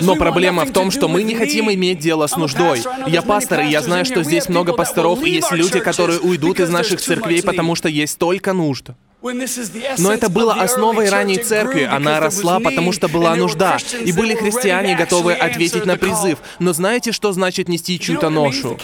Но 0.00 0.16
проблема 0.16 0.64
в 0.64 0.72
том, 0.72 0.90
что 0.90 1.08
мы 1.08 1.22
не 1.22 1.34
хотим 1.34 1.70
иметь 1.70 1.98
дело 1.98 2.26
с 2.26 2.36
нуждой. 2.36 2.82
Я 3.06 3.22
пастор, 3.22 3.60
и 3.60 3.68
я 3.68 3.82
знаю, 3.82 4.04
что 4.04 4.22
здесь 4.22 4.48
много 4.48 4.72
пасторов, 4.72 5.22
и 5.22 5.30
есть 5.30 5.52
люди, 5.52 5.80
которые 5.80 6.20
уйдут 6.20 6.60
из 6.60 6.70
наших 6.70 7.00
церквей, 7.00 7.42
потому 7.42 7.74
что 7.74 7.88
есть 7.88 8.14
столько 8.14 8.52
нужд. 8.52 8.90
Но 9.98 10.12
это 10.12 10.28
было 10.28 10.54
основой 10.54 11.08
ранней 11.08 11.38
церкви. 11.38 11.82
Она 11.82 12.20
росла, 12.20 12.60
потому 12.60 12.92
что 12.92 13.08
была 13.08 13.34
нужда. 13.34 13.78
И 14.04 14.12
были 14.12 14.34
христиане, 14.34 14.96
готовые 14.96 15.36
ответить 15.36 15.86
на 15.86 15.96
призыв. 15.96 16.38
Но 16.58 16.72
знаете, 16.72 17.12
что 17.12 17.32
значит 17.32 17.68
нести 17.68 17.98
чью-то 17.98 18.30
ношу? 18.30 18.78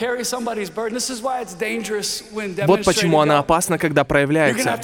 Вот 2.66 2.84
почему 2.84 3.20
она 3.20 3.38
опасна, 3.38 3.78
когда 3.78 4.04
проявляется. 4.04 4.80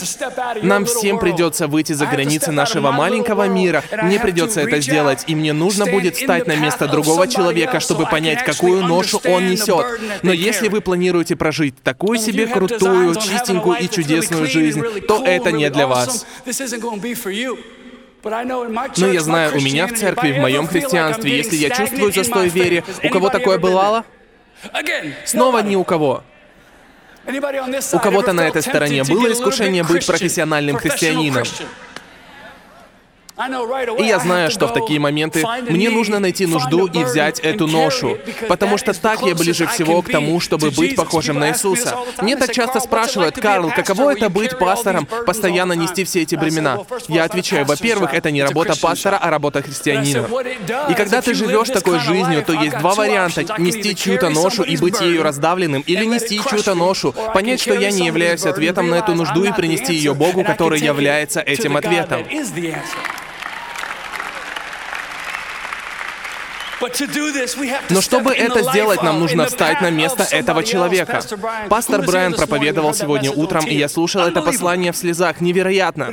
Нам 0.63 0.85
всем 0.85 1.19
придется 1.19 1.67
выйти 1.67 1.93
за 1.93 2.07
границы 2.07 2.53
нашего 2.53 2.91
маленького 2.93 3.49
мира. 3.49 3.83
Мне 4.03 4.21
придется 4.21 4.61
это 4.61 4.81
сделать, 4.81 5.25
и 5.27 5.35
мне 5.35 5.53
нужно 5.53 5.87
будет 5.87 6.17
встать 6.17 6.47
на 6.47 6.57
место 6.57 6.87
другого 6.89 7.27
человека, 7.27 7.81
чтобы 7.81 8.07
понять, 8.07 8.45
какую 8.45 8.85
ношу 8.85 9.21
он 9.25 9.49
несет. 9.49 9.87
Но 10.23 10.33
если 10.33 10.69
вы 10.69 10.81
планируете 10.81 11.37
прожить 11.37 11.75
такую 11.83 12.19
себе 12.19 12.47
крутую, 12.47 13.15
чистенькую 13.15 13.79
и 13.79 13.89
чудесную 13.89 14.47
жизнь, 14.47 14.83
то 15.07 15.25
это 15.25 15.38
это 15.39 15.53
не 15.53 15.71
для 15.71 15.87
вас. 15.87 16.27
Но 18.97 19.13
я 19.13 19.21
знаю, 19.21 19.57
у 19.57 19.61
меня 19.61 19.87
в 19.87 19.95
церкви, 19.95 20.33
в 20.33 20.39
моем 20.39 20.67
христианстве, 20.67 21.37
если 21.37 21.57
я 21.57 21.71
чувствую 21.71 22.13
застой 22.13 22.49
в 22.51 22.55
вере, 22.55 22.85
у 23.03 23.09
кого 23.09 23.31
такое 23.31 23.59
бывало? 23.59 24.05
Снова 25.25 25.63
ни 25.63 25.77
у 25.77 25.85
кого. 25.85 26.23
У 27.93 27.99
кого-то 27.99 28.33
на 28.33 28.49
этой 28.49 28.63
стороне 28.63 29.05
было 29.05 29.31
искушение 29.33 29.85
быть 29.85 30.07
профессиональным 30.07 30.77
христианином. 30.77 31.45
И 33.99 34.05
я 34.05 34.19
знаю, 34.19 34.51
что 34.51 34.67
в 34.67 34.73
такие 34.73 34.99
моменты 34.99 35.45
мне 35.69 35.91
нужно 35.91 36.19
найти 36.19 36.47
нужду 36.47 36.87
и 36.87 37.05
взять 37.05 37.39
эту 37.39 37.69
ношу, 37.69 38.19
потому 38.49 38.79
что 38.79 38.93
так 38.93 39.23
я 39.23 39.35
ближе 39.35 39.67
всего 39.67 40.03
к 40.03 40.11
тому, 40.11 40.41
чтобы 40.41 40.71
быть 40.71 40.97
похожим 40.97 41.39
на 41.39 41.51
Иисуса. 41.51 41.97
Мне 42.21 42.37
так 42.37 42.53
часто 42.53 42.81
спрашивают, 42.81 43.37
Карл, 43.37 43.71
каково 43.71 44.15
это 44.15 44.29
быть 44.29 44.59
пастором, 44.59 45.07
постоянно 45.27 45.75
нести 45.75 46.05
все 46.05 46.23
эти 46.23 46.35
бремена? 46.35 46.85
Я 47.07 47.25
отвечаю, 47.25 47.65
во-первых, 47.65 48.13
это 48.13 48.31
не 48.31 48.43
работа 48.43 48.75
пастора, 48.81 49.19
а 49.21 49.31
работа 49.31 49.63
христианина. 49.63 50.27
И 50.91 50.95
когда 50.95 51.23
ты 51.23 51.35
живешь 51.35 51.69
такой 51.69 52.01
жизнью, 52.01 52.43
то 52.45 52.53
есть 52.53 52.77
два 52.79 52.95
варианта— 52.95 53.45
нести 53.59 53.95
чью-то 53.95 54.31
ношу 54.31 54.65
и 54.65 54.77
быть 54.77 55.01
ею 55.01 55.23
раздавленным, 55.23 55.83
или 55.83 56.05
нести 56.05 56.41
чью-то 56.43 56.75
ношу, 56.75 57.15
понять, 57.35 57.61
что 57.61 57.75
я 57.75 57.91
не 57.91 58.07
являюсь 58.07 58.45
ответом 58.47 58.89
на 58.89 58.97
эту 58.97 59.15
нужду 59.15 59.45
и 59.45 59.53
принести 59.53 59.95
ее 59.95 60.15
Богу, 60.15 60.43
который 60.43 60.81
является 60.81 61.41
этим 61.41 61.77
ответом. 61.77 62.25
Но 67.91 68.01
чтобы 68.01 68.33
это 68.33 68.63
сделать, 68.63 69.03
нам 69.03 69.21
нужно 69.21 69.47
встать 69.47 69.81
на 69.81 69.91
место 69.91 70.25
этого 70.25 70.63
человека. 70.65 71.23
Пастор 71.69 72.03
Брайан 72.03 72.35
проповедовал 72.35 72.95
сегодня 72.95 73.31
утром, 73.31 73.67
и 73.67 73.75
я 73.75 73.89
слушал 73.89 74.23
это 74.23 74.43
послание 74.43 74.93
в 74.93 74.97
слезах. 74.97 75.41
Невероятно. 75.41 76.11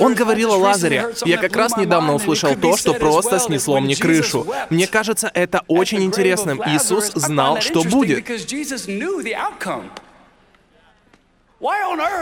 Он 0.00 0.14
говорил 0.14 0.52
о 0.52 0.56
Лазаре. 0.56 1.14
Я 1.24 1.38
как 1.38 1.56
раз 1.56 1.76
недавно 1.76 2.14
услышал 2.14 2.54
то, 2.56 2.76
что 2.76 2.94
просто 2.94 3.38
снесло 3.38 3.80
мне 3.80 3.96
крышу. 3.96 4.46
Мне 4.70 4.86
кажется, 4.86 5.30
это 5.32 5.62
очень 5.68 6.02
интересным. 6.02 6.60
Иисус 6.66 7.12
знал, 7.14 7.60
что 7.60 7.82
будет. 7.82 8.24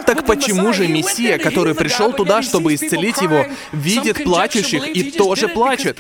Так 0.05 0.27
почему 0.27 0.73
же 0.75 0.87
Мессия, 0.87 1.39
который 1.39 1.75
пришел 1.75 2.13
туда, 2.13 2.43
чтобы 2.43 2.75
исцелить 2.75 3.23
его, 3.23 3.47
видит 3.73 4.23
плачущих 4.25 4.87
и 4.87 5.11
тоже 5.11 5.49
плачет? 5.49 5.99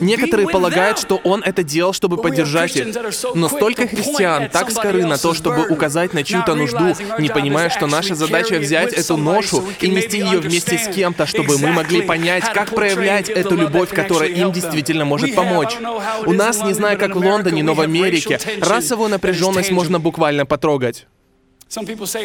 Некоторые 0.00 0.48
полагают, 0.48 0.98
что 0.98 1.16
он 1.16 1.42
это 1.42 1.64
делал, 1.64 1.92
чтобы 1.92 2.18
поддержать 2.18 2.76
их. 2.76 2.94
Но 3.34 3.48
столько 3.48 3.88
христиан 3.88 4.48
так 4.50 4.70
скоры 4.70 5.04
на 5.04 5.18
то, 5.18 5.34
чтобы 5.34 5.66
указать 5.68 6.14
на 6.14 6.22
чью-то 6.22 6.54
нужду, 6.54 6.94
не 7.18 7.28
понимая, 7.28 7.70
что 7.70 7.86
наша 7.86 8.14
задача 8.14 8.58
взять 8.58 8.92
эту 8.92 9.16
ношу 9.16 9.64
и 9.80 9.88
нести 9.88 10.18
ее 10.18 10.38
вместе 10.38 10.78
с 10.78 10.86
кем-то, 10.94 11.26
чтобы 11.26 11.58
мы 11.58 11.72
могли 11.72 12.02
понять, 12.02 12.44
как 12.52 12.70
проявлять 12.70 13.28
эту 13.28 13.56
любовь, 13.56 13.90
которая 13.90 14.28
им 14.28 14.52
действительно 14.52 15.04
может 15.04 15.34
помочь. 15.34 15.76
У 16.24 16.32
нас, 16.32 16.62
не 16.62 16.72
знаю, 16.72 16.98
как 16.98 17.16
в 17.16 17.18
Лондоне, 17.18 17.64
но 17.64 17.74
в 17.74 17.80
Америке, 17.80 18.38
расовую 18.60 19.10
напряженность 19.10 19.70
можно 19.72 19.98
буквально 19.98 20.46
потрогать. 20.46 21.06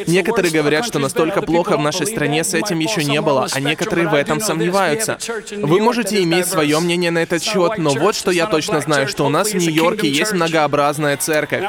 Некоторые 0.08 0.52
говорят, 0.52 0.86
что 0.86 0.98
настолько 0.98 1.44
плохо 1.44 1.78
в 1.78 1.80
нашей 1.80 2.08
стране 2.08 2.44
с 2.44 2.56
этим 2.56 2.80
еще 2.80 3.04
не 3.04 3.22
было, 3.22 3.48
а 3.52 3.60
некоторые 3.60 4.08
в 4.08 4.16
этом 4.16 4.42
сомневаются. 4.42 5.20
Вы 5.58 5.82
можете 5.82 6.24
иметь 6.24 6.48
свое 6.48 6.80
мнение 6.80 7.12
на 7.12 7.20
этот 7.20 7.44
счет, 7.44 7.78
но 7.78 7.92
вот 7.92 8.16
что 8.16 8.32
я 8.32 8.48
точно 8.48 8.82
знаю, 8.82 9.08
что 9.08 9.24
у 9.24 9.30
нас 9.30 9.52
в 9.52 9.56
Нью-Йорке 9.56 10.10
есть 10.10 10.34
многообразная 10.34 11.18
церковь. 11.18 11.64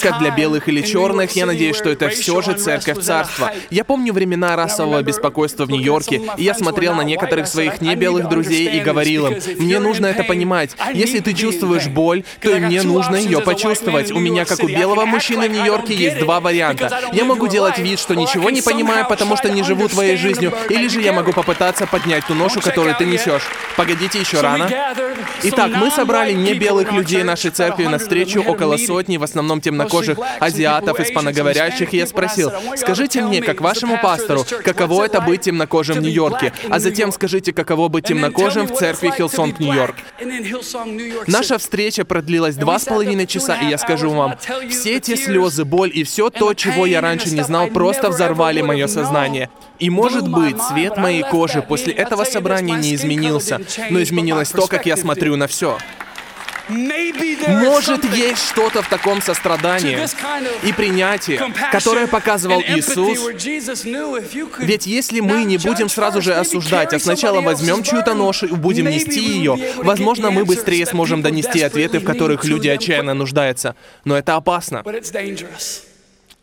Как 0.00 0.20
для 0.20 0.30
белых 0.30 0.68
или 0.68 0.82
черных, 0.82 1.32
я 1.32 1.46
надеюсь, 1.46 1.76
что 1.76 1.90
это 1.90 2.08
все 2.08 2.40
же 2.40 2.54
церковь 2.54 3.02
царства. 3.02 3.52
Я 3.70 3.82
помню 3.82 4.12
времена 4.12 4.54
расового 4.54 5.02
беспокойства 5.02 5.64
в 5.64 5.70
Нью-Йорке, 5.70 6.22
и 6.36 6.44
я 6.44 6.54
смотрел 6.54 6.94
на 6.94 7.02
некоторых 7.02 7.48
своих 7.48 7.80
небелых 7.80 8.28
друзей 8.28 8.78
и 8.78 8.80
говорил 8.80 9.26
им, 9.26 9.38
мне 9.58 9.80
нужно 9.80 10.06
это 10.06 10.22
понимать. 10.22 10.76
Если 10.94 11.18
ты 11.18 11.34
чувствуешь 11.34 11.88
боль, 11.88 12.22
то 12.40 12.56
и 12.56 12.60
мне 12.60 12.82
нужно 12.82 13.16
ее 13.16 13.40
почувствовать. 13.40 14.12
У 14.12 14.20
меня, 14.20 14.44
как 14.44 14.62
у 14.62 14.68
белого 14.68 15.04
мужчины 15.04 15.48
в 15.48 15.52
Нью-Йорке, 15.52 15.92
есть 15.92 16.18
два 16.20 16.38
варианта 16.38 16.75
варианта. 16.76 17.16
Я 17.16 17.24
могу 17.24 17.48
делать 17.48 17.78
вид, 17.78 17.98
что 17.98 18.14
ничего 18.14 18.50
не 18.50 18.62
понимаю, 18.62 19.06
потому 19.08 19.36
что 19.36 19.50
не 19.50 19.62
живу 19.62 19.88
твоей 19.88 20.16
жизнью, 20.16 20.52
или 20.68 20.88
же 20.88 21.00
я 21.00 21.12
могу 21.12 21.32
попытаться 21.32 21.86
поднять 21.86 22.26
ту 22.26 22.34
ношу, 22.34 22.60
которую 22.60 22.94
ты 22.96 23.04
несешь. 23.04 23.42
Погодите, 23.76 24.18
еще 24.18 24.40
рано. 24.40 24.70
Итак, 25.42 25.70
мы 25.74 25.90
собрали 25.90 26.32
не 26.32 26.54
белых 26.54 26.92
людей 26.92 27.22
нашей 27.22 27.50
церкви 27.50 27.84
на 27.84 27.98
встречу, 27.98 28.42
около 28.42 28.76
сотни, 28.76 29.16
в 29.16 29.22
основном 29.22 29.60
темнокожих 29.60 30.18
азиатов, 30.40 31.00
испаноговорящих, 31.00 31.92
и 31.94 31.98
я 31.98 32.06
спросил, 32.06 32.52
скажите 32.76 33.22
мне, 33.22 33.42
как 33.42 33.60
вашему 33.60 33.98
пастору, 34.00 34.44
каково 34.64 35.04
это 35.04 35.20
быть 35.20 35.42
темнокожим 35.42 35.96
в 35.96 36.00
Нью-Йорке, 36.00 36.52
а 36.70 36.78
затем 36.78 37.12
скажите, 37.12 37.52
каково 37.52 37.88
быть 37.88 38.06
темнокожим 38.06 38.66
в 38.66 38.76
церкви 38.76 39.12
Hillsong, 39.16 39.58
Нью-Йорк. 39.58 39.96
Наша 41.26 41.58
встреча 41.58 42.04
продлилась 42.04 42.56
два 42.56 42.78
с 42.78 42.84
половиной 42.84 43.26
часа, 43.26 43.56
и 43.56 43.66
я 43.66 43.78
скажу 43.78 44.10
вам, 44.10 44.36
все 44.70 44.96
эти 44.96 45.16
слезы, 45.16 45.64
боль 45.64 45.90
и 45.92 46.04
все 46.04 46.30
то, 46.30 46.54
чего 46.66 46.86
я 46.86 47.00
раньше 47.00 47.30
не 47.30 47.42
знал, 47.42 47.68
просто 47.68 48.10
взорвали 48.10 48.62
мое 48.62 48.86
сознание. 48.86 49.50
И 49.78 49.90
может 49.90 50.28
быть, 50.28 50.56
цвет 50.60 50.96
моей 50.96 51.22
кожи 51.22 51.62
после 51.62 51.92
этого 51.92 52.24
собрания 52.24 52.76
не 52.76 52.94
изменился, 52.94 53.60
но 53.90 54.02
изменилось 54.02 54.50
то, 54.50 54.66
как 54.66 54.86
я 54.86 54.96
смотрю 54.96 55.36
на 55.36 55.46
все. 55.46 55.78
Может, 56.68 58.04
есть 58.14 58.48
что-то 58.48 58.82
в 58.82 58.88
таком 58.88 59.22
сострадании 59.22 59.98
и 60.64 60.72
принятии, 60.72 61.40
которое 61.70 62.06
показывал 62.06 62.60
Иисус. 62.60 63.20
Ведь 64.58 64.86
если 64.86 65.20
мы 65.20 65.44
не 65.44 65.58
будем 65.58 65.88
сразу 65.88 66.20
же 66.20 66.34
осуждать, 66.34 66.92
а 66.92 66.98
сначала 66.98 67.40
возьмем 67.40 67.82
чью-то 67.82 68.14
ношу 68.14 68.46
и 68.46 68.54
будем 68.54 68.88
нести 68.88 69.20
ее, 69.20 69.56
возможно, 69.76 70.30
мы 70.30 70.44
быстрее 70.44 70.86
сможем 70.86 71.22
донести 71.22 71.62
ответы, 71.62 72.00
в 72.00 72.04
которых 72.04 72.44
люди 72.44 72.68
отчаянно 72.68 73.14
нуждаются. 73.14 73.76
Но 74.04 74.16
это 74.18 74.34
опасно. 74.34 74.82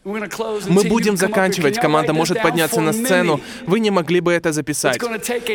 Мы 0.03 0.83
будем 0.83 1.17
заканчивать. 1.17 1.77
Команда 1.79 2.13
может 2.13 2.41
подняться 2.41 2.81
на 2.81 2.93
сцену. 2.93 3.41
Вы 3.65 3.79
не 3.79 3.91
могли 3.91 4.19
бы 4.19 4.33
это 4.33 4.51
записать. 4.51 4.99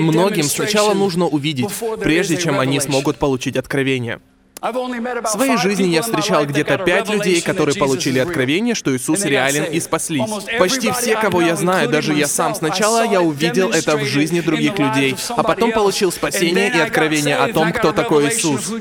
Многим 0.00 0.44
сначала 0.44 0.94
нужно 0.94 1.26
увидеть, 1.26 1.68
прежде 2.00 2.36
чем 2.36 2.58
они 2.58 2.80
смогут 2.80 3.18
получить 3.18 3.56
откровение. 3.56 4.20
В 4.60 5.28
своей 5.28 5.56
жизни 5.56 5.86
я 5.86 6.02
встречал 6.02 6.44
где-то 6.44 6.78
пять 6.78 7.08
людей, 7.08 7.40
которые 7.40 7.76
получили 7.76 8.18
откровение, 8.18 8.74
что 8.74 8.94
Иисус 8.96 9.24
реален 9.24 9.64
и 9.64 9.78
спаслись. 9.78 10.30
Почти 10.58 10.90
все, 10.90 11.16
кого 11.16 11.40
я 11.40 11.54
знаю, 11.54 11.88
даже 11.88 12.12
я 12.12 12.26
сам, 12.26 12.54
сначала 12.54 13.06
я 13.06 13.20
увидел 13.20 13.70
это 13.70 13.96
в 13.96 14.04
жизни 14.04 14.40
других 14.40 14.78
людей, 14.78 15.16
а 15.28 15.42
потом 15.42 15.72
получил 15.72 16.10
спасение 16.10 16.72
и 16.74 16.78
откровение 16.78 17.36
о 17.36 17.52
том, 17.52 17.72
кто 17.72 17.92
такой 17.92 18.28
Иисус. 18.28 18.72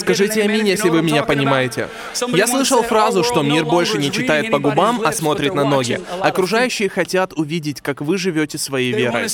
Скажите 0.00 0.42
аминь, 0.42 0.68
если 0.68 0.88
вы 0.88 1.02
меня 1.02 1.22
понимаете. 1.22 1.88
Я 2.28 2.46
слышал 2.46 2.82
фразу, 2.82 3.22
что 3.22 3.42
мир 3.42 3.64
больше 3.64 3.98
не 3.98 4.10
читает 4.10 4.50
по 4.50 4.58
губам, 4.58 5.02
а 5.04 5.12
смотрит 5.12 5.54
на 5.54 5.64
ноги. 5.64 6.00
Окружающие 6.20 6.88
хотят 6.88 7.32
увидеть, 7.34 7.80
как 7.80 8.00
вы 8.00 8.18
живете 8.18 8.58
своей 8.58 8.92
верой. 8.92 9.28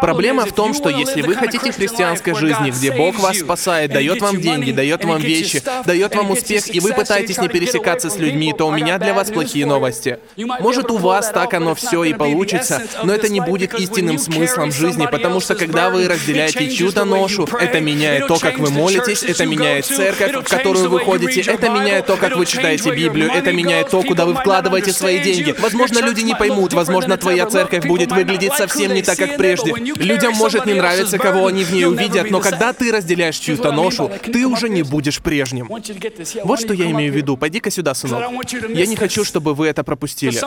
Проблема 0.00 0.46
в 0.46 0.52
том, 0.52 0.72
что 0.72 0.88
если 0.88 1.22
вы 1.22 1.34
хотите 1.34 1.72
христианской 1.72 2.34
жизни, 2.34 2.70
где 2.70 2.92
Бог 2.92 3.18
вас 3.18 3.38
спасает, 3.38 3.71
спасает, 3.72 3.92
дает 3.92 4.20
вам 4.20 4.40
деньги, 4.40 4.72
дает 4.72 5.04
вам 5.04 5.20
вещи, 5.20 5.62
дает 5.86 6.14
вам 6.14 6.30
успех, 6.30 6.74
и 6.74 6.80
вы 6.80 6.92
пытаетесь 6.92 7.38
не 7.38 7.48
пересекаться 7.48 8.10
с 8.10 8.18
людьми, 8.18 8.54
то 8.56 8.66
у 8.68 8.70
меня 8.70 8.98
для 8.98 9.14
вас 9.14 9.30
плохие 9.30 9.66
новости. 9.66 10.18
Может, 10.36 10.90
у 10.90 10.98
вас 10.98 11.30
так 11.30 11.54
оно 11.54 11.74
все 11.74 12.04
и 12.04 12.14
получится, 12.14 12.82
но 13.02 13.14
это 13.14 13.28
не 13.28 13.40
будет 13.40 13.74
истинным 13.74 14.18
смыслом 14.18 14.72
жизни, 14.72 15.06
потому 15.10 15.40
что 15.40 15.54
когда 15.54 15.90
вы 15.90 16.08
разделяете 16.08 16.70
чью-то 16.70 17.04
ношу, 17.04 17.48
это 17.60 17.80
меняет 17.80 18.28
то, 18.28 18.38
как 18.38 18.58
вы 18.58 18.70
молитесь, 18.70 19.22
это 19.22 19.46
меняет 19.46 19.86
церковь, 19.86 20.44
в 20.44 20.48
которую 20.48 20.90
вы 20.90 21.00
ходите, 21.00 21.40
это 21.40 21.68
меняет 21.68 22.06
то, 22.06 22.16
как 22.16 22.36
вы 22.36 22.46
читаете 22.46 22.94
Библию, 22.94 23.30
это 23.30 23.52
меняет 23.52 23.90
то, 23.90 24.02
куда 24.02 24.26
вы 24.26 24.34
вкладываете 24.34 24.92
свои 24.92 25.20
деньги. 25.20 25.54
Возможно, 25.58 26.00
люди 26.00 26.22
не 26.22 26.34
поймут, 26.34 26.72
возможно, 26.72 27.16
твоя 27.16 27.46
церковь 27.46 27.86
будет 27.86 28.12
выглядеть 28.12 28.52
совсем 28.54 28.94
не 28.94 29.02
так, 29.02 29.18
как 29.18 29.36
прежде. 29.36 29.74
Людям 29.74 30.34
может 30.34 30.66
не 30.66 30.74
нравиться, 30.74 31.18
кого 31.18 31.46
они 31.46 31.64
в 31.64 31.72
ней 31.72 31.86
увидят, 31.86 32.30
но 32.30 32.40
когда 32.40 32.72
ты 32.72 32.92
разделяешь 32.92 33.36
чью 33.36 33.56
эту 33.62 33.72
ношу, 33.72 34.10
ты 34.24 34.46
уже 34.46 34.68
не 34.68 34.82
будешь 34.82 35.20
прежним. 35.20 35.68
Вот 36.44 36.60
что 36.60 36.74
я 36.74 36.90
имею 36.90 37.12
в 37.12 37.16
виду. 37.16 37.36
Пойди-ка 37.36 37.70
сюда, 37.70 37.94
сынок. 37.94 38.22
Я 38.68 38.86
не 38.86 38.96
хочу, 38.96 39.24
чтобы 39.24 39.54
вы 39.54 39.68
это 39.68 39.84
пропустили. 39.84 40.38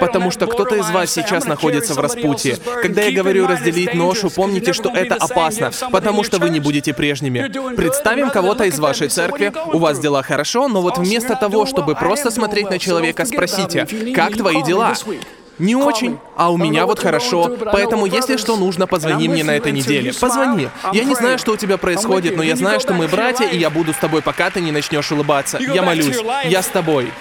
Потому 0.00 0.30
что 0.30 0.46
кто-то 0.46 0.76
из 0.76 0.90
вас 0.90 1.10
сейчас 1.12 1.46
находится 1.46 1.94
в 1.94 1.98
распутье. 1.98 2.58
Когда 2.82 3.02
я 3.02 3.12
говорю 3.12 3.46
разделить 3.46 3.94
ношу, 3.94 4.30
помните, 4.30 4.72
что 4.72 4.90
это 4.90 5.14
опасно, 5.14 5.70
потому 5.90 6.24
что 6.24 6.38
вы 6.38 6.50
не 6.50 6.60
будете 6.60 6.92
прежними. 6.94 7.50
Представим 7.76 8.30
кого-то 8.30 8.64
из 8.64 8.78
вашей 8.78 9.08
церкви, 9.08 9.52
у 9.72 9.78
вас 9.78 9.98
дела 9.98 10.22
хорошо, 10.22 10.68
но 10.68 10.82
вот 10.82 10.98
вместо 10.98 11.36
того, 11.36 11.66
чтобы 11.66 11.94
просто 11.94 12.30
смотреть 12.30 12.70
на 12.70 12.78
человека, 12.78 13.24
спросите, 13.24 13.86
как 14.14 14.36
твои 14.36 14.62
дела? 14.62 14.94
Не 15.58 15.74
очень, 15.74 16.18
а 16.36 16.50
у 16.50 16.56
меня 16.56 16.86
вот 16.86 16.98
хорошо. 16.98 17.56
Поэтому, 17.72 18.06
если 18.06 18.36
что 18.36 18.56
нужно, 18.56 18.86
позвони 18.86 19.28
мне 19.28 19.44
на 19.44 19.56
этой 19.56 19.72
неделе. 19.72 20.12
Позвони. 20.12 20.68
Я 20.92 21.04
не 21.04 21.14
знаю, 21.14 21.38
что 21.38 21.52
у 21.52 21.56
тебя 21.56 21.76
происходит, 21.76 22.36
но 22.36 22.42
я 22.42 22.56
знаю, 22.56 22.80
что 22.80 22.94
мы 22.94 23.08
братья, 23.08 23.46
и 23.46 23.58
я 23.58 23.70
буду 23.70 23.92
с 23.92 23.96
тобой, 23.96 24.22
пока 24.22 24.50
ты 24.50 24.60
не 24.60 24.72
начнешь 24.72 25.10
улыбаться. 25.12 25.58
Я 25.58 25.82
молюсь. 25.82 26.18
Я 26.44 26.62
с 26.62 26.66
тобой. 26.66 27.12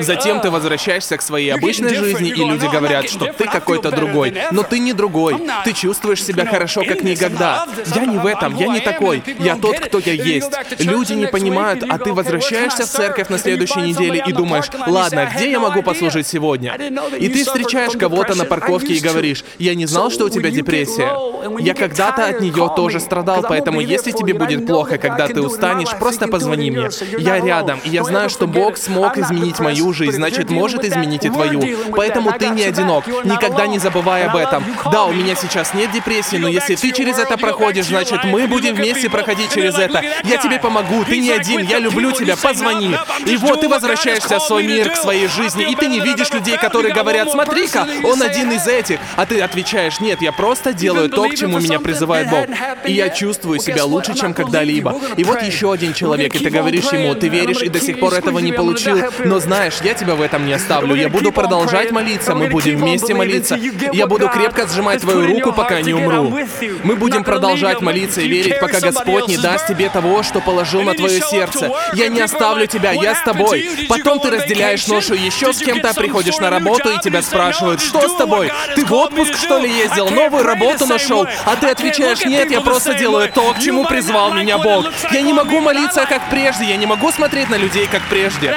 Затем 0.00 0.40
ты 0.40 0.50
возвращаешься 0.50 1.16
к 1.16 1.22
своей 1.22 1.50
обычной 1.50 1.94
жизни, 1.94 2.30
и 2.30 2.44
люди 2.44 2.66
говорят, 2.66 3.08
что 3.08 3.26
ты 3.26 3.44
какой-то 3.44 3.90
другой. 3.90 4.34
Но 4.50 4.62
ты 4.62 4.78
не 4.78 4.92
другой. 4.92 5.36
Ты 5.64 5.72
чувствуешь 5.72 6.24
себя 6.24 6.46
хорошо, 6.46 6.84
как 6.84 7.02
никогда. 7.02 7.66
Я 7.94 8.06
не 8.06 8.18
в 8.18 8.26
этом, 8.26 8.56
я 8.56 8.68
не 8.68 8.80
такой. 8.80 9.22
Я 9.38 9.56
тот, 9.56 9.78
кто 9.80 9.98
я 9.98 10.12
есть. 10.12 10.50
Люди 10.78 11.12
не 11.14 11.26
понимают, 11.26 11.84
а 11.88 11.98
ты 11.98 12.12
возвращаешься 12.12 12.86
в 12.86 12.88
церковь 12.88 13.28
на 13.28 13.38
следующей 13.38 13.80
неделе 13.80 14.22
и 14.26 14.32
думаешь, 14.32 14.66
ладно, 14.86 15.30
где 15.34 15.50
я 15.50 15.60
могу 15.60 15.82
послужить 15.82 16.26
сегодня? 16.26 16.74
И 17.18 17.28
ты 17.28 17.44
встречаешь 17.44 17.92
кого-то 17.92 18.34
на 18.34 18.44
парковке 18.44 18.94
и 18.94 19.00
говоришь, 19.00 19.44
я 19.58 19.74
не 19.74 19.86
знал, 19.86 20.10
что 20.10 20.26
у 20.26 20.28
тебя 20.28 20.50
депрессия. 20.50 21.16
Я 21.58 21.74
когда-то 21.74 22.26
от 22.26 22.40
нее 22.40 22.70
тоже 22.76 23.00
страдал, 23.00 23.44
поэтому 23.48 23.80
если 23.80 24.10
тебе 24.10 24.34
будет 24.34 24.66
плохо, 24.66 24.98
когда 24.98 25.28
ты 25.28 25.40
устанешь, 25.40 25.90
просто 25.98 26.28
позвони 26.28 26.70
мне. 26.70 26.88
Я 27.18 27.40
рядом, 27.40 27.80
и 27.84 27.90
я 27.90 28.04
знаю, 28.04 28.30
что 28.30 28.46
Бог 28.46 28.76
смог 28.76 29.16
изменить 29.40 29.58
мою 29.60 29.92
жизнь, 29.92 30.16
значит, 30.16 30.50
может 30.50 30.84
изменить 30.84 31.24
и 31.24 31.30
твою. 31.30 31.62
Поэтому 31.96 32.32
ты 32.32 32.48
не 32.50 32.62
одинок. 32.62 33.06
Никогда 33.24 33.66
не 33.66 33.78
забывай 33.78 34.24
об 34.24 34.36
этом. 34.36 34.64
Да, 34.92 35.04
у 35.04 35.12
меня 35.12 35.34
сейчас 35.34 35.74
нет 35.74 35.90
депрессии, 35.92 36.36
но 36.36 36.48
если 36.48 36.76
ты 36.76 36.92
через 36.92 37.18
это 37.18 37.36
проходишь, 37.36 37.86
значит, 37.86 38.24
мы 38.24 38.46
будем 38.46 38.74
вместе 38.74 39.08
проходить 39.08 39.52
через 39.52 39.74
это. 39.78 40.02
Я 40.24 40.36
тебе 40.38 40.58
помогу, 40.58 41.04
ты 41.04 41.18
не 41.18 41.30
один, 41.30 41.60
я 41.60 41.78
люблю 41.78 42.12
тебя, 42.12 42.36
позвони. 42.36 42.96
И 43.26 43.36
вот 43.36 43.60
ты 43.60 43.68
возвращаешься 43.68 44.38
в 44.38 44.42
свой 44.42 44.66
мир, 44.66 44.90
к 44.90 44.96
своей 44.96 45.28
жизни, 45.28 45.70
и 45.70 45.74
ты 45.74 45.86
не 45.86 46.00
видишь 46.00 46.30
людей, 46.32 46.56
которые 46.56 46.94
говорят, 46.94 47.30
смотри-ка, 47.30 47.86
он 48.04 48.22
один 48.22 48.52
из 48.52 48.66
этих. 48.66 48.98
А 49.16 49.26
ты 49.26 49.40
отвечаешь, 49.40 50.00
нет, 50.00 50.20
я 50.20 50.32
просто 50.32 50.72
делаю 50.72 51.08
то, 51.08 51.28
к 51.28 51.34
чему 51.34 51.58
меня 51.58 51.80
призывает 51.80 52.30
Бог. 52.30 52.46
И 52.84 52.92
я 52.92 53.08
чувствую 53.08 53.60
себя 53.60 53.84
лучше, 53.84 54.14
чем 54.14 54.34
когда-либо. 54.34 54.98
И 55.16 55.24
вот 55.24 55.42
еще 55.42 55.72
один 55.72 55.92
человек, 55.94 56.34
и 56.34 56.38
ты 56.38 56.50
говоришь 56.50 56.92
ему, 56.92 57.14
ты 57.14 57.28
веришь 57.28 57.62
и 57.62 57.68
до 57.68 57.80
сих 57.80 57.98
пор 57.98 58.14
этого 58.14 58.38
не 58.38 58.52
получил, 58.52 58.98
но 59.24 59.38
знаешь, 59.40 59.78
я 59.82 59.94
тебя 59.94 60.14
в 60.14 60.22
этом 60.22 60.46
не 60.46 60.52
оставлю. 60.52 60.94
Я 60.94 61.08
буду 61.08 61.32
продолжать 61.32 61.90
молиться, 61.90 62.34
мы 62.34 62.48
будем 62.48 62.78
вместе 62.78 63.14
молиться. 63.14 63.58
Я 63.92 64.06
буду 64.06 64.28
крепко 64.28 64.66
сжимать 64.66 65.00
твою 65.00 65.26
руку, 65.26 65.52
пока 65.52 65.80
не 65.80 65.94
умру. 65.94 66.38
Мы 66.82 66.96
будем 66.96 67.24
продолжать 67.24 67.80
молиться 67.80 68.20
и 68.20 68.28
верить, 68.28 68.60
пока 68.60 68.80
Господь 68.80 69.28
не 69.28 69.36
даст 69.36 69.66
тебе 69.66 69.88
того, 69.88 70.22
что 70.22 70.40
положил 70.40 70.82
на 70.82 70.94
твое 70.94 71.20
сердце. 71.20 71.70
Я 71.94 72.08
не 72.08 72.20
оставлю 72.20 72.66
тебя, 72.66 72.92
я 72.92 73.14
с 73.14 73.22
тобой. 73.22 73.68
Потом 73.88 74.20
ты 74.20 74.30
разделяешь 74.30 74.86
ношу 74.86 75.14
еще 75.14 75.52
с 75.52 75.58
кем-то, 75.58 75.94
приходишь 75.94 76.38
на 76.38 76.50
работу 76.50 76.90
и 76.90 77.00
тебя 77.00 77.22
спрашивают, 77.22 77.80
что 77.80 78.08
с 78.08 78.16
тобой? 78.16 78.50
Ты 78.74 78.84
в 78.84 78.92
отпуск, 78.92 79.36
что 79.36 79.58
ли, 79.58 79.70
ездил? 79.70 80.08
Новую 80.08 80.44
работу 80.44 80.86
нашел? 80.86 81.26
А 81.44 81.56
ты 81.56 81.68
отвечаешь, 81.68 82.24
нет, 82.24 82.50
я 82.50 82.60
просто 82.60 82.94
делаю 82.94 83.30
то, 83.32 83.52
к 83.52 83.60
чему 83.60 83.84
призвал 83.84 84.32
меня 84.34 84.58
Бог. 84.58 84.86
Я 85.12 85.22
не 85.22 85.32
могу 85.32 85.60
молиться, 85.60 86.06
как 86.08 86.28
прежде, 86.30 86.64
я 86.64 86.76
не 86.76 86.86
могу 86.86 87.10
смотреть 87.10 87.48
на 87.50 87.56
людей, 87.56 87.88
как 87.90 88.02
прежде. 88.08 88.54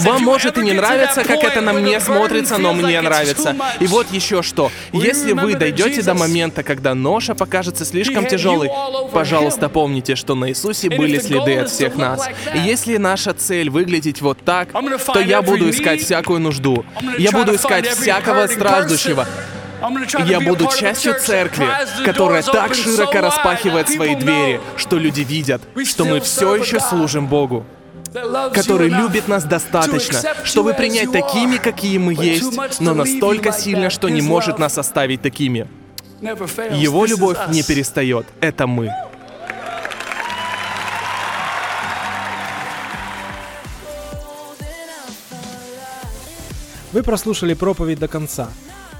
Вам 0.00 0.22
может 0.22 0.58
и 0.58 0.62
не 0.62 0.72
нравится, 0.72 1.24
как 1.24 1.42
это 1.42 1.60
на 1.60 1.72
мне 1.72 2.00
смотрится, 2.00 2.58
но 2.58 2.72
мне 2.72 3.00
нравится. 3.00 3.56
И 3.80 3.86
вот 3.86 4.10
еще 4.12 4.42
что. 4.42 4.70
Если 4.92 5.32
вы 5.32 5.54
дойдете 5.54 6.02
до 6.02 6.14
момента, 6.14 6.62
когда 6.62 6.94
ноша 6.94 7.34
покажется 7.34 7.84
слишком 7.84 8.26
тяжелой, 8.26 8.70
пожалуйста, 9.12 9.68
помните, 9.68 10.16
что 10.16 10.34
на 10.34 10.50
Иисусе 10.50 10.88
были 10.90 11.18
следы 11.18 11.58
от 11.58 11.70
всех 11.70 11.96
нас. 11.96 12.28
И 12.54 12.58
если 12.58 12.96
наша 12.96 13.34
цель 13.34 13.70
выглядеть 13.70 14.20
вот 14.20 14.38
так, 14.44 14.72
то 14.72 15.20
я 15.20 15.42
буду 15.42 15.70
искать 15.70 16.02
всякую 16.02 16.40
нужду. 16.40 16.84
Я 17.18 17.32
буду 17.32 17.54
искать 17.54 17.88
всякого 17.88 18.46
страждущего. 18.46 19.26
Я 20.26 20.40
буду 20.40 20.68
частью 20.76 21.14
церкви, 21.20 21.66
которая 22.04 22.42
так 22.42 22.74
широко 22.74 23.20
распахивает 23.20 23.88
свои 23.88 24.16
двери, 24.16 24.60
что 24.76 24.96
люди 24.96 25.20
видят, 25.20 25.62
что 25.84 26.04
мы 26.04 26.20
все 26.20 26.56
еще 26.56 26.80
служим 26.80 27.26
Богу 27.26 27.64
который 28.52 28.88
любит 28.88 29.28
нас 29.28 29.44
достаточно, 29.44 30.20
чтобы 30.44 30.74
принять 30.74 31.12
такими, 31.12 31.56
какие 31.56 31.98
мы 31.98 32.14
есть, 32.14 32.80
но 32.80 32.94
настолько 32.94 33.52
сильно, 33.52 33.90
что 33.90 34.08
не 34.08 34.22
может 34.22 34.58
нас 34.58 34.78
оставить 34.78 35.22
такими. 35.22 35.68
Его 36.20 37.04
любовь 37.04 37.38
не 37.48 37.62
перестает. 37.62 38.26
Это 38.40 38.66
мы. 38.66 38.92
Вы 46.90 47.02
прослушали 47.02 47.52
проповедь 47.52 47.98
до 47.98 48.08
конца, 48.08 48.48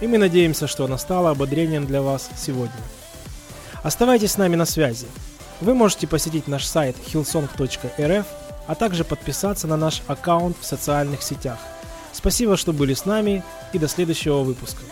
и 0.01 0.07
мы 0.07 0.19
надеемся, 0.19 0.67
что 0.67 0.85
она 0.85 0.99
стала 0.99 1.31
ободрением 1.31 1.87
для 1.87 2.03
вас 2.03 2.29
сегодня. 2.37 2.77
Оставайтесь 3.83 4.33
с 4.33 4.37
нами 4.37 4.57
на 4.57 4.67
связи. 4.67 5.07
Вы 5.63 5.75
можете 5.75 6.07
посетить 6.07 6.49
наш 6.49 6.65
сайт 6.65 6.97
hillsong.rf 7.13 8.27
а 8.69 8.75
также 8.77 9.03
подписаться 9.03 9.67
на 9.67 9.77
наш 9.77 10.03
аккаунт 10.07 10.57
в 10.61 10.65
социальных 10.65 11.23
сетях. 11.23 11.59
Спасибо, 12.13 12.57
что 12.57 12.73
были 12.73 12.95
с 12.95 13.07
нами 13.07 13.43
и 13.73 13.79
до 13.79 13.89
следующего 13.89 14.43
выпуска. 14.43 14.83